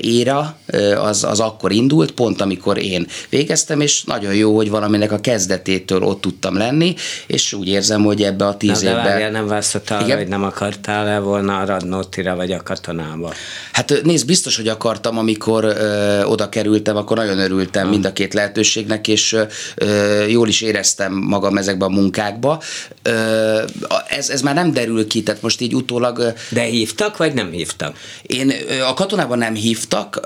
éra 0.00 0.58
az, 0.96 1.24
az 1.24 1.40
akkor 1.40 1.72
indult, 1.72 2.10
pont 2.10 2.40
amikor 2.40 2.78
én 2.78 3.06
végeztem, 3.28 3.80
és 3.80 4.04
nagyon 4.04 4.34
jó, 4.34 4.56
hogy 4.56 4.70
valaminek 4.70 5.12
a 5.12 5.20
kezdetétől 5.20 6.02
ott 6.02 6.20
tudtam 6.20 6.56
lenni, 6.56 6.94
és 7.26 7.52
úgy 7.52 7.68
érzem, 7.68 8.04
hogy 8.04 8.22
ebbe 8.22 8.46
a 8.46 8.56
tíz 8.56 8.80
Na, 8.80 8.88
évben... 8.88 9.04
De 9.04 9.08
várjál, 9.08 9.30
nem 9.30 9.46
választottál 9.46 10.02
arra, 10.02 10.16
hogy 10.16 10.28
nem 10.28 10.44
akartál-e 10.44 11.18
volna 11.18 11.58
a 11.58 11.64
Radnótira 11.64 12.36
vagy 12.36 12.52
a 12.52 12.62
katonába? 12.62 13.32
Hát 13.72 14.00
nézd, 14.02 14.26
biztos, 14.26 14.56
hogy 14.56 14.68
akartam, 14.68 15.18
amikor 15.18 15.64
ö, 15.64 16.22
oda 16.24 16.48
kerültem, 16.48 16.96
akkor 16.96 17.16
nagyon 17.16 17.37
örültem 17.38 17.82
hmm. 17.82 17.90
mind 17.90 18.04
a 18.04 18.12
két 18.12 18.34
lehetőségnek, 18.34 19.08
és 19.08 19.36
ö, 19.74 20.24
jól 20.24 20.48
is 20.48 20.60
éreztem 20.60 21.12
magam 21.12 21.56
ezekbe 21.56 21.84
a 21.84 21.88
munkákba. 21.88 22.62
Ö, 23.02 23.62
ez, 24.08 24.28
ez 24.28 24.40
már 24.40 24.54
nem 24.54 24.72
derül 24.72 25.06
ki, 25.06 25.22
tehát 25.22 25.42
most 25.42 25.60
így 25.60 25.74
utólag... 25.74 26.32
De 26.48 26.62
hívtak, 26.62 27.16
vagy 27.16 27.34
nem 27.34 27.50
hívtak? 27.50 27.96
Én 28.22 28.52
a 28.88 28.94
katonában 28.94 29.38
nem 29.38 29.54
hívtak, 29.54 30.20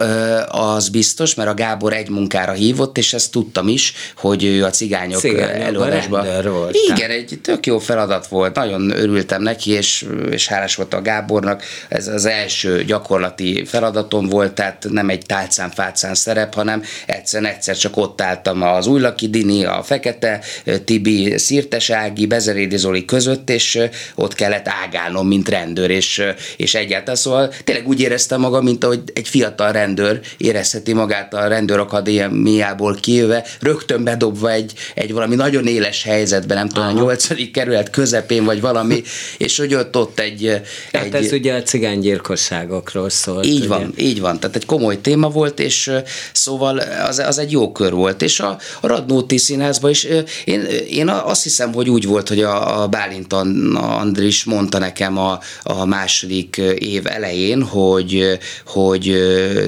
az 0.49 0.89
biztos, 0.89 1.35
mert 1.35 1.49
a 1.49 1.55
Gábor 1.55 1.93
egy 1.93 2.09
munkára 2.09 2.53
hívott, 2.53 2.99
és 2.99 3.13
ezt 3.13 3.31
tudtam 3.31 3.69
is, 3.69 3.93
hogy 4.17 4.45
ő 4.45 4.65
a 4.65 4.71
cigányok, 4.71 5.21
cigányok 5.21 5.63
előadásban... 5.63 6.27
Igen, 6.95 7.11
egy 7.11 7.39
tök 7.43 7.67
jó 7.67 7.79
feladat 7.79 8.27
volt, 8.27 8.55
nagyon 8.55 8.91
örültem 8.91 9.43
neki, 9.43 9.71
és, 9.71 10.07
és 10.31 10.47
hálás 10.47 10.75
volt 10.75 10.95
a 10.95 11.03
Gábornak. 11.03 11.63
Ez 11.89 12.09
az 12.09 12.25
első 12.25 12.85
gyakorlati 12.85 13.65
feladatom 13.65 14.29
volt, 14.29 14.53
tehát 14.53 14.87
nem 14.91 15.09
egy 15.09 15.27
tálcán-fácán 15.27 16.15
szerep, 16.15 16.55
hanem 16.55 16.83
egyszerűen 17.07 17.53
egyszer 17.53 17.77
csak 17.77 17.97
ott 17.97 18.21
álltam 18.21 18.63
az 18.63 18.87
Újlaki 18.87 19.29
Dini, 19.29 19.65
a 19.65 19.83
Fekete 19.83 20.41
Tibi, 20.85 21.39
Szirtes 21.39 21.91
Ági, 21.91 22.27
Bezerédi 22.27 22.77
Zoli 22.77 23.05
között, 23.05 23.51
és 23.51 23.79
ott 24.15 24.35
kellett 24.35 24.69
ágálnom, 24.69 25.27
mint 25.27 25.49
rendőr, 25.49 25.91
és, 25.91 26.23
és 26.57 26.75
egyáltalán 26.75 27.17
szóval 27.17 27.53
tényleg 27.65 27.89
úgy 27.89 28.01
éreztem 28.01 28.41
magam, 28.41 28.65
mint 28.65 28.85
ahogy 28.85 29.01
egy 29.15 29.29
fiatal 29.29 29.73
rendőr 29.73 30.21
érezheti 30.37 30.93
magát 30.93 31.35
a 31.35 31.49
rendőrakadémiából 31.49 32.95
kijöve, 33.01 33.47
rögtön 33.61 34.05
bedobva 34.05 34.51
egy, 34.51 34.73
egy 34.95 35.13
valami 35.13 35.35
nagyon 35.35 35.67
éles 35.67 36.03
helyzetben, 36.03 36.57
nem 36.57 36.69
tudom, 36.69 36.89
a 36.89 36.93
nyolcadik 36.93 37.53
kerület 37.53 37.91
közepén, 37.91 38.45
vagy 38.45 38.61
valami, 38.61 39.03
és 39.39 39.59
hogy 39.59 39.75
ott, 39.75 39.97
ott 39.97 40.19
egy... 40.19 40.61
Hát 40.93 41.05
egy 41.05 41.25
ez 41.25 41.33
ugye 41.33 41.55
a 41.55 41.63
cigánygyilkosságokról 41.63 43.11
szól. 43.11 43.45
Így 43.45 43.59
ugye? 43.59 43.69
van, 43.69 43.93
így 43.97 44.21
van, 44.21 44.41
tehát 44.41 44.57
egy 44.57 44.67
komoly 44.67 45.01
téma 45.01 45.29
volt, 45.29 45.61
és 45.61 45.91
szóval 46.33 46.83
az, 47.09 47.19
az 47.19 47.39
egy 47.39 47.51
jó 47.51 47.73
kör 47.73 47.93
volt, 47.93 48.23
és 48.23 48.41
a, 48.41 48.59
a 48.81 48.87
Radnóti 48.87 49.39
színházban 49.39 49.91
is 49.91 50.07
én, 50.45 50.61
én 50.89 51.09
azt 51.09 51.43
hiszem, 51.43 51.73
hogy 51.73 51.91
úgy 51.91 52.07
volt, 52.07 52.29
hogy 52.29 52.43
a, 52.43 52.83
a 52.83 52.87
Bálint 52.87 53.33
Andris 53.75 54.45
mondta 54.45 54.79
nekem 54.79 55.19
a, 55.19 55.39
a 55.63 55.85
második 55.85 56.57
év 56.79 57.07
elején, 57.07 57.63
hogy, 57.63 58.39
hogy 58.67 59.17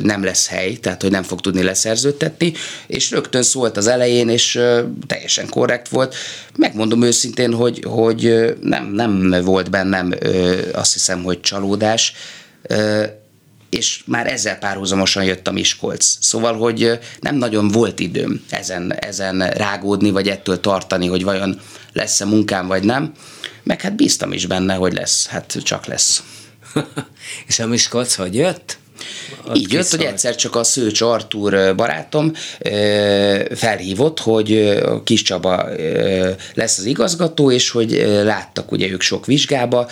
nem 0.03 0.25
lesz 0.25 0.49
hely, 0.49 0.73
tehát 0.73 1.03
hogy 1.03 1.11
nem 1.11 1.23
fog 1.23 1.41
tudni 1.41 1.63
leszerződtetni, 1.63 2.53
és 2.87 3.11
rögtön 3.11 3.43
szólt 3.43 3.77
az 3.77 3.87
elején, 3.87 4.29
és 4.29 4.61
teljesen 5.07 5.49
korrekt 5.49 5.89
volt. 5.89 6.15
Megmondom 6.57 7.03
őszintén, 7.03 7.55
hogy, 7.55 7.85
hogy 7.87 8.55
nem, 8.61 8.87
nem 8.87 9.43
volt 9.45 9.71
bennem 9.71 10.15
azt 10.73 10.93
hiszem, 10.93 11.23
hogy 11.23 11.41
csalódás, 11.41 12.15
és 13.75 14.03
már 14.07 14.27
ezzel 14.27 14.59
párhuzamosan 14.59 15.25
jött 15.25 15.49
a 15.49 15.53
Miskolc. 15.53 16.17
Szóval, 16.21 16.57
hogy 16.57 16.99
nem 17.21 17.37
nagyon 17.37 17.69
volt 17.69 18.01
időm 18.01 18.45
ezen, 18.51 18.93
ezen 18.93 19.51
rágódni, 19.51 20.11
vagy 20.11 20.29
ettől 20.29 20.61
tartani, 20.61 21.07
hogy 21.07 21.25
vajon 21.25 21.61
lesz-e 21.93 22.25
munkám, 22.25 22.67
vagy 22.67 22.85
nem. 22.85 23.13
Meg 23.63 23.81
hát 23.81 23.97
bíztam 23.97 24.33
is 24.33 24.47
benne, 24.47 24.75
hogy 24.75 24.93
lesz. 24.93 25.27
Hát 25.27 25.57
csak 25.63 25.87
lesz. 25.87 26.23
és 27.49 27.59
a 27.59 27.67
Miskolc 27.67 28.15
hogy 28.15 28.35
jött? 28.35 28.79
Ott 29.49 29.57
Így 29.57 29.73
jött, 29.73 29.89
hogy 29.89 30.05
egyszer 30.05 30.35
csak 30.35 30.57
a 30.57 30.65
Szőcs 30.65 31.01
Artúr 31.01 31.75
barátom 31.77 32.33
felhívott, 33.55 34.21
hogy 34.21 34.81
Kis 35.05 35.23
Csaba 35.23 35.69
lesz 36.55 36.79
az 36.79 36.85
igazgató, 36.85 37.51
és 37.51 37.71
hogy 37.71 37.91
láttak 38.25 38.73
ugye 38.73 38.89
ők 38.89 39.01
sok 39.01 39.27
vizsgába, 39.27 39.89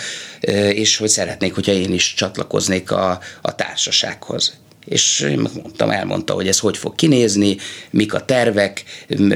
és 0.70 0.96
hogy 0.96 1.08
szeretnék, 1.08 1.54
hogyha 1.54 1.72
én 1.72 1.92
is 1.92 2.14
csatlakoznék 2.14 2.90
a, 2.90 3.20
a 3.42 3.54
társasághoz. 3.54 4.60
És 4.84 5.20
én 5.20 5.48
mondtam, 5.62 5.90
elmondta, 5.90 6.32
hogy 6.32 6.48
ez 6.48 6.58
hogy 6.58 6.76
fog 6.76 6.94
kinézni, 6.94 7.56
mik 7.90 8.14
a 8.14 8.24
tervek, 8.24 8.84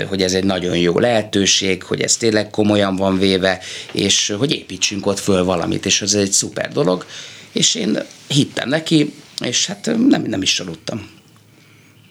hogy 0.08 0.22
ez 0.22 0.32
egy 0.32 0.44
nagyon 0.44 0.76
jó 0.76 0.98
lehetőség, 0.98 1.82
hogy 1.82 2.00
ez 2.00 2.16
tényleg 2.16 2.50
komolyan 2.50 2.96
van 2.96 3.18
véve, 3.18 3.60
és 3.92 4.34
hogy 4.38 4.52
építsünk 4.52 5.06
ott 5.06 5.18
föl 5.18 5.44
valamit, 5.44 5.86
és 5.86 6.02
ez 6.02 6.14
egy 6.14 6.30
szuper 6.30 6.72
dolog, 6.72 7.06
és 7.52 7.74
én 7.74 7.98
hittem 8.28 8.68
neki, 8.68 9.12
és 9.44 9.66
hát 9.66 9.90
nem, 10.08 10.22
nem 10.22 10.42
is 10.42 10.54
csalódtam. 10.54 11.08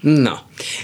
Na, 0.01 0.41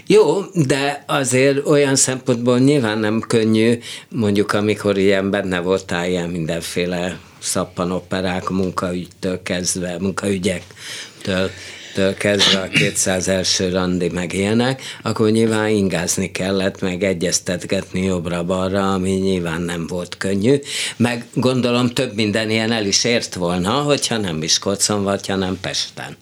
jó, 0.07 0.41
de 0.53 1.03
azért 1.07 1.67
olyan 1.67 1.95
szempontból 1.95 2.59
nyilván 2.59 2.97
nem 2.97 3.19
könnyű, 3.19 3.79
mondjuk 4.09 4.53
amikor 4.53 4.97
ilyen 4.97 5.29
benne 5.29 5.59
voltál 5.59 6.07
ilyen 6.07 6.29
mindenféle 6.29 7.19
szappanoperák, 7.39 8.49
munkaügytől 8.49 9.43
kezdve, 9.43 9.97
munkaügyektől 9.99 11.49
től 11.93 12.13
kezdve 12.13 12.59
a 12.59 12.67
200 12.67 13.27
első 13.27 13.69
randi 13.69 14.09
meg 14.09 14.33
ilyenek, 14.33 14.81
akkor 15.01 15.29
nyilván 15.29 15.69
ingázni 15.69 16.31
kellett, 16.31 16.81
meg 16.81 17.03
egyeztetgetni 17.03 18.03
jobbra-balra, 18.03 18.93
ami 18.93 19.11
nyilván 19.11 19.61
nem 19.61 19.87
volt 19.87 20.17
könnyű, 20.17 20.59
meg 20.97 21.25
gondolom 21.33 21.89
több 21.89 22.15
minden 22.15 22.49
ilyen 22.49 22.71
el 22.71 22.85
is 22.85 23.03
ért 23.03 23.33
volna, 23.33 23.71
hogyha 23.71 24.17
nem 24.17 24.35
Miskolcon 24.35 25.03
vagy, 25.03 25.27
hanem 25.27 25.57
Pesten. 25.61 26.17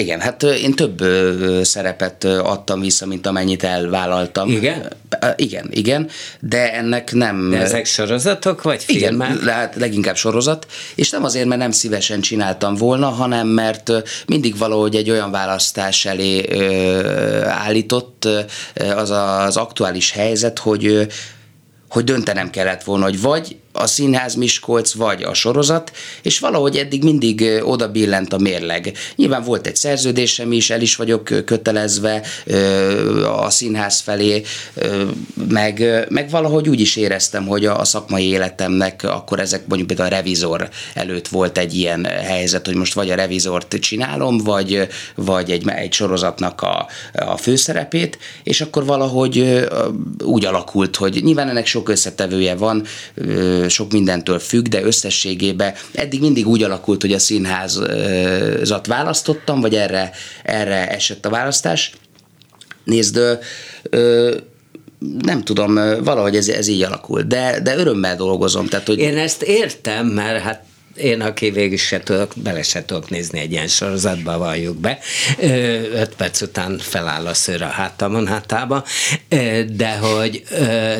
Igen, 0.00 0.20
hát 0.20 0.42
én 0.42 0.74
több 0.74 1.02
szerepet 1.62 2.24
adtam 2.24 2.80
vissza, 2.80 3.06
mint 3.06 3.26
amennyit 3.26 3.64
elvállaltam. 3.64 4.48
Igen? 4.48 4.92
Igen, 5.36 5.68
igen, 5.70 6.08
de 6.40 6.74
ennek 6.74 7.12
nem... 7.12 7.50
De 7.50 7.58
ezek 7.58 7.84
sorozatok, 7.84 8.62
vagy 8.62 8.84
filmek? 8.84 9.30
Igen, 9.30 9.54
hát 9.54 9.74
leginkább 9.76 10.16
sorozat, 10.16 10.66
és 10.94 11.10
nem 11.10 11.24
azért, 11.24 11.46
mert 11.46 11.60
nem 11.60 11.70
szívesen 11.70 12.20
csináltam 12.20 12.74
volna, 12.74 13.08
hanem 13.08 13.46
mert 13.46 13.92
mindig 14.26 14.58
valahogy 14.58 14.94
egy 14.94 15.10
olyan 15.10 15.30
választás 15.30 16.04
elé 16.04 16.44
állított 17.44 18.28
az 18.96 19.10
az 19.10 19.56
aktuális 19.56 20.10
helyzet, 20.10 20.58
hogy 20.58 21.06
hogy 21.88 22.04
döntenem 22.04 22.50
kellett 22.50 22.82
volna, 22.82 23.04
hogy 23.04 23.20
vagy 23.20 23.56
a 23.72 23.86
színház 23.86 24.34
Miskolc, 24.34 24.94
vagy 24.94 25.22
a 25.22 25.34
sorozat, 25.34 25.92
és 26.22 26.38
valahogy 26.38 26.76
eddig 26.76 27.04
mindig 27.04 27.60
oda 27.62 27.88
billent 27.88 28.32
a 28.32 28.38
mérleg. 28.38 28.92
Nyilván 29.16 29.42
volt 29.42 29.66
egy 29.66 29.76
szerződésem 29.76 30.52
is, 30.52 30.70
el 30.70 30.80
is 30.80 30.96
vagyok 30.96 31.24
kötelezve 31.44 32.22
a 33.42 33.50
színház 33.50 34.00
felé, 34.00 34.42
meg, 35.48 36.06
meg 36.08 36.30
valahogy 36.30 36.68
úgy 36.68 36.80
is 36.80 36.96
éreztem, 36.96 37.46
hogy 37.46 37.66
a, 37.66 37.84
szakmai 37.84 38.24
életemnek 38.24 39.02
akkor 39.02 39.40
ezek 39.40 39.66
mondjuk 39.66 39.88
például 39.88 40.12
a 40.12 40.16
revizor 40.16 40.68
előtt 40.94 41.28
volt 41.28 41.58
egy 41.58 41.74
ilyen 41.74 42.04
helyzet, 42.04 42.66
hogy 42.66 42.74
most 42.74 42.94
vagy 42.94 43.10
a 43.10 43.14
revizort 43.14 43.74
csinálom, 43.80 44.38
vagy, 44.38 44.88
vagy 45.14 45.50
egy, 45.50 45.68
egy 45.68 45.92
sorozatnak 45.92 46.62
a, 46.62 46.86
a 47.12 47.36
főszerepét, 47.36 48.18
és 48.42 48.60
akkor 48.60 48.84
valahogy 48.84 49.64
úgy 50.24 50.44
alakult, 50.44 50.96
hogy 50.96 51.20
nyilván 51.22 51.48
ennek 51.48 51.66
sok 51.66 51.88
összetevője 51.88 52.54
van, 52.54 52.86
sok 53.68 53.92
mindentől 53.92 54.38
függ, 54.38 54.66
de 54.66 54.82
összességében 54.82 55.74
eddig 55.92 56.20
mindig 56.20 56.46
úgy 56.46 56.62
alakult, 56.62 57.00
hogy 57.00 57.12
a 57.12 57.18
színházat 57.18 58.86
választottam, 58.86 59.60
vagy 59.60 59.74
erre, 59.74 60.10
erre 60.44 60.88
esett 60.90 61.26
a 61.26 61.30
választás. 61.30 61.92
Nézd, 62.84 63.20
ö, 63.82 64.34
nem 65.22 65.42
tudom, 65.42 65.74
valahogy 66.04 66.36
ez, 66.36 66.48
ez 66.48 66.68
így 66.68 66.82
alakult, 66.82 67.26
de, 67.26 67.60
de 67.62 67.76
örömmel 67.76 68.16
dolgozom. 68.16 68.66
Tehát, 68.66 68.86
hogy... 68.86 68.98
Én 68.98 69.16
ezt 69.16 69.42
értem, 69.42 70.06
mert 70.06 70.42
hát 70.42 70.64
én, 71.02 71.20
aki 71.20 71.50
végig 71.50 71.78
se 71.78 72.00
tudok, 72.00 72.32
bele 72.36 72.62
se 72.62 72.84
tudok 72.84 73.10
nézni 73.10 73.40
egy 73.40 73.52
ilyen 73.52 73.68
sorozatba, 73.68 74.38
valljuk 74.38 74.76
be. 74.76 74.98
Öt 75.94 76.14
perc 76.16 76.40
után 76.40 76.78
feláll 76.78 77.26
a 77.26 77.34
szőr 77.34 77.62
a 77.62 77.66
hátamon 77.66 78.26
hátába, 78.26 78.84
de 79.66 79.96
hogy, 79.96 80.42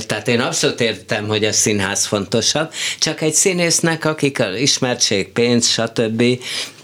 tehát 0.06 0.28
én 0.28 0.40
abszolút 0.40 0.80
értem, 0.80 1.26
hogy 1.26 1.44
a 1.44 1.52
színház 1.52 2.06
fontosabb, 2.06 2.72
csak 2.98 3.20
egy 3.20 3.34
színésznek, 3.34 4.04
akik 4.04 4.40
a 4.40 4.56
ismertség, 4.56 5.28
pénz, 5.28 5.68
stb., 5.68 6.22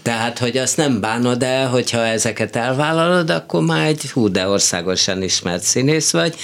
tehát, 0.01 0.39
hogy 0.39 0.57
azt 0.57 0.77
nem 0.77 0.99
bánod 0.99 1.43
el, 1.43 1.67
hogyha 1.67 2.05
ezeket 2.05 2.55
elvállalod, 2.55 3.29
akkor 3.29 3.61
már 3.61 3.87
egy 3.87 4.11
hú, 4.11 4.31
de 4.31 4.47
országosan 4.47 5.23
ismert 5.23 5.63
színész 5.63 6.11
vagy, 6.11 6.35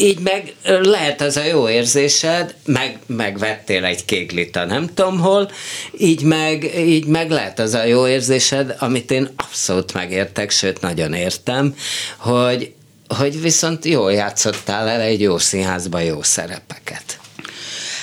így 0.00 0.18
meg 0.18 0.54
lehet 0.82 1.20
ez 1.20 1.36
a 1.36 1.44
jó 1.44 1.68
érzésed, 1.68 2.54
meg, 2.64 2.98
megvettél 3.06 3.84
egy 3.84 4.04
kéglit 4.04 4.56
a 4.56 4.64
nem 4.64 4.86
tudom 4.94 5.18
hol, 5.18 5.50
így 5.98 6.22
meg, 6.22 6.78
így 6.78 7.06
meg 7.06 7.30
lehet 7.30 7.58
az 7.58 7.74
a 7.74 7.84
jó 7.84 8.06
érzésed, 8.06 8.76
amit 8.78 9.10
én 9.10 9.28
abszolút 9.36 9.92
megértek, 9.92 10.50
sőt 10.50 10.80
nagyon 10.80 11.12
értem, 11.12 11.74
hogy, 12.16 12.72
hogy 13.16 13.40
viszont 13.40 13.84
jól 13.84 14.12
játszottál 14.12 14.88
el 14.88 15.00
egy 15.00 15.20
jó 15.20 15.38
színházba 15.38 15.98
jó 16.00 16.22
szerepeket. 16.22 17.19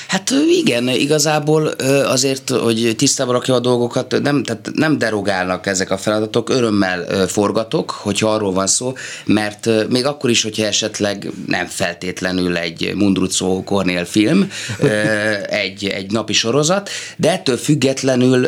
Hát 0.08 0.34
igen, 0.50 0.88
igazából 0.88 1.66
azért, 2.06 2.50
hogy 2.50 2.94
tisztában 2.98 3.34
rakja 3.34 3.54
a 3.54 3.60
dolgokat, 3.60 4.22
nem, 4.22 4.44
tehát 4.44 4.70
nem 4.74 4.98
derogálnak 4.98 5.66
ezek 5.66 5.92
a 5.92 5.98
feladatok, 5.98 6.50
örömmel 6.50 7.28
forgatok, 7.28 7.92
hogyha 7.92 8.30
arról 8.30 8.54
van 8.54 8.68
szó, 8.68 8.94
mert 9.26 9.70
még 9.90 10.06
akkor 10.06 10.30
is, 10.30 10.44
hogyha 10.44 10.66
esetleg 10.66 11.32
nem 11.48 11.66
feltétlenül 11.66 12.58
egy 12.58 12.92
Mundrucó 12.96 13.64
Kornél 13.64 14.06
film, 14.06 14.52
egy, 15.64 15.86
egy 15.86 16.12
napi 16.12 16.34
sorozat, 16.34 16.90
de 17.18 17.32
ettől 17.32 17.58
függetlenül 17.58 18.48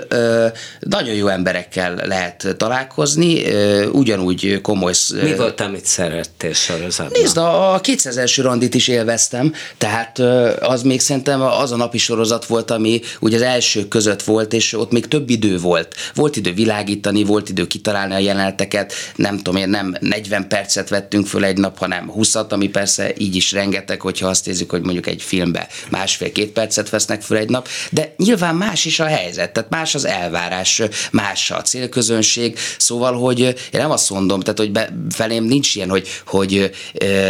nagyon 0.80 1.16
jó 1.16 1.28
emberekkel 1.28 2.02
lehet 2.06 2.56
találkozni, 2.58 3.44
ugyanúgy 3.92 4.60
komoly... 4.62 4.94
Mi 5.22 5.36
volt, 5.36 5.62
amit 5.62 5.86
szerettél 5.86 6.54
sorozatban? 6.54 7.22
Nézd, 7.22 7.38
a 7.38 7.80
200 7.82 8.18
első 8.18 8.42
randit 8.42 8.76
is 8.76 8.88
élveztem, 8.88 9.54
tehát 9.78 10.20
az 10.60 10.82
még 10.82 11.00
szerintem 11.02 11.48
az 11.58 11.72
a 11.72 11.76
napi 11.76 11.98
sorozat 11.98 12.46
volt, 12.46 12.72
ami 12.72 13.02
ugye 13.20 13.36
az 13.36 13.42
első 13.42 13.88
között 13.88 14.22
volt, 14.22 14.54
és 14.54 14.74
ott 14.74 14.92
még 14.92 15.08
több 15.08 15.30
idő 15.30 15.58
volt. 15.58 15.96
Volt 16.14 16.36
idő 16.36 16.54
világítani, 16.54 17.24
volt 17.24 17.50
idő 17.50 17.68
kitalálni 17.68 18.14
a 18.14 18.18
jeleneteket, 18.18 18.94
nem 19.16 19.38
tudom 19.38 19.56
én, 19.56 19.70
nem 19.70 19.96
40 20.00 20.48
percet 20.48 20.90
vettünk 20.90 21.28
föl 21.28 21.44
egy 21.44 21.58
nap, 21.58 21.78
hanem 21.78 22.10
20 22.10 22.36
ami 22.36 22.70
persze 22.70 23.14
így 23.18 23.36
is 23.36 23.52
rengeteg, 23.52 24.02
hogyha 24.02 24.28
azt 24.28 24.46
nézzük, 24.46 24.70
hogy 24.70 24.82
mondjuk 24.82 25.08
egy 25.08 25.22
filmbe 25.22 25.68
másfél-két 25.90 26.52
percet 26.52 26.90
vesznek 26.90 27.22
föl 27.22 27.38
egy 27.38 27.50
nap, 27.50 27.68
de 27.92 28.14
nyilván 28.18 28.56
más 28.56 28.86
is 28.86 29.00
a 29.00 29.06
helyzet, 29.06 29.52
tehát 29.54 29.70
más 29.70 29.96
az 29.96 30.06
elvárás, 30.06 30.82
más 31.12 31.52
a 31.52 31.62
célközönség, 31.62 32.58
szóval, 32.78 33.14
hogy 33.14 33.40
én 33.40 33.56
nem 33.72 33.92
azt 33.92 34.10
mondom, 34.10 34.40
tehát, 34.40 34.60
hogy 34.60 34.72
be, 34.72 34.90
felém 35.10 35.44
nincs 35.44 35.76
ilyen, 35.76 35.90
hogy, 35.90 36.08
hogy 36.26 36.72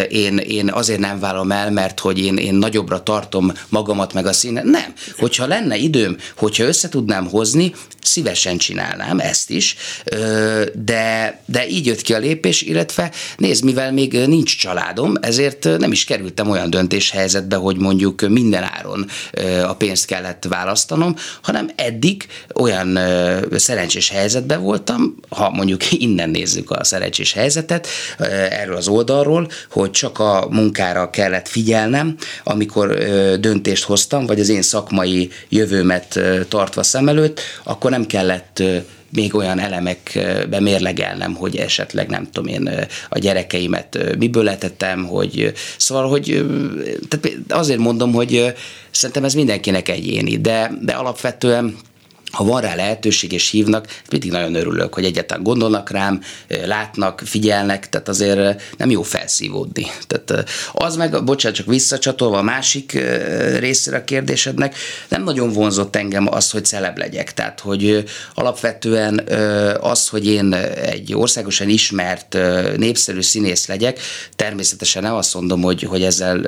én, 0.10 0.38
én 0.38 0.72
azért 0.72 1.00
nem 1.00 1.20
vállalom 1.20 1.52
el, 1.52 1.72
mert 1.72 2.00
hogy 2.00 2.20
én, 2.20 2.38
én 2.38 2.54
nagyobbra 2.54 3.04
tartom 3.04 3.54
magamat, 3.70 4.09
meg 4.14 4.26
a 4.26 4.34
színe. 4.34 4.62
Nem. 4.64 4.94
Hogyha 5.18 5.48
lenne 5.48 5.78
időm, 5.78 6.18
hogyha 6.38 6.64
össze 6.64 6.90
tudnám 6.90 7.28
hozni, 7.28 7.74
szívesen 8.04 8.58
csinálnám 8.58 9.20
ezt 9.20 9.50
is, 9.50 9.76
de, 10.74 11.42
de 11.46 11.68
így 11.68 11.86
jött 11.86 12.02
ki 12.02 12.14
a 12.14 12.18
lépés, 12.18 12.62
illetve 12.62 13.12
nézd, 13.38 13.64
mivel 13.64 13.92
még 13.92 14.14
nincs 14.14 14.58
családom, 14.58 15.14
ezért 15.22 15.78
nem 15.78 15.92
is 15.92 16.04
kerültem 16.04 16.50
olyan 16.50 16.70
döntéshelyzetbe, 16.70 17.56
hogy 17.56 17.78
mondjuk 17.78 18.22
minden 18.22 18.64
áron 18.64 19.06
a 19.68 19.74
pénzt 19.74 20.06
kellett 20.06 20.46
választanom, 20.50 21.16
hanem 21.42 21.70
eddig 21.76 22.26
olyan 22.56 23.00
szerencsés 23.56 24.10
helyzetben 24.10 24.62
voltam, 24.62 25.16
ha 25.30 25.50
mondjuk 25.50 25.92
innen 25.92 26.30
nézzük 26.30 26.72
a 26.72 26.84
szerencsés 26.84 27.34
helyzetet, 27.34 27.88
erről 28.50 28.76
az 28.76 28.88
oldalról, 28.88 29.52
hogy 29.72 29.92
csak 29.92 30.20
a 30.20 30.48
munkára 30.50 31.10
kellett 31.10 31.48
figyelnem, 31.48 32.16
amikor 32.44 32.94
döntést 33.40 33.84
hoztam, 33.84 33.99
vagy 34.08 34.40
az 34.40 34.50
én 34.50 34.62
szakmai 34.62 35.30
jövőmet 35.50 36.20
tartva 36.48 36.84
szem 36.84 37.08
előtt, 37.08 37.40
akkor 37.64 37.92
nem 37.92 38.06
kellett 38.06 38.64
még 39.12 39.36
olyan 39.36 39.60
elemekbe 39.60 40.60
mérlegelnem, 40.60 41.36
hogy 41.36 41.56
esetleg 41.56 42.10
nem 42.10 42.30
tudom 42.32 42.48
én 42.48 42.88
a 43.10 43.18
gyerekeimet 43.18 44.16
miből 44.18 44.44
letettem, 44.44 45.06
hogy 45.06 45.54
szóval, 45.78 46.10
hogy 46.10 46.46
tehát 47.08 47.38
azért 47.50 47.80
mondom, 47.80 48.14
hogy 48.14 48.54
szerintem 48.92 49.24
ez 49.24 49.34
mindenkinek 49.34 49.90
egyéni, 49.90 50.38
de, 50.38 50.72
de 50.82 50.92
alapvetően 50.92 51.76
ha 52.32 52.44
van 52.44 52.62
rá 52.62 52.76
lehetőség 52.76 53.32
és 53.32 53.50
hívnak, 53.50 53.88
mindig 54.10 54.32
nagyon 54.32 54.56
örülök, 54.56 54.94
hogy 54.94 55.06
egyáltalán 55.06 55.44
gondolnak 55.44 55.90
rám, 55.90 56.22
látnak, 56.66 57.22
figyelnek, 57.26 57.90
tehát 57.90 58.08
azért 58.08 58.62
nem 58.78 58.90
jó 58.90 59.02
felszívódni. 59.02 59.86
Tehát 60.08 60.50
az 60.74 60.96
meg, 60.96 61.24
bocsánat, 61.24 61.58
csak 61.58 61.68
visszacsatolva 61.68 62.38
a 62.38 62.42
másik 62.42 62.92
részére 63.60 63.98
a 63.98 64.04
kérdésednek, 64.04 64.76
nem 65.08 65.24
nagyon 65.24 65.52
vonzott 65.52 65.96
engem 65.96 66.34
az, 66.34 66.52
hogy 66.52 66.66
celeb 66.66 66.98
legyek. 66.98 67.34
Tehát, 67.34 67.60
hogy 67.60 68.04
alapvetően 68.34 69.18
az, 69.80 70.08
hogy 70.08 70.28
én 70.28 70.54
egy 70.84 71.14
országosan 71.14 71.70
ismert, 71.70 72.38
népszerű 72.78 73.22
színész 73.22 73.68
legyek, 73.68 74.00
természetesen 74.36 75.04
nem 75.04 75.14
azt 75.14 75.34
mondom, 75.34 75.62
hogy, 75.62 75.84
hogy 75.84 76.04
ezzel 76.04 76.42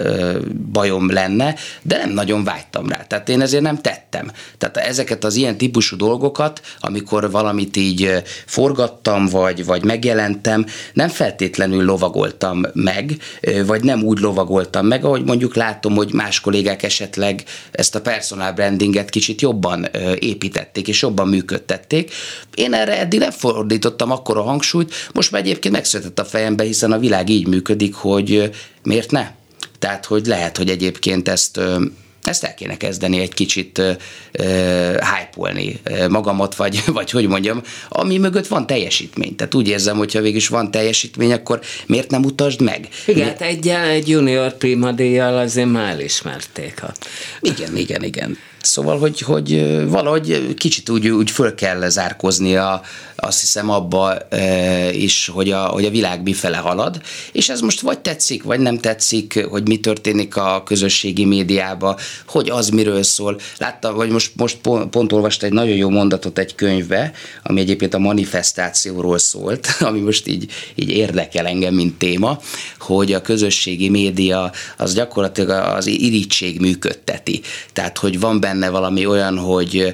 bajom 0.71 1.11
lenne, 1.11 1.55
de 1.81 1.97
nem 1.97 2.09
nagyon 2.09 2.43
vágytam 2.43 2.89
rá. 2.89 3.03
Tehát 3.03 3.29
én 3.29 3.41
ezért 3.41 3.63
nem 3.63 3.81
tettem. 3.81 4.31
Tehát 4.57 4.77
ezeket 4.77 5.23
az 5.23 5.35
ilyen 5.35 5.57
típusú 5.57 5.70
dolgokat, 5.95 6.61
amikor 6.79 7.31
valamit 7.31 7.77
így 7.77 8.23
forgattam, 8.45 9.25
vagy, 9.25 9.65
vagy 9.65 9.83
megjelentem, 9.83 10.65
nem 10.93 11.07
feltétlenül 11.07 11.83
lovagoltam 11.83 12.61
meg, 12.73 13.17
vagy 13.65 13.83
nem 13.83 14.03
úgy 14.03 14.19
lovagoltam 14.19 14.85
meg, 14.85 15.05
ahogy 15.05 15.23
mondjuk 15.23 15.55
látom, 15.55 15.95
hogy 15.95 16.13
más 16.13 16.39
kollégák 16.39 16.83
esetleg 16.83 17.43
ezt 17.71 17.95
a 17.95 18.01
personal 18.01 18.51
brandinget 18.51 19.09
kicsit 19.09 19.41
jobban 19.41 19.87
építették, 20.19 20.87
és 20.87 21.01
jobban 21.01 21.27
működtették. 21.27 22.13
Én 22.55 22.73
erre 22.73 22.99
eddig 22.99 23.19
nem 23.19 23.31
fordítottam 23.31 24.11
akkor 24.11 24.37
a 24.37 24.41
hangsúlyt, 24.41 24.93
most 25.13 25.31
már 25.31 25.41
egyébként 25.41 25.73
megszületett 25.73 26.19
a 26.19 26.25
fejembe, 26.25 26.63
hiszen 26.63 26.91
a 26.91 26.99
világ 26.99 27.29
így 27.29 27.47
működik, 27.47 27.93
hogy 27.93 28.51
miért 28.83 29.11
ne? 29.11 29.31
Tehát, 29.79 30.05
hogy 30.05 30.25
lehet, 30.25 30.57
hogy 30.57 30.69
egyébként 30.69 31.29
ezt 31.29 31.59
ezt 32.23 32.43
el 32.43 32.53
kéne 32.53 32.77
kezdeni 32.77 33.19
egy 33.19 33.33
kicsit 33.33 33.77
uh, 33.77 35.07
magamat, 36.09 36.55
vagy, 36.55 36.83
vagy 36.97 37.11
hogy 37.11 37.27
mondjam, 37.27 37.61
ami 37.89 38.17
mögött 38.17 38.47
van 38.47 38.67
teljesítmény. 38.67 39.35
Tehát 39.35 39.55
úgy 39.55 39.67
érzem, 39.67 39.97
hogyha 39.97 40.21
végig 40.21 40.35
is 40.35 40.47
van 40.47 40.71
teljesítmény, 40.71 41.31
akkor 41.31 41.59
miért 41.85 42.09
nem 42.09 42.23
utasd 42.23 42.61
meg? 42.61 42.87
Igen, 43.05 43.27
hát 43.27 43.41
egy, 43.41 43.67
egy 43.67 44.09
junior 44.09 44.57
prima 44.57 44.91
díjjal 44.91 45.37
azért 45.37 45.71
már 45.71 45.91
elismerték. 45.91 46.79
Ha. 46.79 46.91
Igen, 47.39 47.77
igen, 47.77 48.03
igen. 48.03 48.37
Szóval, 48.61 48.99
hogy, 48.99 49.19
hogy 49.19 49.65
valahogy 49.89 50.53
kicsit 50.53 50.89
úgy, 50.89 51.07
úgy 51.07 51.31
föl 51.31 51.55
kell 51.55 51.89
zárkozni 51.89 52.55
a, 52.55 52.81
azt 53.21 53.39
hiszem 53.39 53.69
abba 53.69 54.17
is, 54.91 55.27
hogy 55.33 55.51
a, 55.51 55.65
hogy 55.65 55.85
a 55.85 55.89
világ 55.89 56.21
mifele 56.23 56.57
halad, 56.57 57.01
és 57.31 57.49
ez 57.49 57.61
most 57.61 57.81
vagy 57.81 57.99
tetszik, 57.99 58.43
vagy 58.43 58.59
nem 58.59 58.77
tetszik, 58.77 59.45
hogy 59.49 59.67
mi 59.67 59.77
történik 59.77 60.35
a 60.35 60.63
közösségi 60.65 61.25
médiában, 61.25 61.95
hogy 62.27 62.49
az 62.49 62.69
miről 62.69 63.03
szól. 63.03 63.39
Láttam, 63.57 63.95
vagy 63.95 64.09
most, 64.09 64.31
most 64.35 64.57
pont, 64.57 64.89
pont 64.89 65.11
olvasta 65.11 65.45
egy 65.45 65.53
nagyon 65.53 65.75
jó 65.75 65.89
mondatot 65.89 66.37
egy 66.37 66.55
könyvbe, 66.55 67.11
ami 67.43 67.59
egyébként 67.59 67.93
a 67.93 67.99
manifestációról 67.99 69.17
szólt, 69.17 69.67
ami 69.79 69.99
most 69.99 70.27
így, 70.27 70.51
így 70.75 70.89
érdekel 70.89 71.47
engem, 71.47 71.73
mint 71.73 71.97
téma, 71.97 72.39
hogy 72.79 73.13
a 73.13 73.21
közösségi 73.21 73.89
média 73.89 74.51
az 74.77 74.93
gyakorlatilag 74.93 75.49
az 75.49 75.85
irítség 75.87 76.59
működteti. 76.59 77.41
Tehát, 77.73 77.97
hogy 77.97 78.19
van 78.19 78.39
benne 78.39 78.69
valami 78.69 79.05
olyan, 79.05 79.37
hogy 79.37 79.93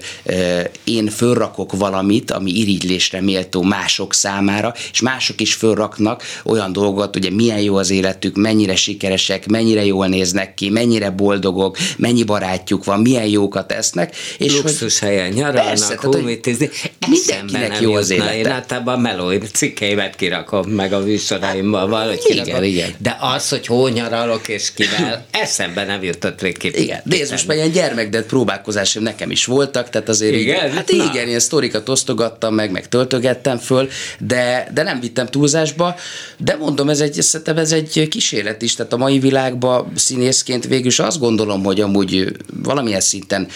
én 0.84 1.08
fölrakok 1.10 1.78
valamit, 1.78 2.32
ami 2.32 2.52
irigylésre 2.52 3.17
méltó 3.22 3.62
mások 3.62 4.14
számára, 4.14 4.74
és 4.92 5.02
mások 5.02 5.42
is 5.42 5.54
fölraknak 5.54 6.24
olyan 6.44 6.72
dolgot, 6.72 7.16
ugye 7.16 7.30
milyen 7.30 7.60
jó 7.60 7.76
az 7.76 7.90
életük, 7.90 8.36
mennyire 8.36 8.76
sikeresek, 8.76 9.48
mennyire 9.48 9.86
jól 9.86 10.08
néznek 10.08 10.54
ki, 10.54 10.70
mennyire 10.70 11.10
boldogok, 11.10 11.78
mennyi 11.98 12.24
barátjuk 12.24 12.84
van, 12.84 13.00
milyen 13.00 13.26
jókat 13.26 13.72
esznek. 13.72 14.16
És 14.38 14.54
Luxus 14.54 15.00
hogy, 15.00 15.10
helyen 15.10 15.32
nyaralnak, 15.32 16.00
hómítizni. 16.00 16.70
Mindenkinek 17.08 17.82
jó 17.82 17.94
az 17.94 18.10
élet. 18.10 18.34
Én 18.34 18.48
általában 18.48 19.00
melói 19.00 19.38
cikkeimet 19.38 20.16
kirakom 20.16 20.70
meg 20.70 20.94
a 20.94 21.00
műsoraimban 21.00 21.90
valahogy 21.90 22.20
igen, 22.26 22.64
igen. 22.64 22.94
De 22.98 23.18
az, 23.20 23.50
hogy 23.50 23.66
hol 23.66 23.90
nyaralok 23.90 24.48
és 24.48 24.74
kivel, 24.74 25.26
eszembe 25.42 25.84
nem 25.84 26.04
jutott 26.04 26.58
ki. 26.58 26.72
Igen, 26.82 27.02
de 27.04 27.20
ez 27.20 27.32
most 27.32 27.48
már 27.48 27.58
ilyen 27.58 27.72
gyermekdet 27.72 28.26
próbálkozásom 28.26 29.04
nekem 29.04 29.32
is 29.32 29.46
voltak, 29.46 29.90
tehát 29.90 30.10
azért 30.10 30.36
igen? 30.36 30.68
Így, 30.68 30.76
hát 30.76 30.92
Na. 30.92 31.04
igen, 31.04 31.28
ilyen 31.28 31.40
sztorikat 31.40 31.90
osztogattam 31.90 32.54
meg, 32.54 32.72
meg 32.72 32.90
töltögettem 33.08 33.58
föl, 33.58 33.90
de, 34.20 34.70
de 34.74 34.84
nem 34.84 35.00
vittem 35.00 35.26
túlzásba, 35.26 35.96
de 36.38 36.56
mondom, 36.56 36.90
ez 36.90 37.00
egy, 37.00 37.14
szerintem 37.14 37.58
ez 37.58 37.72
egy 37.72 38.08
kísérlet 38.10 38.62
is, 38.62 38.76
tehát 38.76 38.94
a 38.94 38.98
mai 38.98 39.20
világban 39.20 39.92
színészként 39.96 40.66
végül 40.66 40.88
is 40.88 41.00
azt 41.00 41.20
gondolom, 41.20 41.64
hogy 41.64 41.82
amúgy 41.82 42.36
valamilyen 42.64 43.02
szinten 43.02 43.48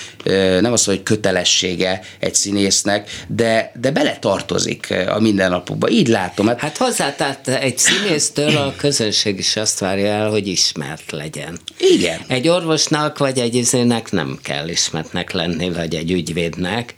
nem 0.60 0.72
az, 0.72 0.86
hogy 0.86 1.04
kötelessége 1.04 2.02
egy 2.20 2.36
színésznek, 2.36 3.10
de, 3.28 3.72
de 3.82 3.92
bele 3.92 4.18
tartozik 4.20 4.94
a 5.08 5.20
mindennapokba. 5.20 5.90
Így 5.90 6.08
látom. 6.08 6.48
Hát, 6.48 6.60
hát 6.60 6.78
hozzá, 6.78 7.16
tehát 7.16 7.48
egy 7.48 7.78
színésztől 7.78 8.58
a 8.58 8.74
közönség 8.78 9.38
is 9.38 9.56
azt 9.56 9.80
várja 9.80 10.08
el, 10.08 10.30
hogy 10.30 10.48
ismert 10.48 11.12
legyen. 11.12 11.60
Igen. 11.78 12.20
Egy 12.28 12.48
orvosnak 12.48 13.18
vagy 13.18 13.40
egy 13.40 13.56
izének 13.56 14.12
nem 14.12 14.40
kell 14.44 14.68
ismertnek 14.68 15.32
lenni, 15.32 15.70
vagy 15.70 15.96
egy 15.96 16.12
ügyvédnek, 16.12 16.96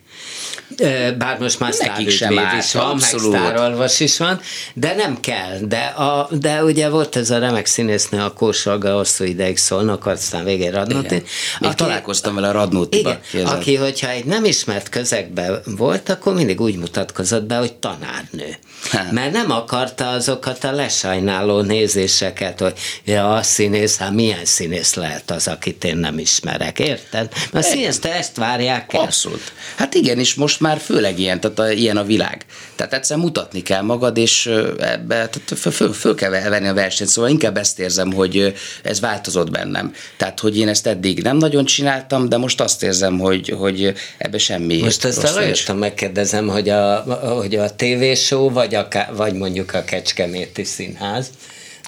bár 1.18 1.38
most 1.40 1.60
már 1.60 1.74
sztárügyvéd 1.74 2.42
is 2.58 2.74
van, 2.74 2.86
abszolút. 2.86 3.32
meg 3.32 3.42
sztárolvas 3.42 4.00
is 4.00 4.18
van, 4.18 4.40
de 4.74 4.94
nem 4.96 5.20
kell. 5.20 5.58
De, 5.62 5.82
a, 5.82 6.30
de 6.32 6.64
ugye 6.64 6.90
volt 6.90 7.16
ez 7.16 7.30
a 7.30 7.38
remek 7.38 7.66
színésznő, 7.66 8.22
a 8.22 8.34
Kósalga 8.34 8.96
hosszú 8.96 9.24
ideig 9.24 9.58
szólnak, 9.58 10.06
aztán 10.06 10.44
végén 10.44 10.72
Radnóti. 10.72 11.14
Még 11.14 11.24
aki, 11.60 11.76
találkoztam 11.76 12.36
vele 12.36 12.48
a 12.48 12.52
Radnótiba. 12.52 13.20
Igen, 13.34 13.46
aki, 13.46 13.76
hogyha 13.76 14.10
egy 14.10 14.26
nem 14.26 14.46
ismert 14.46 14.90
közegben 14.90 15.62
volt, 15.66 16.10
akkor 16.10 16.34
mindig 16.34 16.62
úgy 16.62 16.76
mutatkozott 16.76 17.44
be, 17.44 17.56
hogy 17.56 17.74
tanárnő. 17.74 18.58
Hát. 18.90 19.12
Mert 19.12 19.32
nem 19.32 19.52
akarta 19.52 20.10
azokat 20.10 20.64
a 20.64 20.72
lesajnáló 20.72 21.62
nézéseket, 21.62 22.60
hogy 22.60 22.74
ja, 23.04 23.34
a 23.34 23.44
színész, 23.44 23.98
hát 23.98 24.12
milyen 24.12 24.46
színész 24.46 24.94
lehet 24.94 25.32
az, 25.32 25.48
akit 25.48 25.84
én 25.84 25.98
nem 25.98 26.20
ismerek, 26.20 26.80
érted? 26.80 27.34
Mert 27.52 27.68
színész, 27.68 28.00
ezt 28.04 28.38
várják 28.38 28.94
el. 28.94 29.02
Abszolút. 29.02 29.54
Hát 29.76 29.94
igen, 29.94 30.20
és 30.20 30.33
most 30.36 30.60
már 30.60 30.80
főleg 30.80 31.20
ilyen, 31.20 31.40
tehát 31.40 31.60
a, 31.60 31.72
ilyen 31.72 31.98
a 31.98 32.04
világ. 32.04 32.46
Tehát 32.76 32.94
egyszer 32.94 33.18
mutatni 33.18 33.62
kell 33.62 33.82
magad, 33.82 34.18
és 34.18 34.46
ebbe 34.80 35.16
tehát 35.16 35.54
föl, 35.56 35.72
föl, 35.72 35.94
föl 35.94 36.16
kell 36.16 36.30
venni 36.30 36.68
a 36.68 36.74
versenyt, 36.74 37.10
szóval 37.10 37.30
inkább 37.30 37.58
ezt 37.58 37.80
érzem, 37.80 38.14
hogy 38.14 38.54
ez 38.84 39.00
változott 39.00 39.52
bennem. 39.52 39.94
Tehát, 40.18 40.40
hogy 40.40 40.58
én 40.58 40.68
ezt 40.68 40.88
eddig 40.88 41.22
nem 41.22 41.38
nagyon 41.38 41.66
csináltam, 41.66 42.30
de 42.30 42.38
most 42.38 42.62
azt 42.62 42.84
érzem, 42.84 43.20
hogy, 43.20 43.50
hogy 43.50 43.94
ebbe 44.18 44.38
semmi 44.38 44.82
Most 44.82 45.06
ezt 45.06 45.24
eljöttem, 45.24 45.78
megkérdezem, 45.78 46.48
hogy 46.48 46.70
a, 46.70 47.02
hogy 47.38 47.56
a 47.56 47.76
tévéshow, 47.76 48.50
vagy, 48.50 48.76
a, 48.76 48.88
vagy 49.16 49.34
mondjuk 49.34 49.74
a 49.74 49.84
Kecskeméti 49.84 50.64
Színház, 50.64 51.30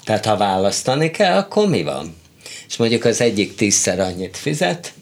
tehát 0.04 0.24
ha 0.24 0.36
választani 0.36 1.10
kell, 1.10 1.36
akkor 1.36 1.68
mi 1.68 1.82
van? 1.82 2.14
És 2.68 2.76
mondjuk 2.76 3.04
az 3.04 3.20
egyik 3.20 3.54
tízszer 3.54 4.00
annyit 4.00 4.36
fizet, 4.36 4.92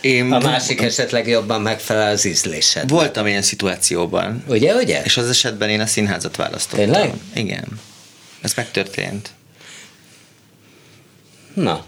én 0.00 0.32
a 0.32 0.38
másik 0.38 0.80
esetleg 0.80 1.28
jobban 1.28 1.60
megfelel 1.60 2.12
az 2.12 2.24
ízlésed. 2.24 2.88
Voltam 2.88 3.26
ilyen 3.26 3.42
szituációban. 3.42 4.44
Ugye, 4.46 4.74
ugye? 4.74 5.02
És 5.02 5.16
az 5.16 5.28
esetben 5.28 5.68
én 5.68 5.80
a 5.80 5.86
színházat 5.86 6.36
választottam. 6.36 6.84
Tényleg? 6.84 7.12
Igen. 7.34 7.80
Ez 8.42 8.52
megtörtént. 8.56 9.30
Na. 11.54 11.84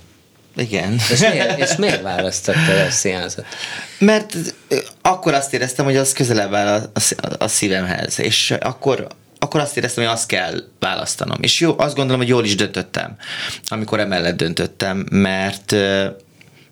Igen. 0.57 0.93
És 1.11 1.21
miért, 1.21 1.59
és 1.71 1.77
miért 1.77 2.03
választottad 2.03 2.79
a 2.89 2.91
színházat? 2.91 3.45
Mert 3.99 4.37
akkor 5.03 5.35
azt 5.35 5.55
éreztem, 5.55 5.85
hogy 5.85 5.97
az 5.97 6.13
közelebb 6.13 6.55
áll 6.55 6.91
a, 6.95 7.01
a, 7.01 7.35
a 7.39 7.49
szívemhez, 7.49 8.21
és 8.21 8.55
akkor, 8.61 9.07
akkor 9.39 9.61
azt 9.61 9.77
éreztem, 9.77 10.05
hogy 10.05 10.13
azt 10.13 10.27
kell 10.27 10.63
választanom. 10.79 11.39
És 11.41 11.61
jó, 11.61 11.75
azt 11.79 11.95
gondolom, 11.95 12.21
hogy 12.21 12.29
jól 12.29 12.45
is 12.45 12.55
döntöttem, 12.55 13.17
amikor 13.69 14.01
emellett 14.01 14.37
döntöttem, 14.37 15.07
mert 15.11 15.75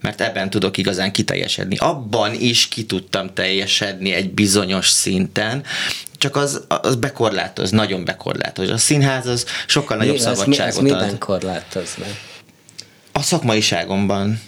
mert 0.00 0.20
ebben 0.20 0.50
tudok 0.50 0.76
igazán 0.76 1.12
kiteljesedni. 1.12 1.76
Abban 1.76 2.34
is 2.34 2.68
ki 2.68 2.84
tudtam 2.84 3.34
teljesedni 3.34 4.12
egy 4.12 4.30
bizonyos 4.30 4.88
szinten, 4.88 5.64
csak 6.18 6.36
az, 6.36 6.64
az 6.68 6.96
bekorlátoz, 6.96 7.70
nagyon 7.70 8.04
bekorlátoz. 8.04 8.70
A 8.70 8.78
színház 8.78 9.26
az 9.26 9.46
sokkal 9.66 9.96
nagyobb 9.96 10.14
mi, 10.14 10.20
szabadságot 10.20 10.82
mi, 10.82 10.90
ad. 10.90 11.00
miben 11.00 11.18
korlátoz 11.18 11.94
be? 11.98 12.06
A 13.12 13.22
szakmaiságomban. 13.22 14.40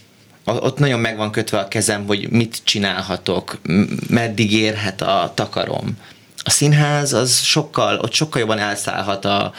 Ott 0.44 0.78
nagyon 0.78 1.00
meg 1.00 1.16
van 1.16 1.30
kötve 1.30 1.58
a 1.58 1.68
kezem, 1.68 2.06
hogy 2.06 2.30
mit 2.30 2.60
csinálhatok, 2.64 3.60
meddig 4.08 4.52
érhet 4.52 5.00
a 5.00 5.32
takarom. 5.34 5.96
A 6.42 6.50
színház 6.50 7.12
az 7.12 7.40
sokkal, 7.40 7.98
ott 7.98 8.12
sokkal 8.12 8.40
jobban 8.40 8.58
elszállhat 8.58 9.24
a, 9.24 9.52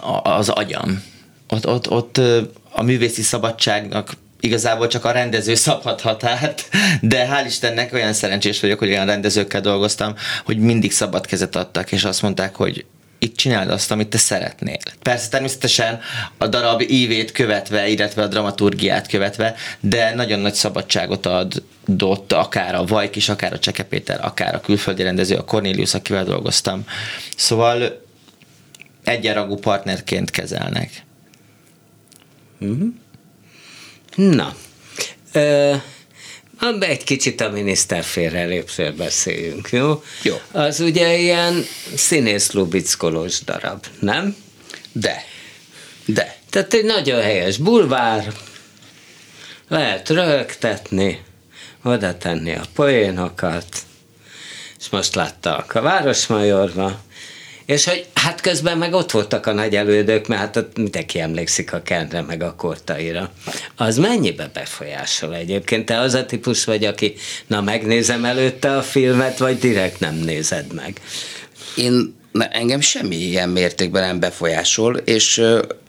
a, 0.00 0.30
az 0.30 0.48
agyam. 0.48 1.02
Ott, 1.48 1.66
ott, 1.66 1.90
ott 1.90 2.20
a 2.70 2.82
művészi 2.82 3.22
szabadságnak 3.22 4.12
igazából 4.42 4.86
csak 4.86 5.04
a 5.04 5.10
rendező 5.10 5.54
szabhat 5.54 6.00
határt, 6.00 6.68
de 7.00 7.28
hál' 7.30 7.46
Istennek 7.46 7.92
olyan 7.92 8.12
szerencsés 8.12 8.60
vagyok, 8.60 8.78
hogy 8.78 8.88
olyan 8.88 9.06
rendezőkkel 9.06 9.60
dolgoztam, 9.60 10.14
hogy 10.44 10.58
mindig 10.58 10.92
szabad 10.92 11.26
kezet 11.26 11.56
adtak, 11.56 11.92
és 11.92 12.04
azt 12.04 12.22
mondták, 12.22 12.54
hogy 12.54 12.84
itt 13.18 13.36
csináld 13.36 13.70
azt, 13.70 13.90
amit 13.90 14.08
te 14.08 14.18
szeretnél. 14.18 14.76
Persze 15.02 15.28
természetesen 15.28 16.00
a 16.38 16.46
darab 16.46 16.80
ívét 16.80 17.32
követve, 17.32 17.88
illetve 17.88 18.22
a 18.22 18.26
dramaturgiát 18.26 19.06
követve, 19.06 19.54
de 19.80 20.14
nagyon 20.14 20.38
nagy 20.38 20.54
szabadságot 20.54 21.26
adott 21.26 22.32
akár 22.32 22.74
a 22.74 22.84
Vajk 22.84 23.16
is, 23.16 23.28
akár 23.28 23.52
a 23.52 23.58
Cseke 23.58 23.82
Péter, 23.82 24.24
akár 24.24 24.54
a 24.54 24.60
külföldi 24.60 25.02
rendező, 25.02 25.36
a 25.36 25.44
Cornelius, 25.44 25.94
akivel 25.94 26.24
dolgoztam. 26.24 26.84
Szóval 27.36 28.02
egyenrangú 29.04 29.56
partnerként 29.56 30.30
kezelnek. 30.30 31.04
Mm-hmm. 32.64 32.88
Na, 34.14 34.56
ö, 35.32 35.74
egy 36.80 37.04
kicsit 37.04 37.40
a 37.40 37.50
miniszter 37.50 38.04
félrelépről 38.04 38.92
beszéljünk, 38.92 39.68
jó? 39.70 40.02
Jó. 40.22 40.40
Az 40.52 40.80
ugye 40.80 41.16
ilyen 41.16 41.64
színész 41.94 42.52
lubickolós 42.52 43.40
darab, 43.44 43.86
nem? 44.00 44.36
De. 44.92 45.24
De. 46.06 46.36
Tehát 46.50 46.74
egy 46.74 46.84
nagyon 46.84 47.22
helyes 47.22 47.56
bulvár, 47.56 48.32
lehet 49.68 50.08
rögtetni, 50.08 51.22
oda 51.82 52.16
tenni 52.16 52.54
a 52.54 52.62
poénokat, 52.74 53.66
és 54.78 54.88
most 54.90 55.14
láttak 55.14 55.74
a 55.74 55.80
Városmajorba, 55.80 57.00
és 57.72 57.84
hogy 57.84 58.06
hát 58.14 58.40
közben 58.40 58.78
meg 58.78 58.92
ott 58.92 59.10
voltak 59.10 59.46
a 59.46 59.52
nagy 59.52 59.76
elődök, 59.76 60.26
mert 60.26 60.40
hát 60.40 60.56
ott 60.56 60.76
mindenki 60.76 61.20
emlékszik 61.20 61.72
a 61.72 61.82
Kenre 61.82 62.20
meg 62.20 62.42
a 62.42 62.54
Kortaira. 62.54 63.30
Az 63.76 63.96
mennyibe 63.96 64.50
befolyásol 64.54 65.34
egyébként? 65.34 65.86
Te 65.86 65.98
az 65.98 66.14
a 66.14 66.26
típus 66.26 66.64
vagy, 66.64 66.84
aki 66.84 67.14
na 67.46 67.60
megnézem 67.60 68.24
előtte 68.24 68.76
a 68.76 68.82
filmet, 68.82 69.38
vagy 69.38 69.58
direkt 69.58 70.00
nem 70.00 70.14
nézed 70.14 70.72
meg? 70.74 71.00
Én 71.76 72.14
na, 72.32 72.44
engem 72.44 72.80
semmi 72.80 73.16
ilyen 73.16 73.48
mértékben 73.48 74.06
nem 74.06 74.20
befolyásol, 74.20 74.96
és 74.96 75.42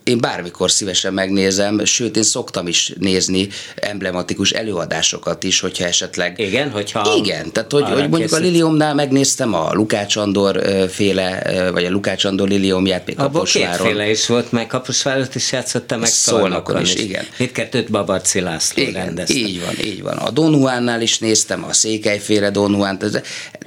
én 0.03 0.19
bármikor 0.19 0.71
szívesen 0.71 1.13
megnézem, 1.13 1.85
sőt, 1.85 2.15
én 2.15 2.23
szoktam 2.23 2.67
is 2.67 2.93
nézni 2.99 3.47
emblematikus 3.75 4.51
előadásokat 4.51 5.43
is, 5.43 5.59
hogyha 5.59 5.85
esetleg... 5.85 6.39
Igen, 6.39 6.69
hogyha... 6.69 7.13
Igen, 7.17 7.51
tehát 7.51 7.71
hogy, 7.71 7.83
hogy 7.83 7.97
mondjuk 7.97 8.21
készít. 8.21 8.37
a 8.37 8.39
Liliumnál 8.39 8.93
megnéztem 8.93 9.53
a 9.53 9.73
Lukács 9.73 10.15
Andor 10.15 10.61
féle, 10.89 11.43
vagy 11.71 11.85
a 11.85 11.89
Lukács 11.89 12.23
Andor 12.25 12.47
Liliumját 12.47 13.05
még 13.05 13.19
Abból 13.19 13.43
kétféle 13.43 14.09
is 14.09 14.27
volt, 14.27 14.51
meg 14.51 14.67
Kaposvárot 14.67 15.35
is 15.35 15.51
játszotta, 15.51 15.97
meg 15.97 16.09
Szolnokon 16.09 16.81
is, 16.81 16.93
is, 16.93 17.01
igen. 17.01 17.25
Mindkettőt 17.37 17.91
Babarci 17.91 18.39
László 18.39 18.83
igen, 18.83 19.05
rendezte. 19.05 19.33
így 19.33 19.61
van, 19.65 19.85
így 19.85 20.01
van. 20.01 20.17
A 20.17 20.29
Don 20.29 20.53
Juannál 20.53 21.01
is 21.01 21.19
néztem, 21.19 21.63
a 21.63 21.73
Székelyféle 21.73 22.49
Don 22.49 22.71
Juan, 22.71 22.99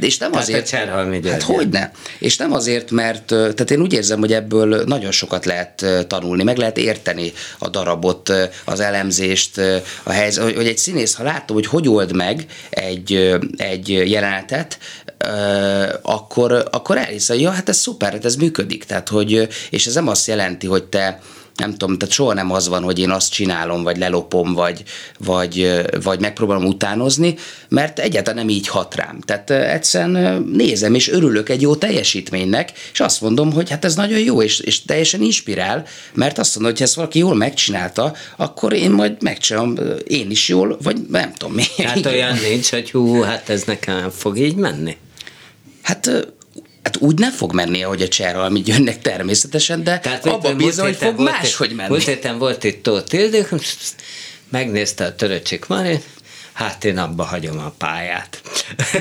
és 0.00 0.18
nem 0.18 0.30
tehát 0.30 0.48
azért... 0.48 0.72
A 0.72 1.28
hát 1.30 1.42
hogyne? 1.42 1.90
És 2.18 2.36
nem 2.36 2.52
azért, 2.52 2.90
mert 2.90 3.24
tehát 3.26 3.70
én 3.70 3.80
úgy 3.80 3.92
érzem, 3.92 4.18
hogy 4.18 4.32
ebből 4.32 4.82
nagyon 4.86 5.10
sokat 5.10 5.44
lehet 5.44 5.86
tanulni, 6.06 6.24
meg 6.26 6.56
lehet 6.56 6.78
érteni 6.78 7.32
a 7.58 7.68
darabot, 7.68 8.32
az 8.64 8.80
elemzést, 8.80 9.60
a 10.02 10.10
helyzet, 10.10 10.54
hogy, 10.54 10.66
egy 10.66 10.78
színész, 10.78 11.14
ha 11.14 11.22
látom, 11.22 11.56
hogy 11.56 11.66
hogy 11.66 11.88
old 11.88 12.12
meg 12.14 12.46
egy, 12.70 13.36
egy 13.56 13.88
jelenetet, 13.88 14.78
akkor, 16.02 16.68
akkor 16.70 16.96
elhisz, 16.96 17.28
hogy 17.28 17.40
ja, 17.40 17.50
hát 17.50 17.68
ez 17.68 17.78
szuper, 17.78 18.12
hát 18.12 18.24
ez 18.24 18.36
működik. 18.36 18.84
Tehát, 18.84 19.08
hogy, 19.08 19.48
és 19.70 19.86
ez 19.86 19.94
nem 19.94 20.08
azt 20.08 20.26
jelenti, 20.26 20.66
hogy 20.66 20.84
te 20.84 21.20
nem 21.56 21.70
tudom, 21.70 21.98
tehát 21.98 22.14
soha 22.14 22.34
nem 22.34 22.52
az 22.52 22.68
van, 22.68 22.82
hogy 22.82 22.98
én 22.98 23.10
azt 23.10 23.32
csinálom, 23.32 23.82
vagy 23.82 23.96
lelopom, 23.96 24.54
vagy, 24.54 24.82
vagy, 25.18 25.82
vagy 26.02 26.20
megpróbálom 26.20 26.64
utánozni, 26.64 27.34
mert 27.68 27.98
egyáltalán 27.98 28.38
nem 28.38 28.54
így 28.54 28.68
hat 28.68 28.94
rám. 28.94 29.20
Tehát 29.20 29.50
egyszerűen 29.50 30.42
nézem, 30.52 30.94
és 30.94 31.08
örülök 31.08 31.48
egy 31.48 31.62
jó 31.62 31.76
teljesítménynek, 31.76 32.72
és 32.92 33.00
azt 33.00 33.20
mondom, 33.20 33.52
hogy 33.52 33.70
hát 33.70 33.84
ez 33.84 33.94
nagyon 33.94 34.18
jó, 34.18 34.42
és, 34.42 34.60
és 34.60 34.84
teljesen 34.84 35.22
inspirál, 35.22 35.86
mert 36.14 36.38
azt 36.38 36.54
mondom, 36.54 36.70
hogy 36.70 36.80
ha 36.80 36.86
ezt 36.86 36.94
valaki 36.94 37.18
jól 37.18 37.34
megcsinálta, 37.34 38.14
akkor 38.36 38.72
én 38.72 38.90
majd 38.90 39.22
megcsinálom 39.22 39.74
én 40.06 40.30
is 40.30 40.48
jól, 40.48 40.76
vagy 40.82 40.96
nem 41.10 41.32
tudom 41.32 41.54
mi. 41.54 41.64
Hát 41.86 42.06
olyan 42.06 42.38
nincs, 42.48 42.70
hogy 42.70 42.90
hú, 42.90 43.20
hát 43.20 43.48
ez 43.48 43.62
nekem 43.62 44.10
fog 44.10 44.38
így 44.38 44.54
menni. 44.54 44.96
Hát 45.82 46.34
Hát 46.86 46.96
úgy 46.96 47.18
nem 47.18 47.30
fog 47.30 47.52
menni, 47.52 47.82
ahogy 47.82 48.02
a 48.02 48.08
Cserhalmi 48.08 48.62
jönnek 48.64 49.02
természetesen, 49.02 49.84
de 49.84 49.98
Tehát, 49.98 50.26
abban 50.26 50.56
bízom, 50.56 50.86
hogy 50.86 50.96
fog 50.96 51.20
máshogy 51.20 51.72
menni. 51.72 51.88
Múlt 51.88 52.04
héten 52.04 52.38
volt 52.38 52.64
itt 52.64 52.82
Tóth 52.82 53.14
Ildő, 53.14 53.46
megnézte 54.50 55.04
a 55.04 55.14
Töröcsik 55.14 55.66
Marit, 55.66 56.04
hát 56.56 56.84
én 56.84 56.98
abba 56.98 57.24
hagyom 57.24 57.58
a 57.58 57.72
pályát. 57.78 58.40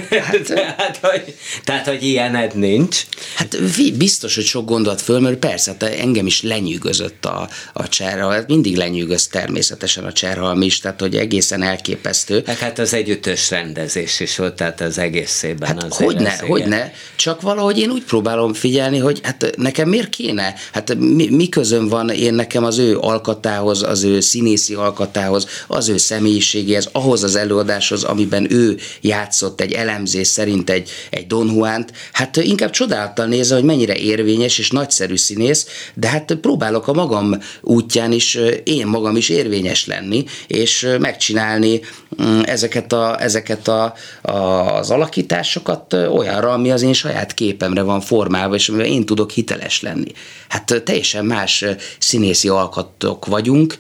Hát, 0.10 0.44
tehát, 0.54 1.00
hogy, 1.02 1.36
tehát, 1.64 1.88
hogy 1.88 2.04
ilyened 2.04 2.56
nincs. 2.56 3.06
Hát 3.36 3.58
biztos, 3.98 4.36
hogy 4.36 4.44
sok 4.44 4.66
gondolat 4.66 5.02
fölmerül, 5.02 5.38
persze, 5.38 5.72
hát 5.72 5.84
engem 5.84 6.26
is 6.26 6.42
lenyűgözött 6.42 7.26
a, 7.26 7.50
a 7.74 7.88
cserhal, 7.88 8.32
hát 8.32 8.48
mindig 8.48 8.76
lenyűgöz 8.76 9.28
természetesen 9.28 10.04
a 10.04 10.12
cserhalm 10.12 10.62
is, 10.62 10.80
tehát 10.80 11.00
hogy 11.00 11.16
egészen 11.16 11.62
elképesztő. 11.62 12.44
Hát, 12.46 12.58
hát 12.58 12.80
az 12.80 12.94
együttes 12.94 13.50
rendezés 13.50 14.20
is 14.20 14.38
volt, 14.38 14.56
tehát 14.56 14.82
az 14.82 14.98
egészében 14.98 15.68
hát 15.70 15.84
az 15.84 15.98
hogyne, 15.98 16.38
hogyne, 16.38 16.92
csak 17.16 17.42
valahogy 17.42 17.80
én 17.80 17.90
úgy 17.90 18.04
próbálom 18.04 18.54
figyelni, 18.54 18.98
hogy 18.98 19.20
hát 19.24 19.50
nekem 19.58 19.90
miért 19.90 20.10
kéne, 20.10 20.54
hát 20.74 20.96
mi, 20.96 21.30
mi 21.30 21.50
közön 21.50 21.88
van 21.88 22.10
én 22.10 22.34
nekem 22.34 22.64
az 22.64 22.78
ő 22.78 22.98
alkatához, 22.98 23.84
az 23.84 24.04
ő 24.04 24.20
színészi 24.20 24.74
alkatához, 24.74 25.48
az 25.68 25.90
ő 25.90 25.98
személyiségéhez, 25.98 26.90
ahhoz 26.92 27.24
az 27.24 27.36
előadáshoz, 27.46 28.04
amiben 28.04 28.52
ő 28.52 28.78
játszott 29.02 29.62
egy 29.62 29.72
elemzés 29.72 30.28
szerint 30.28 30.70
egy, 30.70 30.90
egy 31.10 31.28
Don 31.28 31.48
Juan-t, 31.48 31.92
hát 32.12 32.38
inkább 32.38 32.70
csodálattal 32.70 33.26
nézze, 33.26 33.56
hogy 33.56 33.64
mennyire 33.64 33.96
érvényes 33.96 34.58
és 34.58 34.70
nagyszerű 34.70 35.16
színész, 35.16 35.68
de 35.94 36.08
hát 36.08 36.38
próbálok 36.42 36.88
a 36.88 36.94
magam 36.94 37.38
útján 37.62 38.12
is 38.12 38.38
én 38.64 38.88
magam 38.88 39.16
is 39.16 39.30
érvényes 39.30 39.86
lenni, 39.86 40.24
és 40.48 40.88
megcsinálni 41.00 41.82
mm, 42.22 42.40
ezeket, 42.42 42.94
a, 42.94 43.22
ezeket 43.22 43.68
a, 43.68 43.94
a, 44.22 44.32
az 44.78 44.90
alakításokat 44.90 45.94
olyanra, 45.94 46.54
ami 46.54 46.72
az 46.72 46.82
én 46.82 46.94
saját 46.94 47.34
képemre 47.34 47.82
van 47.82 48.02
formálva, 48.02 48.56
és 48.56 48.70
amivel 48.70 48.88
én 48.88 49.06
tudok 49.06 49.32
hiteles 49.32 49.82
lenni. 49.82 50.12
Hát 50.50 50.82
teljesen 50.86 51.26
más 51.26 51.66
színészi 52.00 52.48
alkatok 52.48 53.26
vagyunk, 53.26 53.78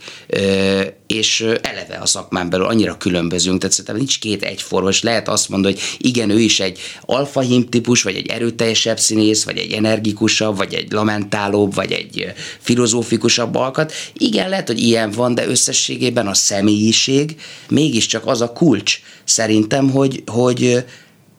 és 1.08 1.46
eleve 1.62 1.96
a 2.02 2.06
szakmán 2.06 2.50
belül 2.50 2.66
annyira 2.66 2.98
különbözünk, 2.98 3.55
tehát 3.60 3.72
szerintem 3.72 3.96
nincs 3.96 4.20
két 4.20 4.44
egyforma, 4.44 4.90
és 4.90 5.02
lehet 5.02 5.28
azt 5.28 5.50
mondani, 5.50 5.74
hogy 5.74 5.84
igen, 5.98 6.30
ő 6.30 6.40
is 6.40 6.60
egy 6.60 6.80
alfahím 7.02 7.70
típus, 7.70 8.04
vagy 8.04 8.16
egy 8.16 8.28
erőteljesebb 8.28 9.00
színész, 9.00 9.44
vagy 9.44 9.58
egy 9.58 9.72
energikusabb, 9.72 10.58
vagy 10.58 10.74
egy 10.74 10.92
lamentálóbb, 10.92 11.74
vagy 11.74 11.92
egy 11.92 12.34
filozófikusabb 12.60 13.56
alkat. 13.56 13.94
Igen, 14.14 14.50
lehet, 14.50 14.68
hogy 14.68 14.80
ilyen 14.80 15.12
van, 15.12 15.36
de 15.36 15.48
összességében 15.48 16.28
a 16.28 16.34
személyiség 16.34 17.36
mégiscsak 17.70 18.26
az 18.26 18.42
a 18.42 18.52
kulcs 18.52 19.00
szerintem, 19.24 19.90
hogy, 19.90 20.24
hogy 20.26 20.84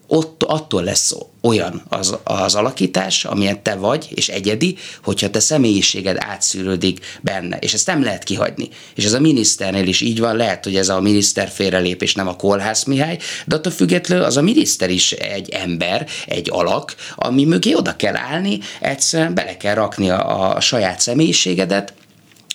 ott 0.06 0.42
attól 0.42 0.82
lesz 0.82 1.14
olyan 1.40 1.82
az, 1.88 2.16
az 2.24 2.54
alakítás, 2.54 3.24
amilyen 3.24 3.62
te 3.62 3.74
vagy, 3.74 4.08
és 4.14 4.28
egyedi, 4.28 4.76
hogyha 5.02 5.30
te 5.30 5.40
személyiséged 5.40 6.16
átszűrődik 6.20 7.18
benne, 7.20 7.56
és 7.56 7.72
ezt 7.72 7.86
nem 7.86 8.02
lehet 8.02 8.22
kihagyni. 8.22 8.68
És 8.94 9.04
ez 9.04 9.12
a 9.12 9.20
miniszternél 9.20 9.86
is 9.86 10.00
így 10.00 10.20
van, 10.20 10.36
lehet, 10.36 10.64
hogy 10.64 10.76
ez 10.76 10.88
a 10.88 11.00
miniszter 11.00 11.48
félrelép, 11.48 12.02
és 12.02 12.14
nem 12.14 12.28
a 12.28 12.36
Kolhász 12.36 12.84
Mihály, 12.84 13.18
de 13.46 13.54
attól 13.56 13.72
függetlenül 13.72 14.24
az 14.24 14.36
a 14.36 14.42
miniszter 14.42 14.90
is 14.90 15.12
egy 15.12 15.48
ember, 15.48 16.06
egy 16.26 16.48
alak, 16.52 16.94
ami 17.16 17.44
mögé 17.44 17.74
oda 17.74 17.96
kell 17.96 18.16
állni, 18.16 18.58
egyszerűen 18.80 19.34
bele 19.34 19.56
kell 19.56 19.74
rakni 19.74 20.10
a, 20.10 20.56
a 20.56 20.60
saját 20.60 21.00
személyiségedet, 21.00 21.94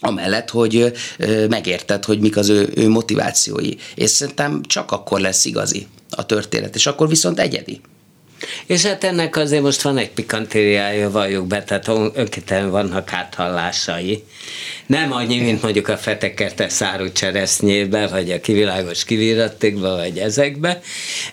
amellett, 0.03 0.49
hogy 0.49 0.91
megérted, 1.49 2.05
hogy 2.05 2.19
mik 2.19 2.37
az 2.37 2.49
ő, 2.49 2.71
ő 2.75 2.89
motivációi. 2.89 3.73
És 3.95 4.09
szerintem 4.09 4.61
csak 4.67 4.91
akkor 4.91 5.19
lesz 5.19 5.45
igazi 5.45 5.87
a 6.15 6.25
történet, 6.25 6.75
és 6.75 6.85
akkor 6.85 7.07
viszont 7.07 7.39
egyedi. 7.39 7.81
És 8.65 8.85
hát 8.85 9.03
ennek 9.03 9.35
azért 9.35 9.61
most 9.61 9.81
van 9.81 9.97
egy 9.97 10.09
pikantériája, 10.09 11.11
valljuk 11.11 11.47
be, 11.47 11.63
tehát 11.63 11.87
önkéntelen 12.13 12.69
vannak 12.69 13.13
áthallásai. 13.13 14.23
Nem 14.85 15.11
annyi, 15.11 15.39
mint 15.39 15.61
mondjuk 15.61 15.87
a 15.87 15.97
fetekerte 15.97 16.69
száru 16.69 17.11
cseresznyébe, 17.11 18.07
vagy 18.07 18.31
a 18.31 18.41
kivilágos 18.41 19.03
kivirattékba, 19.03 19.95
vagy 19.95 20.17
ezekbe. 20.17 20.81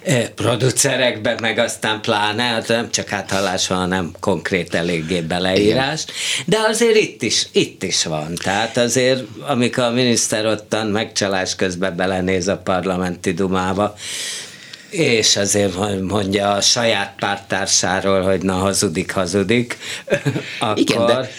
E, 0.02 0.28
producerekbe, 0.28 1.34
meg 1.40 1.58
aztán 1.58 2.00
pláne, 2.00 2.42
hát 2.42 2.68
nem 2.68 2.90
csak 2.90 3.12
áthallás 3.12 3.68
van, 3.68 3.78
hanem 3.78 4.12
konkrét 4.20 4.74
eléggé 4.74 5.20
beleírás. 5.20 6.04
De 6.46 6.58
azért 6.68 6.96
itt 6.96 7.22
is, 7.22 7.46
itt 7.52 7.82
is 7.82 8.04
van. 8.04 8.34
Tehát 8.34 8.76
azért, 8.76 9.22
amikor 9.40 9.84
a 9.84 9.90
miniszter 9.90 10.46
ottan 10.46 10.86
megcsalás 10.86 11.54
közben 11.54 11.96
belenéz 11.96 12.48
a 12.48 12.56
parlamenti 12.56 13.32
dumába, 13.32 13.94
és 14.90 15.36
azért 15.36 16.00
mondja 16.00 16.52
a 16.52 16.60
saját 16.60 17.14
pártársáról, 17.18 18.22
hogy 18.22 18.42
na 18.42 18.52
hazudik, 18.52 19.12
hazudik. 19.12 19.78
Akkor... 20.58 20.78
Igen, 20.78 21.06
de 21.06 21.30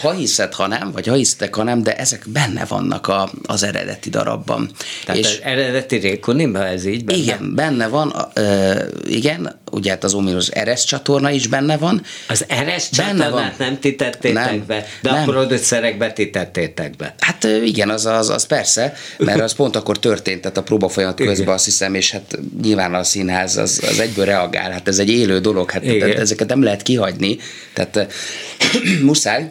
ha 0.00 0.12
hiszed, 0.12 0.54
ha 0.54 0.66
nem, 0.66 0.92
vagy 0.92 1.06
ha 1.06 1.14
hisztek, 1.14 1.54
ha 1.54 1.62
nem, 1.62 1.82
de 1.82 1.96
ezek 1.96 2.24
benne 2.26 2.64
vannak 2.64 3.08
a, 3.08 3.30
az 3.46 3.62
eredeti 3.62 4.10
darabban. 4.10 4.70
Tehát 5.04 5.20
és 5.20 5.26
az 5.26 5.38
eredeti 5.42 5.96
Rékuniban 5.96 6.62
ez 6.62 6.84
így 6.84 7.04
benne? 7.04 7.18
Igen, 7.18 7.54
benne 7.54 7.88
van, 7.88 8.14
uh, 8.36 8.80
igen, 9.04 9.60
ugye 9.70 9.90
hát 9.90 10.04
az 10.04 10.14
ominos 10.14 10.48
Eres 10.48 10.84
csatorna 10.84 11.30
is 11.30 11.46
benne 11.46 11.76
van. 11.76 12.02
Az 12.28 12.44
Eres 12.48 12.88
csatornát 12.90 13.58
nem 13.58 13.78
ti 13.78 13.96
tettétek 13.96 14.50
nem, 14.50 14.64
be, 14.66 14.86
de 15.02 15.10
nem. 15.10 15.22
a 15.22 15.24
producerek 15.32 16.12
ti 16.12 16.30
tettétek 16.30 16.96
be. 16.96 17.14
Hát 17.18 17.46
igen, 17.64 17.90
az, 17.90 18.06
az, 18.06 18.30
az 18.30 18.46
persze, 18.46 18.94
mert 19.18 19.40
az 19.40 19.52
pont 19.52 19.76
akkor 19.76 19.98
történt, 19.98 20.40
tehát 20.40 20.56
a 20.56 20.62
próba 20.62 20.88
folyamat 20.88 21.16
közben 21.16 21.54
azt 21.54 21.64
hiszem, 21.64 21.94
és 21.94 22.10
hát 22.10 22.38
nyilván 22.62 22.91
a 22.94 23.04
színház 23.04 23.56
az, 23.56 23.82
az 23.90 24.00
egyből 24.00 24.24
reagál, 24.24 24.70
hát 24.70 24.88
ez 24.88 24.98
egy 24.98 25.10
élő 25.10 25.40
dolog, 25.40 25.70
hát 25.70 25.82
tehát 25.82 26.18
ezeket 26.18 26.48
nem 26.48 26.62
lehet 26.62 26.82
kihagyni, 26.82 27.38
tehát 27.72 28.12
muszáj. 29.02 29.48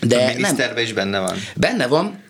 De 0.00 0.16
a 0.16 0.40
nem. 0.40 0.76
is 0.76 0.92
benne 0.92 1.18
van. 1.18 1.36
Benne 1.56 1.86
van, 1.86 2.22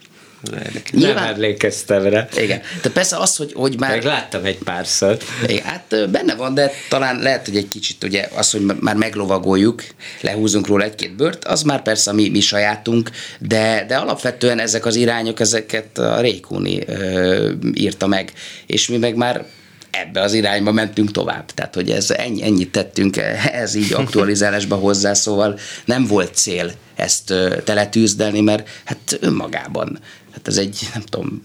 Nyilván, 0.90 1.14
nem 1.14 1.32
emlékeztem 1.34 2.02
rá. 2.02 2.28
Igen. 2.36 2.60
De 2.82 2.90
persze 2.90 3.16
az, 3.16 3.36
hogy, 3.36 3.52
hogy 3.54 3.78
már... 3.78 3.90
Meg 3.90 4.04
láttam 4.04 4.44
egy 4.44 4.58
párszor. 4.58 5.18
Igen, 5.46 5.64
hát 5.64 6.10
benne 6.10 6.34
van, 6.34 6.54
de 6.54 6.70
talán 6.88 7.18
lehet, 7.18 7.46
hogy 7.46 7.56
egy 7.56 7.68
kicsit 7.68 8.04
ugye 8.04 8.28
az, 8.34 8.50
hogy 8.50 8.60
már 8.80 8.96
meglovagoljuk, 8.96 9.84
lehúzunk 10.20 10.66
róla 10.66 10.84
egy-két 10.84 11.16
bört, 11.16 11.44
az 11.44 11.62
már 11.62 11.82
persze 11.82 12.10
a 12.10 12.14
mi, 12.14 12.28
mi 12.28 12.40
sajátunk, 12.40 13.10
de, 13.38 13.84
de 13.88 13.96
alapvetően 13.96 14.58
ezek 14.58 14.86
az 14.86 14.96
irányok, 14.96 15.40
ezeket 15.40 15.98
a 15.98 16.20
Rékuni 16.20 16.82
ö, 16.86 17.50
írta 17.74 18.06
meg, 18.06 18.32
és 18.66 18.88
mi 18.88 18.96
meg 18.96 19.14
már 19.14 19.44
ebbe 19.92 20.20
az 20.20 20.32
irányba 20.32 20.72
mentünk 20.72 21.10
tovább. 21.10 21.52
Tehát, 21.52 21.74
hogy 21.74 21.90
ez 21.90 22.10
ennyi, 22.10 22.42
ennyit 22.42 22.72
tettünk 22.72 23.16
ez 23.52 23.74
így 23.74 23.92
aktualizálásba 23.92 24.76
hozzá, 24.76 25.14
szóval 25.14 25.58
nem 25.84 26.06
volt 26.06 26.34
cél 26.34 26.72
ezt 26.94 27.34
teletűzdelni, 27.64 28.40
mert 28.40 28.68
hát 28.84 29.18
önmagában, 29.20 29.98
hát 30.32 30.48
ez 30.48 30.56
egy, 30.56 30.88
nem 30.94 31.02
tudom, 31.02 31.42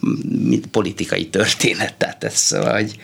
politikai 0.71 1.27
történet, 1.27 1.95
tehát 1.95 2.23
ez 2.23 2.33
szóval, 2.33 2.73
hogy, 2.73 2.95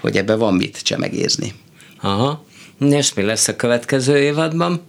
hogy 0.00 0.16
ebbe 0.16 0.34
van 0.34 0.54
mit 0.54 0.82
csemegézni. 0.82 1.54
Aha. 2.00 2.44
És 2.78 3.14
mi 3.14 3.22
lesz 3.22 3.48
a 3.48 3.56
következő 3.56 4.18
évadban? 4.18 4.82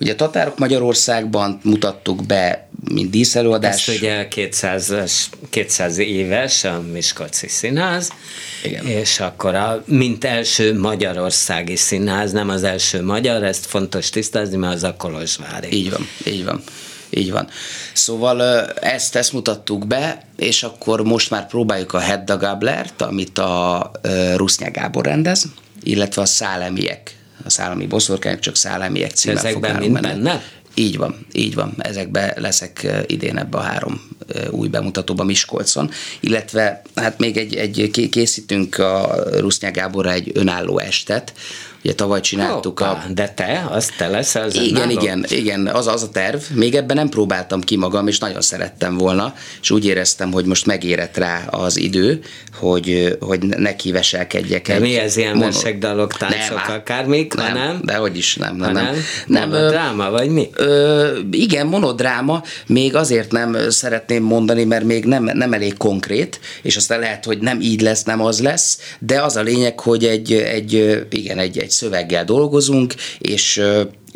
Ugye 0.00 0.12
a 0.12 0.16
Tatárok 0.16 0.58
Magyarországban 0.58 1.60
mutattuk 1.62 2.26
be, 2.26 2.68
mint 2.92 3.10
díszelőadás. 3.10 3.88
Ezt 3.88 3.98
ugye 3.98 4.28
200, 4.28 4.92
200 5.50 5.98
éves 5.98 6.64
a 6.64 6.82
Miskolci 6.92 7.48
Színház, 7.48 8.10
Igen. 8.64 8.86
és 8.86 9.20
akkor 9.20 9.54
a, 9.54 9.82
mint 9.86 10.24
első 10.24 10.78
magyarországi 10.78 11.76
színház, 11.76 12.32
nem 12.32 12.48
az 12.48 12.62
első 12.62 13.02
magyar, 13.02 13.42
ezt 13.42 13.66
fontos 13.66 14.10
tisztázni, 14.10 14.56
mert 14.56 14.74
az 14.74 14.82
a 14.82 14.94
Kolozsvári. 14.96 15.76
Így 15.76 15.90
van, 15.90 16.08
így 16.26 16.44
van. 16.44 16.62
Így 17.10 17.30
van. 17.30 17.48
Szóval 17.92 18.42
ezt, 18.72 19.16
ezt 19.16 19.32
mutattuk 19.32 19.86
be, 19.86 20.22
és 20.36 20.62
akkor 20.62 21.02
most 21.02 21.30
már 21.30 21.46
próbáljuk 21.46 21.92
a 21.92 21.98
Hedda 21.98 22.36
Gablert, 22.36 23.02
amit 23.02 23.38
a 23.38 23.90
Rusznyá 24.36 24.68
Gábor 24.68 25.04
rendez, 25.04 25.44
illetve 25.82 26.22
a 26.22 26.26
Szálemiek, 26.26 27.15
a 27.44 27.50
Szálemi 27.50 27.86
boszorkányok, 27.86 28.40
csak 28.40 28.56
Szálemiek 28.56 29.10
címmel 29.10 29.38
Ezekben 29.38 29.76
mind 29.76 30.00
benne? 30.00 30.42
Így 30.78 30.96
van, 30.96 31.26
így 31.32 31.54
van. 31.54 31.74
Ezekbe 31.78 32.34
leszek 32.36 32.86
idén 33.06 33.38
ebbe 33.38 33.58
a 33.58 33.60
három 33.60 34.08
új 34.50 34.68
bemutatóba 34.68 35.24
Miskolcon, 35.24 35.90
illetve 36.20 36.82
hát 36.94 37.18
még 37.18 37.36
egy, 37.36 37.54
egy 37.54 38.08
készítünk 38.10 38.78
a 38.78 39.14
Rusznyá 39.38 39.70
Gáborra 39.70 40.12
egy 40.12 40.30
önálló 40.34 40.78
estet, 40.78 41.32
Ugye 41.86 41.94
tavaly 41.94 42.20
csináltuk 42.20 42.78
Hoppá, 42.78 42.90
a... 42.90 43.12
De 43.14 43.28
te, 43.28 43.66
az 43.70 43.88
te 43.96 44.08
leszel 44.08 44.42
az 44.42 44.54
Igen, 44.54 44.90
igen, 44.90 45.24
igen, 45.28 45.66
az, 45.66 45.86
az 45.86 46.02
a 46.02 46.08
terv. 46.08 46.40
Még 46.54 46.74
ebben 46.74 46.96
nem 46.96 47.08
próbáltam 47.08 47.60
ki 47.60 47.76
magam, 47.76 48.08
és 48.08 48.18
nagyon 48.18 48.40
szerettem 48.40 48.96
volna, 48.96 49.34
és 49.62 49.70
úgy 49.70 49.86
éreztem, 49.86 50.32
hogy 50.32 50.44
most 50.44 50.66
megérett 50.66 51.16
rá 51.16 51.46
az 51.50 51.76
idő, 51.76 52.22
hogy, 52.54 53.16
hogy 53.20 53.40
neki 53.40 53.92
veselkedjek. 53.92 54.66
De 54.66 54.78
mi 54.78 54.96
ez 54.96 55.16
ilyen 55.16 55.32
mono... 55.32 55.44
mesekdalok, 55.44 56.16
táncok, 56.16 56.66
nem, 56.66 56.76
akármik, 56.76 57.34
nem, 57.34 57.54
nem? 57.54 57.80
De 57.84 57.94
hogy 57.94 58.16
is 58.16 58.36
nem, 58.36 58.56
nem, 58.56 58.72
nem. 58.72 58.84
nem. 58.84 58.94
nem 59.26 59.48
monodráma, 59.48 60.10
vagy 60.10 60.28
mi? 60.28 60.48
Ö, 60.54 61.18
igen, 61.30 61.66
monodráma, 61.66 62.42
még 62.66 62.94
azért 62.94 63.32
nem 63.32 63.56
szeretném 63.68 64.22
mondani, 64.22 64.64
mert 64.64 64.84
még 64.84 65.04
nem, 65.04 65.24
nem 65.24 65.52
elég 65.52 65.76
konkrét, 65.76 66.40
és 66.62 66.76
aztán 66.76 66.98
lehet, 66.98 67.24
hogy 67.24 67.38
nem 67.38 67.60
így 67.60 67.80
lesz, 67.80 68.02
nem 68.02 68.20
az 68.20 68.40
lesz, 68.40 68.78
de 68.98 69.22
az 69.22 69.36
a 69.36 69.42
lényeg, 69.42 69.80
hogy 69.80 70.04
egy, 70.04 70.32
egy 70.32 71.06
igen, 71.10 71.38
egy, 71.38 71.58
egy 71.58 71.74
szöveggel 71.76 72.24
dolgozunk, 72.24 72.94
és 73.18 73.62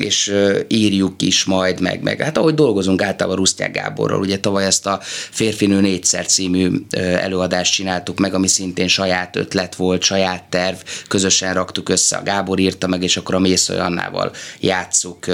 és 0.01 0.35
írjuk 0.69 1.23
is 1.23 1.45
majd, 1.45 1.81
meg, 1.81 2.03
meg. 2.03 2.21
Hát 2.21 2.39
ahogy 2.39 2.55
dolgozunk 2.55 3.03
általában 3.03 3.39
Rusztyák 3.39 3.73
Gáborral, 3.73 4.21
ugye 4.21 4.39
tavaly 4.39 4.65
ezt 4.65 4.87
a 4.87 4.99
Férfinő 5.31 5.81
négyszer 5.81 6.27
című 6.27 6.71
előadást 6.97 7.73
csináltuk 7.73 8.19
meg, 8.19 8.35
ami 8.35 8.47
szintén 8.47 8.89
saját 8.89 9.37
ötlet 9.37 9.75
volt, 9.75 10.03
saját 10.03 10.45
terv, 10.45 10.77
közösen 11.09 11.55
raktuk 11.55 11.89
össze, 11.89 12.17
a 12.17 12.23
Gábor 12.23 12.59
írta 12.59 12.87
meg, 12.87 13.03
és 13.03 13.17
akkor 13.17 13.35
a 13.35 13.39
Mészöly 13.39 13.79
Annával 13.79 14.33
játsszuk 14.61 15.27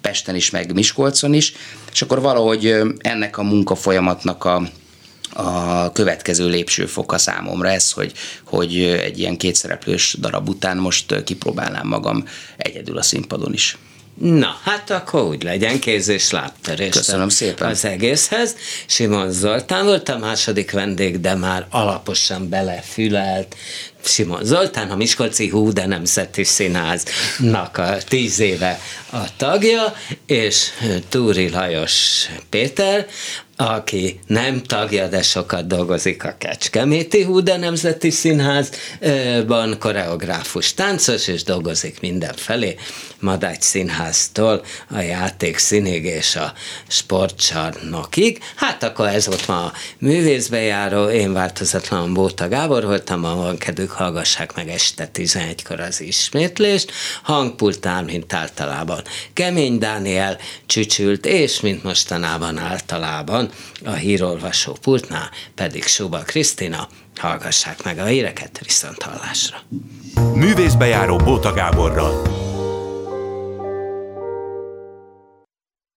Pesten 0.00 0.34
is, 0.34 0.50
meg 0.50 0.74
Miskolcon 0.74 1.34
is, 1.34 1.52
és 1.92 2.02
akkor 2.02 2.20
valahogy 2.20 2.76
ennek 2.98 3.38
a 3.38 3.42
munkafolyamatnak 3.42 4.44
a 4.44 4.62
a 5.32 5.92
következő 5.92 6.48
lépcsőfoka 6.48 7.18
számomra 7.18 7.68
ez, 7.68 7.90
hogy, 7.90 8.12
hogy 8.44 8.82
egy 8.82 9.18
ilyen 9.18 9.36
kétszereplős 9.36 10.16
darab 10.20 10.48
után 10.48 10.76
most 10.76 11.22
kipróbálnám 11.22 11.86
magam 11.86 12.24
egyedül 12.56 12.98
a 12.98 13.02
színpadon 13.02 13.52
is. 13.52 13.78
Na, 14.20 14.56
hát 14.62 14.90
akkor 14.90 15.22
úgy 15.22 15.42
legyen, 15.42 15.80
kéz 15.80 16.08
és 16.08 16.30
lábtörés. 16.30 16.94
Köszönöm 16.94 17.28
szépen. 17.28 17.68
Az 17.68 17.84
egészhez. 17.84 18.56
Simon 18.86 19.30
Zoltán 19.30 19.84
volt 19.84 20.08
a 20.08 20.18
második 20.18 20.70
vendég, 20.70 21.20
de 21.20 21.34
már 21.34 21.66
alaposan 21.70 22.48
belefülelt. 22.48 23.56
Simon 24.04 24.44
Zoltán, 24.44 24.90
a 24.90 24.96
Miskolci 24.96 25.48
Hú, 25.48 25.72
de 25.72 25.86
Nemzeti 25.86 26.44
Színháznak 26.44 27.76
a 27.76 27.96
tíz 28.08 28.38
éve 28.38 28.80
a 29.12 29.36
tagja, 29.36 29.94
és 30.26 30.68
Túri 31.08 31.50
Lajos 31.50 32.26
Péter, 32.50 33.06
aki 33.60 34.20
nem 34.26 34.62
tagja, 34.62 35.08
de 35.08 35.22
sokat 35.22 35.66
dolgozik 35.66 36.24
a 36.24 36.34
Kecskeméti 36.38 37.22
Húde 37.22 37.56
Nemzeti 37.56 38.10
Színházban, 38.10 39.78
koreográfus, 39.78 40.74
táncos, 40.74 41.28
és 41.28 41.42
dolgozik 41.42 42.00
mindenfelé, 42.00 42.76
Madács 43.20 43.62
Színháztól 43.62 44.64
a 44.90 44.98
játék 44.98 45.58
színig 45.58 46.04
és 46.04 46.36
a 46.36 46.52
sportcsarnokig. 46.88 48.38
Hát 48.56 48.82
akkor 48.82 49.06
ez 49.06 49.26
volt 49.26 49.46
ma 49.46 49.64
a 49.64 49.72
művészbejáró, 49.98 51.08
én 51.08 51.32
változatlan 51.32 52.14
Bóta 52.14 52.48
Gábor 52.48 52.84
voltam, 52.84 53.24
a 53.24 53.34
van 53.34 53.58
kedvük, 53.58 53.90
hallgassák 53.90 54.54
meg 54.54 54.68
este 54.68 55.10
11-kor 55.14 55.80
az 55.80 56.00
ismétlést, 56.00 56.92
hangpultán, 57.22 58.04
mint 58.04 58.32
általában. 58.32 59.02
Kemény 59.32 59.78
Dániel 59.78 60.38
csücsült, 60.66 61.26
és 61.26 61.60
mint 61.60 61.82
mostanában 61.82 62.58
általában 62.58 63.50
a 63.84 63.92
hírolvasó 63.92 64.76
pultnál 64.82 65.30
pedig 65.54 65.84
Suba 65.84 66.18
Krisztina. 66.18 66.88
Hallgassák 67.16 67.82
meg 67.82 67.98
a 67.98 68.04
híreket 68.04 68.60
viszont 68.64 69.02
hallásra. 69.02 69.56
Művészbejáró 70.34 71.16
Bóta 71.16 71.52
Gáborral. 71.52 72.22